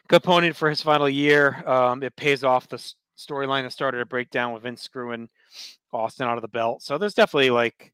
component 0.10 0.54
for 0.58 0.70
his 0.70 0.82
final 0.82 1.08
year. 1.08 1.64
Um, 1.66 2.04
it 2.04 2.14
pays 2.18 2.44
off 2.44 2.68
the 2.68 2.76
storyline 3.18 3.64
that 3.64 3.72
started 3.72 4.00
to 4.00 4.06
break 4.06 4.30
down 4.32 4.52
with 4.52 4.64
Vince 4.64 4.82
screwing 4.82 5.30
Austin 5.94 6.28
out 6.28 6.38
of 6.38 6.42
the 6.42 6.50
belt. 6.50 6.84
So 6.84 6.98
there's 6.98 7.14
definitely 7.14 7.52
like, 7.52 7.94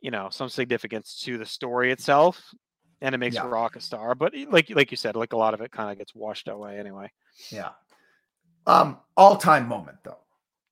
you 0.00 0.10
know, 0.10 0.28
some 0.30 0.48
significance 0.48 1.20
to 1.24 1.36
the 1.36 1.44
story 1.44 1.92
itself, 1.92 2.42
and 3.02 3.14
it 3.14 3.18
makes 3.18 3.34
Yeah. 3.36 3.46
Rock 3.46 3.76
a 3.76 3.80
star. 3.82 4.14
But 4.14 4.32
like 4.48 4.70
like 4.70 4.90
you 4.90 4.96
said, 4.96 5.16
like 5.16 5.34
a 5.34 5.36
lot 5.36 5.52
of 5.52 5.60
it 5.60 5.70
kind 5.70 5.90
of 5.92 5.98
gets 5.98 6.14
washed 6.14 6.48
away 6.48 6.78
anyway. 6.78 7.12
Yeah. 7.50 7.72
Um 8.66 9.00
all-time 9.18 9.68
moment 9.68 9.98
though. 10.02 10.20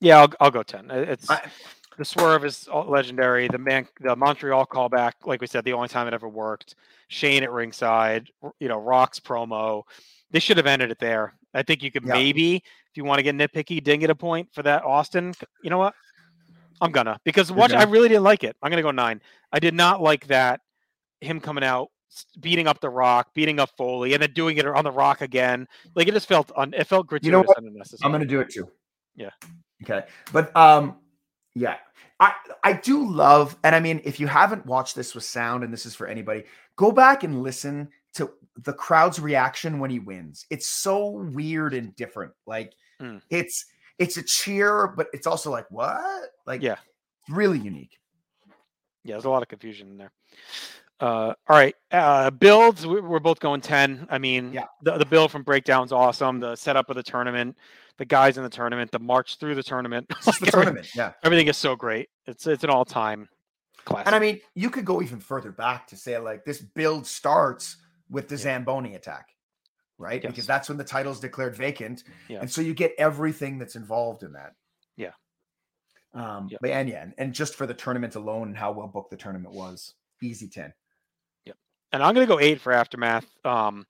Yeah, 0.01 0.21
I'll, 0.21 0.33
I'll 0.41 0.51
go 0.51 0.63
ten. 0.63 0.91
It's 0.91 1.29
I- 1.31 1.51
the 1.97 2.05
swerve 2.05 2.45
is 2.45 2.69
legendary. 2.87 3.49
The 3.49 3.59
man, 3.59 3.87
the 4.01 4.17
Montreal 4.17 4.67
callback, 4.67 5.13
like 5.25 5.41
we 5.41 5.47
said, 5.47 5.65
the 5.65 5.73
only 5.73 5.89
time 5.89 6.07
it 6.07 6.15
ever 6.15 6.29
worked. 6.29 6.75
Shane 7.09 7.43
at 7.43 7.53
ringside, 7.53 8.29
you 8.59 8.69
know, 8.69 8.79
Rock's 8.79 9.21
promo. 9.21 9.83
They 10.31 10.41
should 10.41 10.57
have 10.57 10.67
ended 10.67 10.91
it 10.91 10.99
there. 10.99 11.35
I 11.53 11.63
think 11.63 11.83
you 11.83 11.93
could 11.93 12.05
Yeah. 12.05 12.15
maybe, 12.15 12.57
if 12.57 12.97
you 12.97 13.05
want 13.05 13.19
to 13.19 13.23
get 13.23 13.37
nitpicky, 13.37 13.83
ding 13.83 14.03
it 14.03 14.11
a 14.11 14.15
point 14.15 14.49
for 14.53 14.63
that 14.65 14.83
Austin. 14.85 15.35
You 15.63 15.71
know 15.71 15.79
what? 15.79 15.95
I'm 16.81 16.91
gonna 16.91 17.19
because 17.25 17.53
watch. 17.53 17.73
I 17.73 17.85
really 17.85 18.09
didn't 18.09 18.25
like 18.25 18.43
it. 18.43 18.57
I'm 18.63 18.71
gonna 18.71 18.83
go 18.83 18.91
nine. 18.91 19.21
I 19.53 19.61
did 19.61 19.75
not 19.75 20.03
like 20.03 20.27
that 20.27 20.61
him 21.21 21.41
coming 21.41 21.63
out, 21.63 21.89
beating 22.41 22.67
up 22.67 22.81
the 22.81 22.91
Rock, 22.91 23.29
beating 23.33 23.61
up 23.61 23.71
Foley, 23.77 24.13
and 24.15 24.21
then 24.23 24.33
doing 24.33 24.57
it 24.57 24.67
on 24.67 24.83
the 24.83 24.91
Rock 24.91 25.21
again. 25.21 25.69
Like 25.95 26.09
it 26.09 26.15
just 26.15 26.27
felt 26.27 26.51
un, 26.57 26.75
it 26.75 26.89
felt 26.89 27.07
gratuitous 27.07 27.27
You 27.27 27.33
know 27.33 27.43
what? 27.43 27.59
and 27.59 27.69
unnecessary. 27.69 28.05
I'm 28.05 28.11
gonna 28.13 28.27
do 28.27 28.41
it 28.41 28.51
too. 28.51 28.69
Yeah. 29.15 29.31
Okay. 29.85 30.05
But 30.33 30.55
um, 30.57 30.97
yeah. 31.55 31.77
I 32.21 32.33
I 32.63 32.73
do 32.75 33.11
love, 33.11 33.57
and 33.65 33.75
I 33.75 33.81
mean, 33.81 34.01
if 34.05 34.21
you 34.21 34.27
haven't 34.27 34.67
watched 34.67 34.95
this 34.95 35.15
with 35.15 35.25
sound, 35.25 35.65
and 35.65 35.73
this 35.73 35.85
is 35.87 35.95
for 35.95 36.07
anybody, 36.07 36.45
go 36.77 36.93
back 36.93 37.25
and 37.25 37.43
listen 37.43 37.89
to 38.15 38.31
the 38.63 38.73
crowd's 38.73 39.19
reaction 39.19 39.81
when 39.81 39.91
he 39.91 39.99
wins. 39.99 40.47
It's 40.51 40.69
so 40.69 41.09
weird 41.09 41.75
and 41.75 41.95
different. 41.97 42.33
Like 42.47 42.73
Mm. 43.01 43.21
it's 43.31 43.67
it's 43.99 44.17
a 44.17 44.23
cheer, 44.23 44.87
but 44.97 45.09
it's 45.13 45.27
also 45.27 45.51
like 45.51 45.69
what? 45.71 46.31
Like 46.47 46.63
Yeah. 46.63 46.77
really 47.29 47.59
unique. 47.59 47.99
Yeah, 49.03 49.15
there's 49.15 49.25
a 49.25 49.31
lot 49.31 49.43
of 49.43 49.49
confusion 49.49 49.89
in 49.89 49.97
there. 49.99 50.13
Uh, 51.01 51.35
all 51.49 51.57
right, 51.57 51.75
uh, 51.91 52.31
builds. 52.31 52.87
we- 52.87 53.01
We're 53.01 53.19
both 53.19 53.41
going 53.41 53.61
ten. 53.61 54.07
I 54.11 54.19
mean, 54.19 54.53
Yeah. 54.53 54.67
the 54.83 54.99
the 54.99 55.05
build 55.05 55.33
from 55.33 55.43
Breakdown's 55.43 55.91
awesome. 55.93 56.39
The 56.39 56.55
setup 56.55 56.89
of 56.91 56.97
the 56.97 57.03
tournament, 57.03 57.57
the 57.99 58.05
guys 58.05 58.37
in 58.37 58.43
the 58.45 58.51
tournament, 58.51 58.91
the 58.91 58.99
march 58.99 59.39
through 59.39 59.55
the 59.55 59.63
tournament. 59.63 60.07
It's 60.11 60.27
just 60.27 60.41
the 60.41 60.47
tournament. 60.51 60.89
Yeah. 60.95 61.13
Everything 61.23 61.47
is 61.49 61.57
so 61.57 61.77
great. 61.77 62.09
It's 62.27 62.47
it's 62.47 62.65
an 62.65 62.71
all 62.71 62.85
time 62.85 63.29
classic. 63.85 64.07
And 64.07 64.15
I 64.17 64.19
mean, 64.19 64.41
you 64.55 64.71
could 64.71 64.85
go 64.85 65.03
even 65.03 65.21
further 65.21 65.53
back 65.53 65.87
to 65.89 65.97
say 65.97 66.19
like 66.19 66.45
this 66.45 66.61
build 66.61 67.07
starts 67.07 67.77
with 68.11 68.29
the 68.29 68.37
Zamboni 68.37 68.95
attack, 68.95 69.29
right? 69.99 70.23
Yes. 70.23 70.31
Because 70.33 70.47
that's 70.47 70.69
when 70.69 70.79
the 70.79 70.85
title's 70.85 71.21
declared 71.21 71.57
vacant. 71.57 72.03
Yeah. 72.29 72.41
And 72.41 72.51
so 72.51 72.61
you 72.61 72.75
get 72.75 72.93
everything 72.99 73.59
that's 73.59 73.77
involved 73.77 74.23
in 74.23 74.33
that. 74.33 74.53
Yeah. 74.97 75.13
Um, 76.15 76.49
Yeah. 76.51 76.59
but 76.61 76.71
and 76.71 76.89
yeah, 76.89 77.03
and, 77.03 77.15
and 77.19 77.33
just 77.35 77.55
for 77.55 77.67
the 77.67 77.75
tournament 77.75 78.15
alone 78.15 78.49
and 78.49 78.57
how 78.57 78.73
well 78.73 78.87
booked 78.89 79.11
the 79.11 79.17
tournament 79.17 79.55
was, 79.55 79.95
easy 80.23 80.49
10. 80.49 80.73
Yep. 81.47 81.57
and 81.93 82.03
I'm 82.03 82.15
gonna 82.15 82.27
go 82.27 82.39
eight 82.41 82.61
for 82.61 82.73
aftermath. 82.73 83.27
Um, 83.45 83.87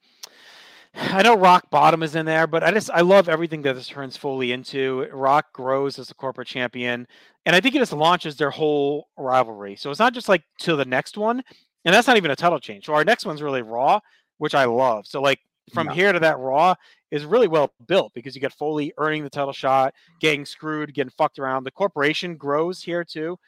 I 0.97 1.23
know 1.23 1.37
Rock 1.37 1.71
Bottom 1.71 2.03
is 2.03 2.15
in 2.15 2.25
there, 2.27 2.47
but 2.47 2.63
I 2.63 2.71
just 2.71 2.91
I 2.91 3.01
love 3.01 3.29
everything 3.29 3.63
that 3.63 3.75
this 3.75 3.89
turns 3.89 4.17
Foley 4.17 4.53
into. 4.53 5.09
Rock 5.13 5.53
grows 5.53 5.99
as 5.99 6.11
a 6.11 6.15
corporate 6.15 6.47
champion, 6.49 7.07
and 7.47 7.57
I 7.57 7.61
think 7.61 7.75
it 7.75 7.79
just 7.81 7.93
launches 7.93 8.37
their 8.37 8.51
whole 8.51 9.09
rivalry. 9.17 9.77
So 9.77 9.91
it's 9.91 9.99
not 10.01 10.15
just 10.15 10.29
like 10.29 10.43
to 10.61 10.77
the 10.77 10.85
next 10.85 11.17
one, 11.17 11.43
and 11.85 11.95
that's 11.95 12.07
not 12.07 12.17
even 12.17 12.31
a 12.31 12.37
title 12.37 12.61
change. 12.61 12.87
So 12.87 12.95
our 12.95 13.05
next 13.05 13.27
one's 13.27 13.43
really 13.43 13.63
Raw, 13.63 14.01
which 14.39 14.55
I 14.55 14.65
love. 14.67 15.07
So 15.07 15.21
like 15.21 15.41
from 15.73 15.89
Yeah. 15.89 15.95
here 15.95 16.13
to 16.13 16.21
that 16.21 16.39
Raw 16.39 16.75
is 17.11 17.25
really 17.25 17.49
well 17.49 17.73
built 17.89 18.13
because 18.15 18.35
you 18.35 18.41
get 18.41 18.53
Foley 18.53 18.93
earning 18.99 19.25
the 19.25 19.31
title 19.31 19.53
shot, 19.53 19.95
getting 20.21 20.45
screwed, 20.45 20.95
getting 20.95 21.11
fucked 21.17 21.39
around. 21.39 21.65
The 21.65 21.71
corporation 21.71 22.37
grows 22.37 22.83
here 22.83 23.03
too. 23.05 23.39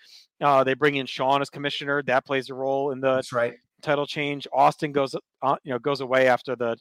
Uh, 0.41 0.65
they 0.65 0.75
bring 0.75 0.97
in 0.97 1.07
Shawn 1.07 1.43
as 1.43 1.51
commissioner. 1.51 2.03
That 2.03 2.25
plays 2.27 2.51
a 2.51 2.55
role 2.55 2.91
in 2.91 3.01
the 3.01 3.17
That's 3.17 3.33
right. 3.33 3.55
title 3.83 4.07
change. 4.07 4.49
Austin 4.53 4.93
goes, 4.93 5.15
uh, 5.43 5.57
you 5.63 5.73
know, 5.73 5.79
goes 5.79 6.01
away 6.01 6.27
after 6.29 6.57
the 6.57 6.77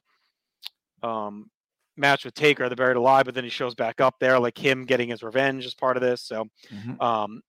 um, 1.04 1.50
match 1.98 2.26
with 2.26 2.34
Taker, 2.34 2.68
the 2.70 2.76
buried 2.76 2.98
alive, 2.98 3.26
but 3.26 3.36
then 3.36 3.44
he 3.44 3.50
shows 3.50 3.76
back 3.76 4.02
up 4.02 4.16
there, 4.20 4.40
like 4.40 4.58
him 4.58 4.84
getting 4.86 5.10
his 5.10 5.24
revenge 5.24 5.66
as 5.66 5.74
part 5.74 5.98
of 5.98 6.02
this. 6.02 6.22
So, 6.22 6.48
Mhm. 6.72 7.02
um, 7.02 7.42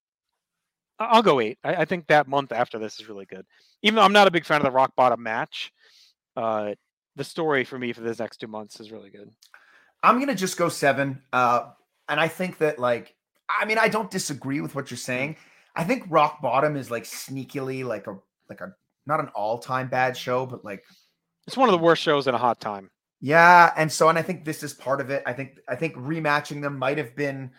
I'll 0.99 1.21
go 1.21 1.39
eight. 1.39 1.59
I, 1.63 1.75
I 1.75 1.85
think 1.85 2.07
that 2.07 2.27
month 2.27 2.51
after 2.51 2.79
this 2.79 2.99
is 2.99 3.07
really 3.07 3.25
good. 3.25 3.45
Even 3.83 3.97
though 3.97 4.01
I'm 4.03 4.13
not 4.13 4.27
a 4.27 4.31
big 4.31 4.45
fan 4.45 4.57
of 4.57 4.63
the 4.63 4.71
rock 4.71 4.95
bottom 4.95 5.21
match, 5.21 5.71
uh, 6.35 6.73
the 7.15 7.23
story 7.23 7.63
for 7.63 7.77
me 7.77 7.93
for 7.93 8.01
this 8.01 8.19
next 8.19 8.37
two 8.37 8.47
months 8.47 8.79
is 8.79 8.91
really 8.91 9.09
good. 9.09 9.29
I'm 10.03 10.19
gonna 10.19 10.35
just 10.35 10.57
go 10.57 10.69
seven. 10.69 11.21
Uh, 11.33 11.71
and 12.07 12.19
I 12.19 12.27
think 12.27 12.59
that 12.59 12.79
like, 12.79 13.15
I 13.49 13.65
mean, 13.65 13.77
I 13.77 13.89
don't 13.89 14.09
disagree 14.09 14.61
with 14.61 14.75
what 14.75 14.89
you're 14.89 14.97
saying. 14.97 15.37
I 15.75 15.83
think 15.83 16.05
Rock 16.09 16.41
Bottom 16.41 16.75
is 16.75 16.89
like 16.89 17.03
sneakily 17.03 17.83
like 17.85 18.07
a 18.07 18.17
like 18.49 18.61
a 18.61 18.73
not 19.05 19.19
an 19.19 19.29
all-time 19.29 19.89
bad 19.89 20.17
show, 20.17 20.45
but 20.45 20.65
like 20.65 20.83
It's 21.45 21.57
one 21.57 21.69
of 21.69 21.73
the 21.73 21.83
worst 21.83 22.01
shows 22.01 22.27
in 22.27 22.33
a 22.35 22.37
hot 22.37 22.59
time. 22.59 22.89
Yeah, 23.19 23.73
and 23.75 23.91
so 23.91 24.09
and 24.09 24.17
I 24.17 24.21
think 24.21 24.45
this 24.45 24.61
is 24.61 24.73
part 24.73 25.01
of 25.01 25.09
it. 25.09 25.23
I 25.25 25.33
think 25.33 25.59
I 25.67 25.75
think 25.75 25.95
rematching 25.95 26.61
them 26.61 26.77
might 26.77 26.97
have 26.99 27.15
been 27.15 27.51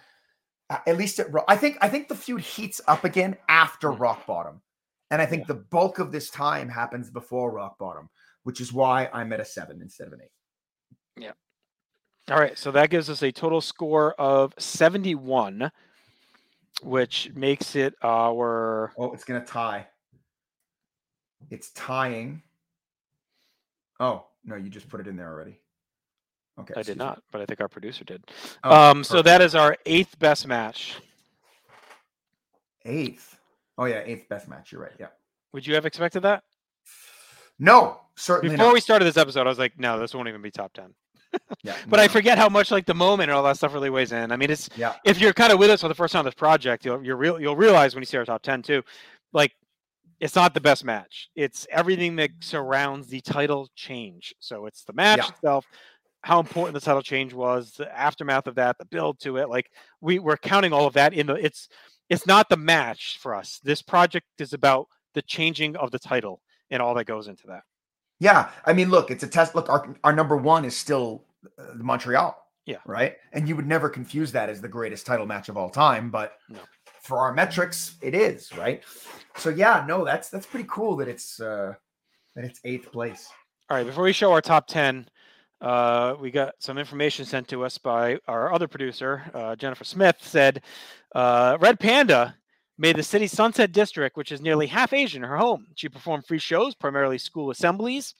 at 0.70 0.96
least 0.96 1.18
at 1.18 1.26
I 1.48 1.56
think 1.56 1.78
I 1.80 1.88
think 1.88 2.08
the 2.08 2.14
feud 2.14 2.40
heats 2.40 2.80
up 2.86 3.04
again 3.04 3.36
after 3.48 3.88
Mm. 3.90 3.98
Rock 3.98 4.26
Bottom, 4.26 4.60
and 5.10 5.20
I 5.20 5.26
think 5.26 5.46
the 5.46 5.54
bulk 5.54 5.98
of 5.98 6.12
this 6.12 6.30
time 6.30 6.68
happens 6.68 7.10
before 7.10 7.50
Rock 7.50 7.76
Bottom, 7.78 8.08
which 8.44 8.60
is 8.60 8.72
why 8.72 9.08
I'm 9.12 9.32
at 9.32 9.40
a 9.40 9.44
seven 9.44 9.82
instead 9.82 10.06
of 10.06 10.12
an 10.12 10.20
eight. 10.22 10.30
Yeah. 11.16 11.32
All 12.30 12.38
right, 12.38 12.56
so 12.56 12.70
that 12.72 12.90
gives 12.90 13.08
us 13.10 13.22
a 13.22 13.32
total 13.32 13.62
score 13.62 14.12
of 14.14 14.52
71, 14.58 15.72
which 16.82 17.32
makes 17.34 17.74
it 17.74 17.94
our 18.02 18.92
Oh, 18.96 19.12
it's 19.12 19.24
gonna 19.24 19.44
tie. 19.44 19.88
It's 21.50 21.70
tying. 21.70 22.42
Oh 23.98 24.27
no, 24.44 24.56
you 24.56 24.68
just 24.70 24.88
put 24.88 25.00
it 25.00 25.06
in 25.08 25.16
there 25.16 25.28
already. 25.32 25.60
Okay, 26.58 26.74
I 26.76 26.80
excuse 26.80 26.86
did 26.96 26.98
me. 26.98 27.04
not, 27.04 27.22
but 27.30 27.40
I 27.40 27.46
think 27.46 27.60
our 27.60 27.68
producer 27.68 28.04
did. 28.04 28.24
Oh, 28.64 28.90
um, 28.90 29.04
so 29.04 29.14
perfect. 29.14 29.24
that 29.26 29.42
is 29.42 29.54
our 29.54 29.76
eighth 29.86 30.18
best 30.18 30.46
match. 30.46 30.96
eighth. 32.84 33.36
Oh 33.76 33.84
yeah, 33.84 34.02
eighth 34.04 34.28
best 34.28 34.48
match. 34.48 34.72
You're 34.72 34.82
right. 34.82 34.92
Yeah. 34.98 35.06
Would 35.52 35.66
you 35.66 35.74
have 35.74 35.86
expected 35.86 36.20
that? 36.22 36.42
No, 37.58 38.00
certainly 38.16 38.54
Before 38.54 38.68
not. 38.68 38.74
we 38.74 38.80
started 38.80 39.04
this 39.04 39.16
episode, 39.16 39.46
I 39.46 39.48
was 39.50 39.58
like, 39.58 39.78
no, 39.78 39.98
this 39.98 40.14
won't 40.14 40.28
even 40.28 40.42
be 40.42 40.50
top 40.50 40.72
ten. 40.72 40.94
yeah, 41.62 41.74
But 41.88 42.00
I 42.00 42.08
forget 42.08 42.38
how 42.38 42.48
much 42.48 42.70
like 42.70 42.86
the 42.86 42.94
moment 42.94 43.30
and 43.30 43.36
all 43.36 43.42
that 43.44 43.56
stuff 43.56 43.74
really 43.74 43.90
weighs 43.90 44.12
in. 44.12 44.32
I 44.32 44.36
mean, 44.36 44.50
it's 44.50 44.68
Yeah. 44.76 44.94
if 45.04 45.20
you're 45.20 45.32
kind 45.32 45.52
of 45.52 45.58
with 45.58 45.70
us 45.70 45.80
for 45.82 45.88
the 45.88 45.94
first 45.94 46.12
time 46.12 46.20
on 46.20 46.24
this 46.24 46.34
project, 46.34 46.84
you'll 46.84 47.04
you're 47.04 47.16
real 47.16 47.40
you'll 47.40 47.56
realize 47.56 47.94
when 47.94 48.02
you 48.02 48.06
see 48.06 48.16
our 48.16 48.24
top 48.24 48.42
ten 48.42 48.62
too, 48.62 48.82
like 49.32 49.52
it's 50.20 50.34
not 50.34 50.54
the 50.54 50.60
best 50.60 50.84
match. 50.84 51.28
It's 51.36 51.66
everything 51.70 52.16
that 52.16 52.30
surrounds 52.40 53.06
the 53.08 53.20
title 53.20 53.68
change. 53.76 54.34
So 54.40 54.66
it's 54.66 54.84
the 54.84 54.92
match 54.92 55.18
Yeah. 55.18 55.28
itself, 55.28 55.66
how 56.22 56.40
important 56.40 56.74
the 56.74 56.80
title 56.80 57.02
change 57.02 57.32
was, 57.32 57.72
the 57.72 57.96
aftermath 57.96 58.46
of 58.46 58.56
that, 58.56 58.76
the 58.78 58.84
build 58.84 59.20
to 59.20 59.36
it. 59.36 59.48
Like 59.48 59.70
we 60.00 60.18
we're 60.18 60.36
counting 60.36 60.72
all 60.72 60.86
of 60.86 60.94
that 60.94 61.14
in 61.14 61.26
the 61.26 61.34
it's 61.34 61.68
it's 62.08 62.26
not 62.26 62.48
the 62.48 62.56
match 62.56 63.18
for 63.20 63.34
us. 63.34 63.60
This 63.62 63.82
project 63.82 64.26
is 64.38 64.52
about 64.52 64.88
the 65.14 65.22
changing 65.22 65.76
of 65.76 65.90
the 65.90 65.98
title 65.98 66.40
and 66.70 66.82
all 66.82 66.94
that 66.94 67.04
goes 67.04 67.28
into 67.28 67.46
that. 67.46 67.62
Yeah, 68.20 68.50
I 68.64 68.72
mean, 68.72 68.90
look, 68.90 69.10
it's 69.12 69.22
a 69.22 69.28
test. 69.28 69.54
Look, 69.54 69.68
our 69.68 69.94
our 70.02 70.12
number 70.12 70.36
one 70.36 70.64
is 70.64 70.76
still 70.76 71.24
uh, 71.58 71.74
Montreal. 71.76 72.36
Yeah. 72.66 72.78
Right. 72.84 73.16
And 73.32 73.48
you 73.48 73.56
would 73.56 73.66
never 73.66 73.88
confuse 73.88 74.32
that 74.32 74.50
as 74.50 74.60
the 74.60 74.68
greatest 74.68 75.06
title 75.06 75.24
match 75.24 75.48
of 75.48 75.56
all 75.56 75.70
time, 75.70 76.10
but 76.10 76.34
No. 76.50 76.58
For 77.02 77.18
our 77.18 77.32
metrics, 77.32 77.96
it 78.02 78.14
is 78.14 78.56
right. 78.56 78.82
So 79.36 79.50
yeah, 79.50 79.84
no, 79.86 80.04
that's 80.04 80.28
that's 80.30 80.46
pretty 80.46 80.68
cool 80.70 80.96
that 80.96 81.08
it's 81.08 81.40
uh 81.40 81.74
that 82.34 82.44
it's 82.44 82.60
eighth 82.64 82.92
place. 82.92 83.28
All 83.70 83.76
right, 83.76 83.86
before 83.86 84.04
we 84.04 84.12
show 84.12 84.32
our 84.32 84.40
top 84.40 84.66
10, 84.66 85.06
uh, 85.60 86.14
we 86.18 86.30
got 86.30 86.54
some 86.58 86.78
information 86.78 87.26
sent 87.26 87.48
to 87.48 87.64
us 87.64 87.76
by 87.76 88.18
our 88.26 88.52
other 88.52 88.66
producer, 88.66 89.22
uh, 89.34 89.56
Jennifer 89.56 89.84
Smith, 89.84 90.16
said 90.20 90.62
uh, 91.14 91.58
Red 91.60 91.78
Panda 91.78 92.34
made 92.78 92.96
the 92.96 93.02
city's 93.02 93.32
Sunset 93.32 93.72
District, 93.72 94.16
which 94.16 94.32
is 94.32 94.40
nearly 94.40 94.66
half 94.66 94.92
Asian, 94.92 95.22
her 95.22 95.36
home. 95.36 95.66
She 95.74 95.88
performed 95.88 96.24
free 96.26 96.38
shows, 96.38 96.74
primarily 96.74 97.18
school 97.18 97.50
assemblies. 97.50 98.14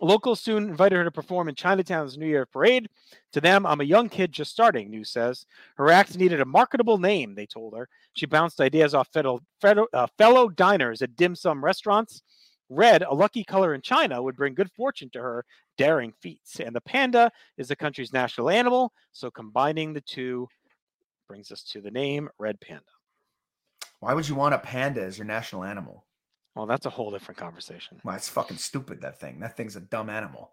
Locals 0.00 0.40
soon 0.40 0.68
invited 0.68 0.96
her 0.96 1.04
to 1.04 1.10
perform 1.10 1.48
in 1.48 1.54
Chinatown's 1.54 2.16
New 2.16 2.26
Year 2.26 2.46
parade. 2.46 2.88
To 3.32 3.40
them, 3.40 3.66
I'm 3.66 3.80
a 3.80 3.84
young 3.84 4.08
kid 4.08 4.32
just 4.32 4.52
starting, 4.52 4.90
news 4.90 5.10
says. 5.10 5.44
Her 5.76 5.90
act 5.90 6.16
needed 6.16 6.40
a 6.40 6.44
marketable 6.44 6.98
name, 6.98 7.34
they 7.34 7.46
told 7.46 7.76
her. 7.76 7.88
She 8.14 8.26
bounced 8.26 8.60
ideas 8.60 8.94
off 8.94 9.08
fellow, 9.12 9.40
uh, 9.64 10.06
fellow 10.16 10.48
diners 10.48 11.02
at 11.02 11.16
dim 11.16 11.34
sum 11.34 11.64
restaurants. 11.64 12.22
Red, 12.68 13.02
a 13.02 13.14
lucky 13.14 13.42
color 13.42 13.74
in 13.74 13.80
China, 13.80 14.22
would 14.22 14.36
bring 14.36 14.54
good 14.54 14.70
fortune 14.72 15.10
to 15.14 15.20
her 15.20 15.44
daring 15.78 16.12
feats. 16.20 16.60
And 16.60 16.76
the 16.76 16.82
panda 16.82 17.32
is 17.56 17.68
the 17.68 17.76
country's 17.76 18.12
national 18.12 18.50
animal. 18.50 18.92
So 19.12 19.30
combining 19.30 19.94
the 19.94 20.02
two 20.02 20.48
brings 21.28 21.50
us 21.50 21.62
to 21.72 21.80
the 21.80 21.90
name 21.90 22.28
Red 22.38 22.60
Panda. 22.60 22.82
Why 24.00 24.14
would 24.14 24.28
you 24.28 24.34
want 24.34 24.54
a 24.54 24.58
panda 24.58 25.02
as 25.02 25.18
your 25.18 25.26
national 25.26 25.64
animal? 25.64 26.04
Well, 26.58 26.66
that's 26.66 26.86
a 26.86 26.90
whole 26.90 27.12
different 27.12 27.38
conversation. 27.38 28.00
Well, 28.02 28.16
it's 28.16 28.28
fucking 28.28 28.56
stupid. 28.56 29.00
That 29.02 29.20
thing. 29.20 29.38
That 29.38 29.56
thing's 29.56 29.76
a 29.76 29.80
dumb 29.80 30.10
animal. 30.10 30.50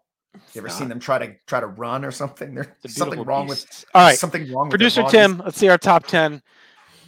You 0.54 0.60
ever 0.60 0.68
It's 0.68 0.78
seen 0.78 0.88
them 0.88 1.00
try 1.00 1.18
to 1.18 1.34
try 1.48 1.58
to 1.58 1.66
run 1.66 2.04
or 2.04 2.12
something? 2.12 2.54
There's 2.54 2.94
something 2.94 3.24
wrong 3.24 3.48
with. 3.48 3.84
All 3.92 4.02
right, 4.06 4.16
something 4.16 4.48
wrong. 4.52 4.66
with 4.66 4.70
producer. 4.70 5.02
Tim, 5.10 5.42
let's 5.44 5.58
see 5.58 5.68
our 5.68 5.78
top 5.78 6.06
10. 6.06 6.40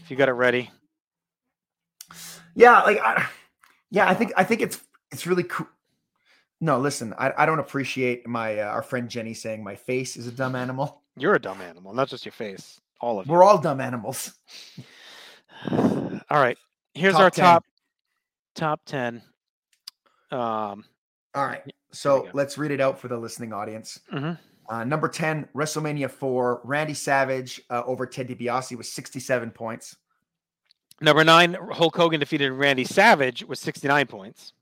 If 0.02 0.10
you 0.10 0.16
got 0.16 0.28
it 0.28 0.32
ready. 0.32 0.72
Yeah, 2.56 2.82
like 2.82 2.98
I, 2.98 3.28
yeah, 3.92 4.08
I 4.08 4.14
think 4.14 4.32
I 4.36 4.42
think 4.42 4.62
it's 4.62 4.80
it's 5.12 5.28
really 5.28 5.44
cool. 5.44 5.68
No, 6.60 6.80
listen, 6.80 7.14
I, 7.16 7.32
I 7.38 7.46
don't 7.46 7.60
appreciate 7.60 8.26
my 8.26 8.58
uh, 8.58 8.64
our 8.64 8.82
friend 8.82 9.08
Jenny 9.08 9.32
saying 9.32 9.62
my 9.62 9.76
face 9.76 10.16
is 10.16 10.26
a 10.26 10.32
dumb 10.32 10.56
animal. 10.56 11.02
You're 11.16 11.36
a 11.36 11.40
dumb 11.40 11.60
animal, 11.60 11.94
not 11.94 12.08
just 12.08 12.24
your 12.24 12.32
face. 12.32 12.80
All 13.00 13.20
of. 13.20 13.28
We're 13.28 13.44
all 13.44 13.58
dumb 13.58 13.80
animals. 13.80 14.32
All 15.70 16.40
right. 16.40 16.58
Here's 16.94 17.14
Top 17.14 17.22
our 17.22 17.30
10. 17.30 17.44
top 17.44 17.64
top 18.58 18.80
10. 18.86 19.22
Um, 20.30 20.84
All 21.34 21.46
right, 21.46 21.62
so 21.92 22.28
let's 22.34 22.58
read 22.58 22.70
it 22.70 22.80
out 22.80 22.98
for 22.98 23.08
the 23.08 23.16
listening 23.16 23.52
audience. 23.52 24.00
mhm. 24.12 24.38
Uh, 24.68 24.84
number 24.84 25.08
ten, 25.08 25.48
WrestleMania 25.54 26.10
four, 26.10 26.60
Randy 26.62 26.92
Savage 26.92 27.58
uh, 27.70 27.82
over 27.86 28.04
Ted 28.04 28.28
DiBiase 28.28 28.76
with 28.76 28.84
sixty-seven 28.84 29.50
points. 29.52 29.96
Number 31.00 31.24
nine, 31.24 31.56
Hulk 31.72 31.96
Hogan 31.96 32.20
defeated 32.20 32.52
Randy 32.52 32.84
Savage 32.84 33.44
with 33.44 33.58
69 33.60 34.06
points. 34.08 34.52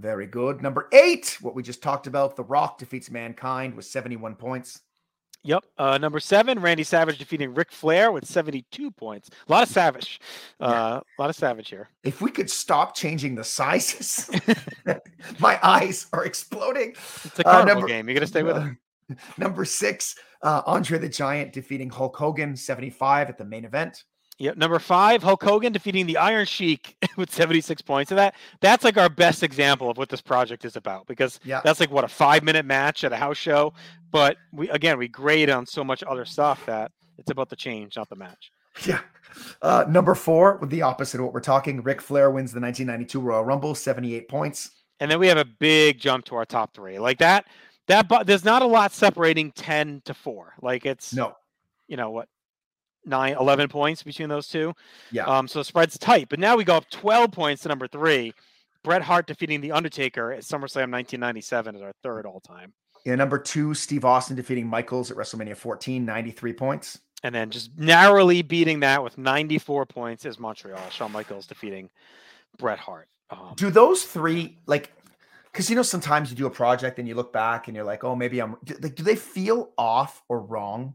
Very 0.00 0.26
good. 0.26 0.62
Number 0.62 0.88
eight, 0.92 1.36
what 1.42 1.54
we 1.54 1.62
just 1.62 1.82
talked 1.82 2.06
about, 2.06 2.34
The 2.36 2.42
Rock 2.42 2.78
defeats 2.78 3.10
Mankind 3.10 3.74
with 3.74 3.84
seventy-one 3.84 4.34
points. 4.34 4.80
Yep. 5.44 5.64
Uh, 5.78 5.98
number 5.98 6.20
seven, 6.20 6.58
Randy 6.60 6.82
Savage 6.82 7.18
defeating 7.18 7.54
Ric 7.54 7.70
Flair 7.72 8.12
with 8.12 8.26
72 8.26 8.90
points. 8.90 9.30
A 9.48 9.52
lot 9.52 9.62
of 9.62 9.68
Savage. 9.68 10.20
Uh, 10.60 11.00
A 11.00 11.20
lot 11.22 11.30
of 11.30 11.36
Savage 11.36 11.70
here. 11.70 11.88
If 12.04 12.20
we 12.20 12.30
could 12.30 12.50
stop 12.50 12.94
changing 12.94 13.34
the 13.34 13.44
sizes, 13.44 14.28
my 15.38 15.58
eyes 15.62 16.06
are 16.12 16.24
exploding. 16.24 16.90
It's 17.24 17.38
a 17.38 17.48
Uh, 17.48 17.64
number- 17.64 17.86
game. 17.86 18.08
You 18.08 18.14
got 18.14 18.20
to 18.20 18.26
stay 18.26 18.42
with 18.42 18.56
it. 18.56 18.62
Uh, 18.62 19.14
Number 19.38 19.64
six, 19.64 20.16
uh, 20.42 20.60
Andre 20.66 20.98
the 20.98 21.08
Giant 21.08 21.54
defeating 21.54 21.88
Hulk 21.88 22.14
Hogan 22.14 22.54
75 22.54 23.30
at 23.30 23.38
the 23.38 23.44
main 23.46 23.64
event. 23.64 24.04
Yep. 24.38 24.56
Number 24.56 24.78
five, 24.78 25.22
Hulk 25.22 25.42
Hogan 25.42 25.72
defeating 25.72 26.06
the 26.06 26.16
Iron 26.16 26.46
Sheik 26.46 26.96
with 27.16 27.32
76 27.32 27.82
points. 27.82 28.10
And 28.12 28.18
that 28.18 28.34
that's 28.60 28.84
like 28.84 28.96
our 28.96 29.08
best 29.08 29.42
example 29.42 29.90
of 29.90 29.96
what 29.96 30.08
this 30.08 30.20
project 30.20 30.64
is 30.64 30.76
about 30.76 31.06
because 31.06 31.40
Yeah. 31.44 31.60
that's 31.64 31.80
like 31.80 31.90
what 31.90 32.04
a 32.04 32.08
five 32.08 32.44
minute 32.44 32.64
match 32.64 33.02
at 33.04 33.12
a 33.12 33.16
house 33.16 33.36
show. 33.36 33.72
But 34.10 34.36
we 34.52 34.68
again 34.70 34.96
we 34.98 35.08
grade 35.08 35.50
on 35.50 35.66
so 35.66 35.82
much 35.84 36.02
other 36.04 36.24
stuff 36.24 36.64
that 36.66 36.92
it's 37.18 37.30
about 37.30 37.48
the 37.50 37.56
change, 37.56 37.96
not 37.96 38.08
the 38.08 38.16
match. 38.16 38.50
Yeah. 38.86 39.00
Uh, 39.60 39.84
number 39.88 40.14
four, 40.14 40.56
with 40.58 40.70
the 40.70 40.82
opposite 40.82 41.18
of 41.18 41.24
what 41.24 41.34
we're 41.34 41.40
talking, 41.40 41.82
Ric 41.82 42.00
Flair 42.00 42.30
wins 42.30 42.52
the 42.52 42.60
1992 42.60 43.20
Royal 43.20 43.44
Rumble, 43.44 43.74
78 43.74 44.28
points. 44.28 44.70
And 45.00 45.10
then 45.10 45.18
we 45.18 45.26
have 45.26 45.36
a 45.36 45.44
big 45.44 45.98
jump 45.98 46.24
to 46.26 46.36
our 46.36 46.44
top 46.44 46.74
three. 46.74 46.98
Like 47.00 47.18
that, 47.18 47.46
that 47.88 48.06
but 48.08 48.26
there's 48.28 48.44
not 48.44 48.62
a 48.62 48.66
lot 48.66 48.92
separating 48.92 49.50
10 49.52 50.02
to 50.04 50.14
4. 50.14 50.54
Like 50.62 50.86
it's 50.86 51.12
No. 51.12 51.34
you 51.88 51.96
know 51.96 52.10
what, 52.10 52.28
nine, 53.08 53.36
11 53.38 53.68
points 53.68 54.02
between 54.02 54.28
those 54.28 54.48
two. 54.48 54.74
Yeah. 55.10 55.24
Um, 55.24 55.48
so 55.48 55.60
the 55.60 55.64
spread's 55.64 55.98
tight. 55.98 56.28
But 56.28 56.38
now 56.38 56.56
we 56.56 56.64
go 56.64 56.76
up 56.76 56.88
12 56.90 57.32
points 57.32 57.62
to 57.62 57.68
number 57.68 57.88
three. 57.88 58.32
Bret 58.84 59.02
Hart 59.02 59.26
defeating 59.26 59.60
The 59.60 59.72
Undertaker 59.72 60.32
at 60.32 60.40
SummerSlam 60.40 60.90
1997 60.92 61.76
is 61.76 61.82
our 61.82 61.92
third 62.02 62.26
all 62.26 62.40
time. 62.40 62.72
Yeah. 63.04 63.14
Number 63.14 63.38
two, 63.38 63.74
Steve 63.74 64.04
Austin 64.04 64.36
defeating 64.36 64.66
Michaels 64.66 65.10
at 65.10 65.16
WrestleMania 65.16 65.56
14, 65.56 66.04
93 66.04 66.52
points. 66.52 67.00
And 67.22 67.34
then 67.34 67.50
just 67.50 67.76
narrowly 67.76 68.42
beating 68.42 68.80
that 68.80 69.02
with 69.02 69.18
94 69.18 69.86
points 69.86 70.24
is 70.24 70.38
Montreal. 70.38 70.90
Shawn 70.90 71.10
Michaels 71.10 71.46
defeating 71.46 71.90
Bret 72.58 72.78
Hart. 72.78 73.08
Um, 73.30 73.54
Do 73.56 73.70
those 73.70 74.04
three, 74.04 74.58
like, 74.66 74.92
because 75.52 75.68
you 75.68 75.76
know, 75.76 75.82
sometimes 75.82 76.30
you 76.30 76.36
do 76.36 76.46
a 76.46 76.50
project 76.50 76.98
and 76.98 77.08
you 77.08 77.14
look 77.14 77.32
back 77.32 77.66
and 77.66 77.76
you're 77.76 77.84
like, 77.84 78.04
oh, 78.04 78.14
maybe 78.14 78.40
I'm, 78.40 78.56
do, 78.64 78.74
like, 78.80 78.94
do 78.94 79.02
they 79.02 79.16
feel 79.16 79.72
off 79.76 80.22
or 80.28 80.40
wrong? 80.40 80.94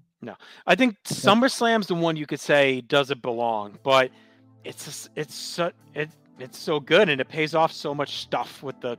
I 0.67 0.75
think 0.75 1.01
SummerSlam's 1.03 1.87
the 1.87 1.95
one 1.95 2.15
you 2.15 2.25
could 2.25 2.39
say 2.39 2.81
doesn't 2.81 3.21
belong, 3.21 3.77
but 3.83 4.11
it's 4.63 4.85
just, 4.85 5.09
it's 5.15 5.35
so 5.35 5.71
it 5.93 6.09
it's 6.39 6.57
so 6.57 6.79
good 6.79 7.09
and 7.09 7.21
it 7.21 7.27
pays 7.29 7.53
off 7.53 7.71
so 7.71 7.93
much 7.93 8.17
stuff 8.17 8.63
with 8.63 8.79
the 8.81 8.97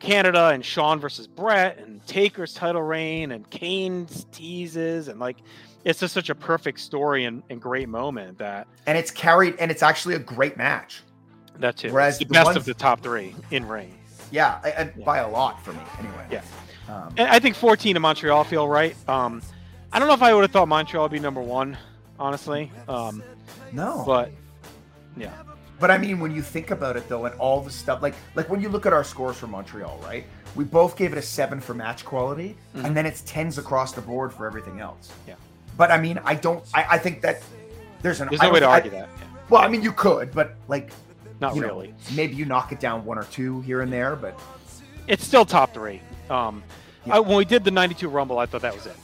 Canada 0.00 0.48
and 0.48 0.64
Shawn 0.64 0.98
versus 0.98 1.26
Bret 1.26 1.78
and 1.78 2.04
Taker's 2.06 2.52
title 2.52 2.82
reign 2.82 3.32
and 3.32 3.48
Kane's 3.50 4.26
teases 4.32 5.08
and 5.08 5.20
like 5.20 5.36
it's 5.84 6.00
just 6.00 6.12
such 6.14 6.30
a 6.30 6.34
perfect 6.34 6.80
story 6.80 7.24
and, 7.26 7.42
and 7.50 7.60
great 7.60 7.88
moment 7.88 8.38
that 8.38 8.66
And 8.86 8.96
it's 8.98 9.10
carried, 9.10 9.54
and 9.58 9.70
it's 9.70 9.82
actually 9.82 10.14
a 10.14 10.18
great 10.18 10.56
match. 10.56 11.02
that 11.58 11.76
too. 11.76 11.92
Whereas 11.92 12.18
the 12.18 12.24
the 12.24 12.32
best 12.32 12.46
ones- 12.46 12.56
of 12.56 12.64
the 12.64 12.74
top 12.74 13.00
three 13.02 13.34
in 13.50 13.68
ring. 13.68 13.96
Yeah, 14.30 14.58
I- 14.64 14.70
I- 14.72 14.92
Yeah. 14.96 15.04
by 15.04 15.18
a 15.18 15.28
lot 15.28 15.62
for 15.64 15.72
me, 15.74 15.80
anyway. 15.98 16.26
Yeah. 16.30 16.42
Um, 16.88 17.14
And 17.18 17.28
I 17.28 17.38
think 17.38 17.54
14 17.54 17.94
in 17.96 18.02
Montreal 18.02 18.44
feel 18.44 18.66
right. 18.66 18.96
Um, 19.08 19.42
I 19.94 19.98
don't 19.98 20.08
know 20.08 20.14
if 20.14 20.22
I 20.22 20.34
would 20.34 20.42
have 20.42 20.50
thought 20.50 20.66
Montreal 20.68 21.04
would 21.04 21.12
be 21.12 21.20
number 21.20 21.40
one, 21.40 21.78
honestly. 22.18 22.70
Um, 22.88 23.22
no, 23.72 24.02
but 24.04 24.30
yeah. 25.16 25.32
But 25.78 25.90
I 25.90 25.98
mean, 25.98 26.18
when 26.20 26.34
you 26.34 26.42
think 26.42 26.70
about 26.72 26.96
it 26.96 27.08
though, 27.08 27.24
and 27.26 27.34
all 27.38 27.60
the 27.60 27.70
stuff, 27.70 28.02
like 28.02 28.14
like 28.34 28.48
when 28.50 28.60
you 28.60 28.68
look 28.68 28.86
at 28.86 28.92
our 28.92 29.04
scores 29.04 29.36
for 29.36 29.46
Montreal, 29.46 30.00
right? 30.02 30.24
We 30.56 30.64
both 30.64 30.96
gave 30.96 31.12
it 31.12 31.18
a 31.18 31.22
seven 31.22 31.60
for 31.60 31.74
match 31.74 32.04
quality, 32.04 32.56
Mhm. 32.76 32.84
and 32.84 32.96
then 32.96 33.06
it's 33.06 33.22
tens 33.22 33.56
across 33.58 33.92
the 33.92 34.00
board 34.00 34.32
for 34.32 34.46
everything 34.46 34.80
else. 34.80 35.10
Yeah. 35.28 35.34
But 35.76 35.90
I 35.90 35.98
mean, 36.00 36.20
I 36.24 36.34
don't. 36.34 36.64
I, 36.74 36.86
I 36.90 36.98
think 36.98 37.20
that 37.22 37.42
there's 38.02 38.20
an. 38.20 38.28
There's 38.28 38.40
I 38.40 38.46
no 38.46 38.52
way 38.52 38.60
to 38.60 38.66
don't- 38.66 38.70
I- 38.72 38.74
argue 38.74 38.90
that. 38.92 39.08
Yeah. 39.18 39.26
Well, 39.48 39.62
I 39.62 39.68
mean, 39.68 39.82
you 39.82 39.92
could, 39.92 40.32
but 40.32 40.54
like, 40.68 40.90
Not 41.40 41.54
you 41.54 41.60
know, 41.60 41.68
really. 41.68 41.94
maybe 42.16 42.34
you 42.34 42.46
knock 42.46 42.72
it 42.72 42.80
down 42.80 43.04
one 43.04 43.18
or 43.18 43.24
two 43.24 43.60
here 43.60 43.80
and 43.82 43.92
there, 43.92 44.16
but 44.16 44.38
It's 45.06 45.24
still 45.24 45.44
top 45.44 45.72
three. 45.74 46.00
Um, 46.30 46.62
Yeah. 47.04 47.16
I, 47.16 47.20
when 47.20 47.36
we 47.36 47.44
did 47.44 47.62
the 47.62 47.70
92 47.70 48.08
Rumble, 48.08 48.38
I 48.38 48.46
thought 48.46 48.62
that 48.62 48.74
was 48.74 48.86
it. 48.86 48.96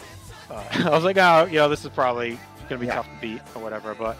Uh, 0.51 0.64
I 0.86 0.90
was 0.90 1.05
like, 1.05 1.16
oh, 1.18 1.44
you 1.46 1.57
know, 1.59 1.68
this 1.68 1.84
is 1.84 1.90
probably 1.90 2.30
going 2.68 2.70
to 2.70 2.78
be 2.78 2.86
Yeah. 2.86 2.96
tough 2.96 3.07
to 3.07 3.20
beat 3.20 3.40
or 3.55 3.62
whatever. 3.62 3.94
But, 3.94 4.16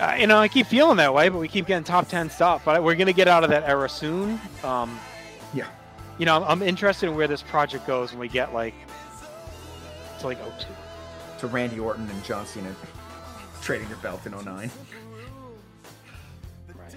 uh, 0.00 0.16
you 0.18 0.26
know, 0.26 0.38
I 0.38 0.48
keep 0.48 0.66
feeling 0.66 0.96
that 0.98 1.14
way, 1.14 1.28
but 1.28 1.38
we 1.38 1.48
keep 1.48 1.66
getting 1.66 1.84
top 1.84 2.08
10 2.08 2.30
stuff. 2.30 2.64
But 2.64 2.82
we're 2.82 2.94
going 2.96 3.06
to 3.06 3.12
get 3.12 3.28
out 3.28 3.44
of 3.44 3.50
that 3.50 3.64
era 3.64 3.88
soon. 3.88 4.40
Um, 4.64 4.98
Yeah. 5.54 5.66
You 6.18 6.24
know, 6.26 6.36
I'm, 6.36 6.44
I'm 6.44 6.62
interested 6.62 7.08
in 7.08 7.14
where 7.16 7.28
this 7.28 7.42
project 7.42 7.86
goes 7.86 8.10
when 8.10 8.18
we 8.20 8.28
get 8.28 8.52
like 8.54 8.74
to 10.20 10.26
like 10.26 10.38
02. 10.58 10.66
to 11.40 11.46
Randy 11.46 11.78
Orton 11.78 12.08
and 12.08 12.24
John 12.24 12.46
Cena 12.46 12.74
trading 13.60 13.86
their 13.88 13.96
belt 13.98 14.24
in 14.26 14.32
09. 14.32 14.70
Right. 16.74 16.94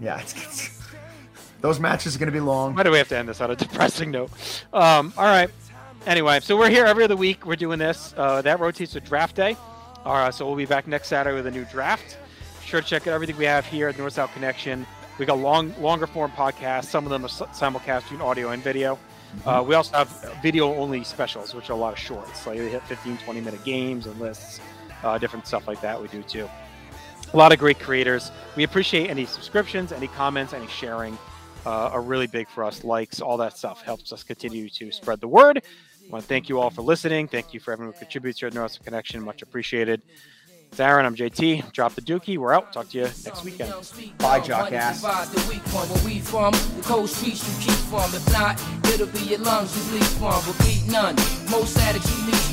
Yeah, 0.00 0.18
it's, 0.20 0.34
it's 0.34 0.80
Those 1.60 1.78
matches 1.78 2.16
are 2.16 2.18
going 2.18 2.26
to 2.28 2.32
be 2.32 2.40
long. 2.40 2.74
Why 2.74 2.82
do 2.82 2.90
we 2.90 2.98
have 2.98 3.08
to 3.08 3.16
end 3.18 3.28
this 3.28 3.40
on 3.40 3.50
a 3.50 3.56
depressing 3.64 4.10
note? 4.10 4.30
Um, 4.72 5.12
all 5.16 5.24
right. 5.24 5.50
Anyway, 6.06 6.38
so 6.40 6.54
we're 6.54 6.68
here 6.68 6.84
every 6.84 7.02
other 7.02 7.16
week. 7.16 7.46
We're 7.46 7.56
doing 7.56 7.78
this. 7.78 8.12
Uh, 8.14 8.42
that 8.42 8.60
rotates 8.60 8.94
with 8.94 9.04
draft 9.04 9.34
day. 9.36 9.56
All 10.04 10.12
right, 10.12 10.34
so 10.34 10.46
we'll 10.46 10.54
be 10.54 10.66
back 10.66 10.86
next 10.86 11.08
Saturday 11.08 11.34
with 11.34 11.46
a 11.46 11.50
new 11.50 11.64
draft. 11.64 12.18
Be 12.60 12.66
Sure 12.66 12.82
to 12.82 12.86
check 12.86 13.06
out 13.06 13.14
everything 13.14 13.38
we 13.38 13.46
have 13.46 13.64
here 13.64 13.88
at 13.88 13.96
North 13.96 14.12
South 14.12 14.30
Connection. 14.34 14.86
We 15.18 15.24
got 15.24 15.38
long, 15.38 15.74
longer 15.80 16.06
form 16.06 16.30
podcasts. 16.32 16.86
Some 16.86 17.04
of 17.04 17.10
them 17.10 17.24
are 17.24 17.28
simulcast 17.28 18.02
between 18.02 18.20
audio 18.20 18.50
and 18.50 18.62
video. 18.62 18.98
Uh, 19.46 19.64
we 19.66 19.74
also 19.74 19.96
have 19.96 20.08
video 20.42 20.74
only 20.74 21.04
specials, 21.04 21.54
which 21.54 21.70
are 21.70 21.72
a 21.72 21.76
lot 21.76 21.94
of 21.94 21.98
shorts. 21.98 22.46
Like 22.46 22.58
they 22.58 22.68
hit 22.68 22.82
15, 22.82 23.16
20 23.18 23.40
minute 23.40 23.64
games 23.64 24.04
and 24.04 24.20
lists, 24.20 24.60
uh, 25.04 25.16
different 25.16 25.46
stuff 25.46 25.66
like 25.66 25.80
that 25.80 26.00
we 26.00 26.08
do 26.08 26.22
too. 26.22 26.50
A 27.32 27.36
lot 27.36 27.50
of 27.50 27.58
great 27.58 27.78
creators. 27.80 28.30
We 28.56 28.64
appreciate 28.64 29.08
any 29.08 29.24
subscriptions, 29.24 29.90
any 29.90 30.08
comments, 30.08 30.52
any 30.52 30.66
sharing. 30.66 31.16
Uh, 31.66 31.88
are 31.88 32.02
really 32.02 32.26
big 32.26 32.46
for 32.46 32.62
us. 32.62 32.84
Likes, 32.84 33.22
all 33.22 33.38
that 33.38 33.56
stuff 33.56 33.80
helps 33.80 34.12
us 34.12 34.22
continue 34.22 34.68
to 34.68 34.92
spread 34.92 35.18
the 35.22 35.28
word. 35.28 35.62
I 36.06 36.10
want 36.10 36.22
to 36.22 36.28
thank 36.28 36.48
you 36.48 36.60
all 36.60 36.70
for 36.70 36.82
listening. 36.82 37.28
Thank 37.28 37.54
you 37.54 37.60
for 37.60 37.72
everyone 37.72 37.92
who 37.92 37.98
contributes 37.98 38.38
here 38.38 38.48
at 38.48 38.54
Northwestern 38.54 38.84
Connection. 38.84 39.22
Much 39.22 39.42
appreciated. 39.42 40.02
It's 40.70 40.80
Aaron. 40.80 41.06
I'm 41.06 41.14
JT. 41.14 41.72
Drop 41.72 41.94
the 41.94 42.02
dookie. 42.02 42.36
We're 42.36 42.52
out. 42.52 42.72
Talk 42.72 42.88
to 42.90 42.98
you 42.98 43.04
next 43.04 43.44
weekend. 43.44 43.70
Bye, 44.18 44.40
jockass. 44.40 45.02
It'll 48.92 49.06
be 49.06 49.18
your 49.20 49.38
lungs 49.40 49.76
you 49.76 49.98
bleed 49.98 50.06
from. 50.18 50.92
None. 50.92 51.16
Most 51.50 51.78
addicts 51.78 52.10
you 52.10 52.26
leave 52.26 52.44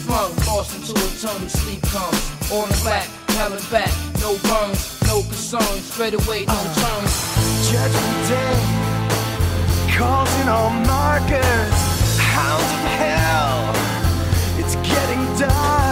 lost 0.48 0.76
into 0.76 1.00
sleep 1.50 1.82
comes. 1.84 2.32
Back, 2.84 3.90
no 4.20 4.36
burns, 4.44 5.02
no 5.08 5.22
concerns, 5.22 5.84
straight 5.86 6.14
away, 6.14 6.46
no 6.46 6.62
turns. 6.76 7.72
Judgment 7.72 8.28
day, 8.28 8.56
all 10.50 10.70
markers, 10.86 12.18
hounds 12.20 12.64
of 12.64 12.92
hell 13.00 13.21
die. 15.42 15.91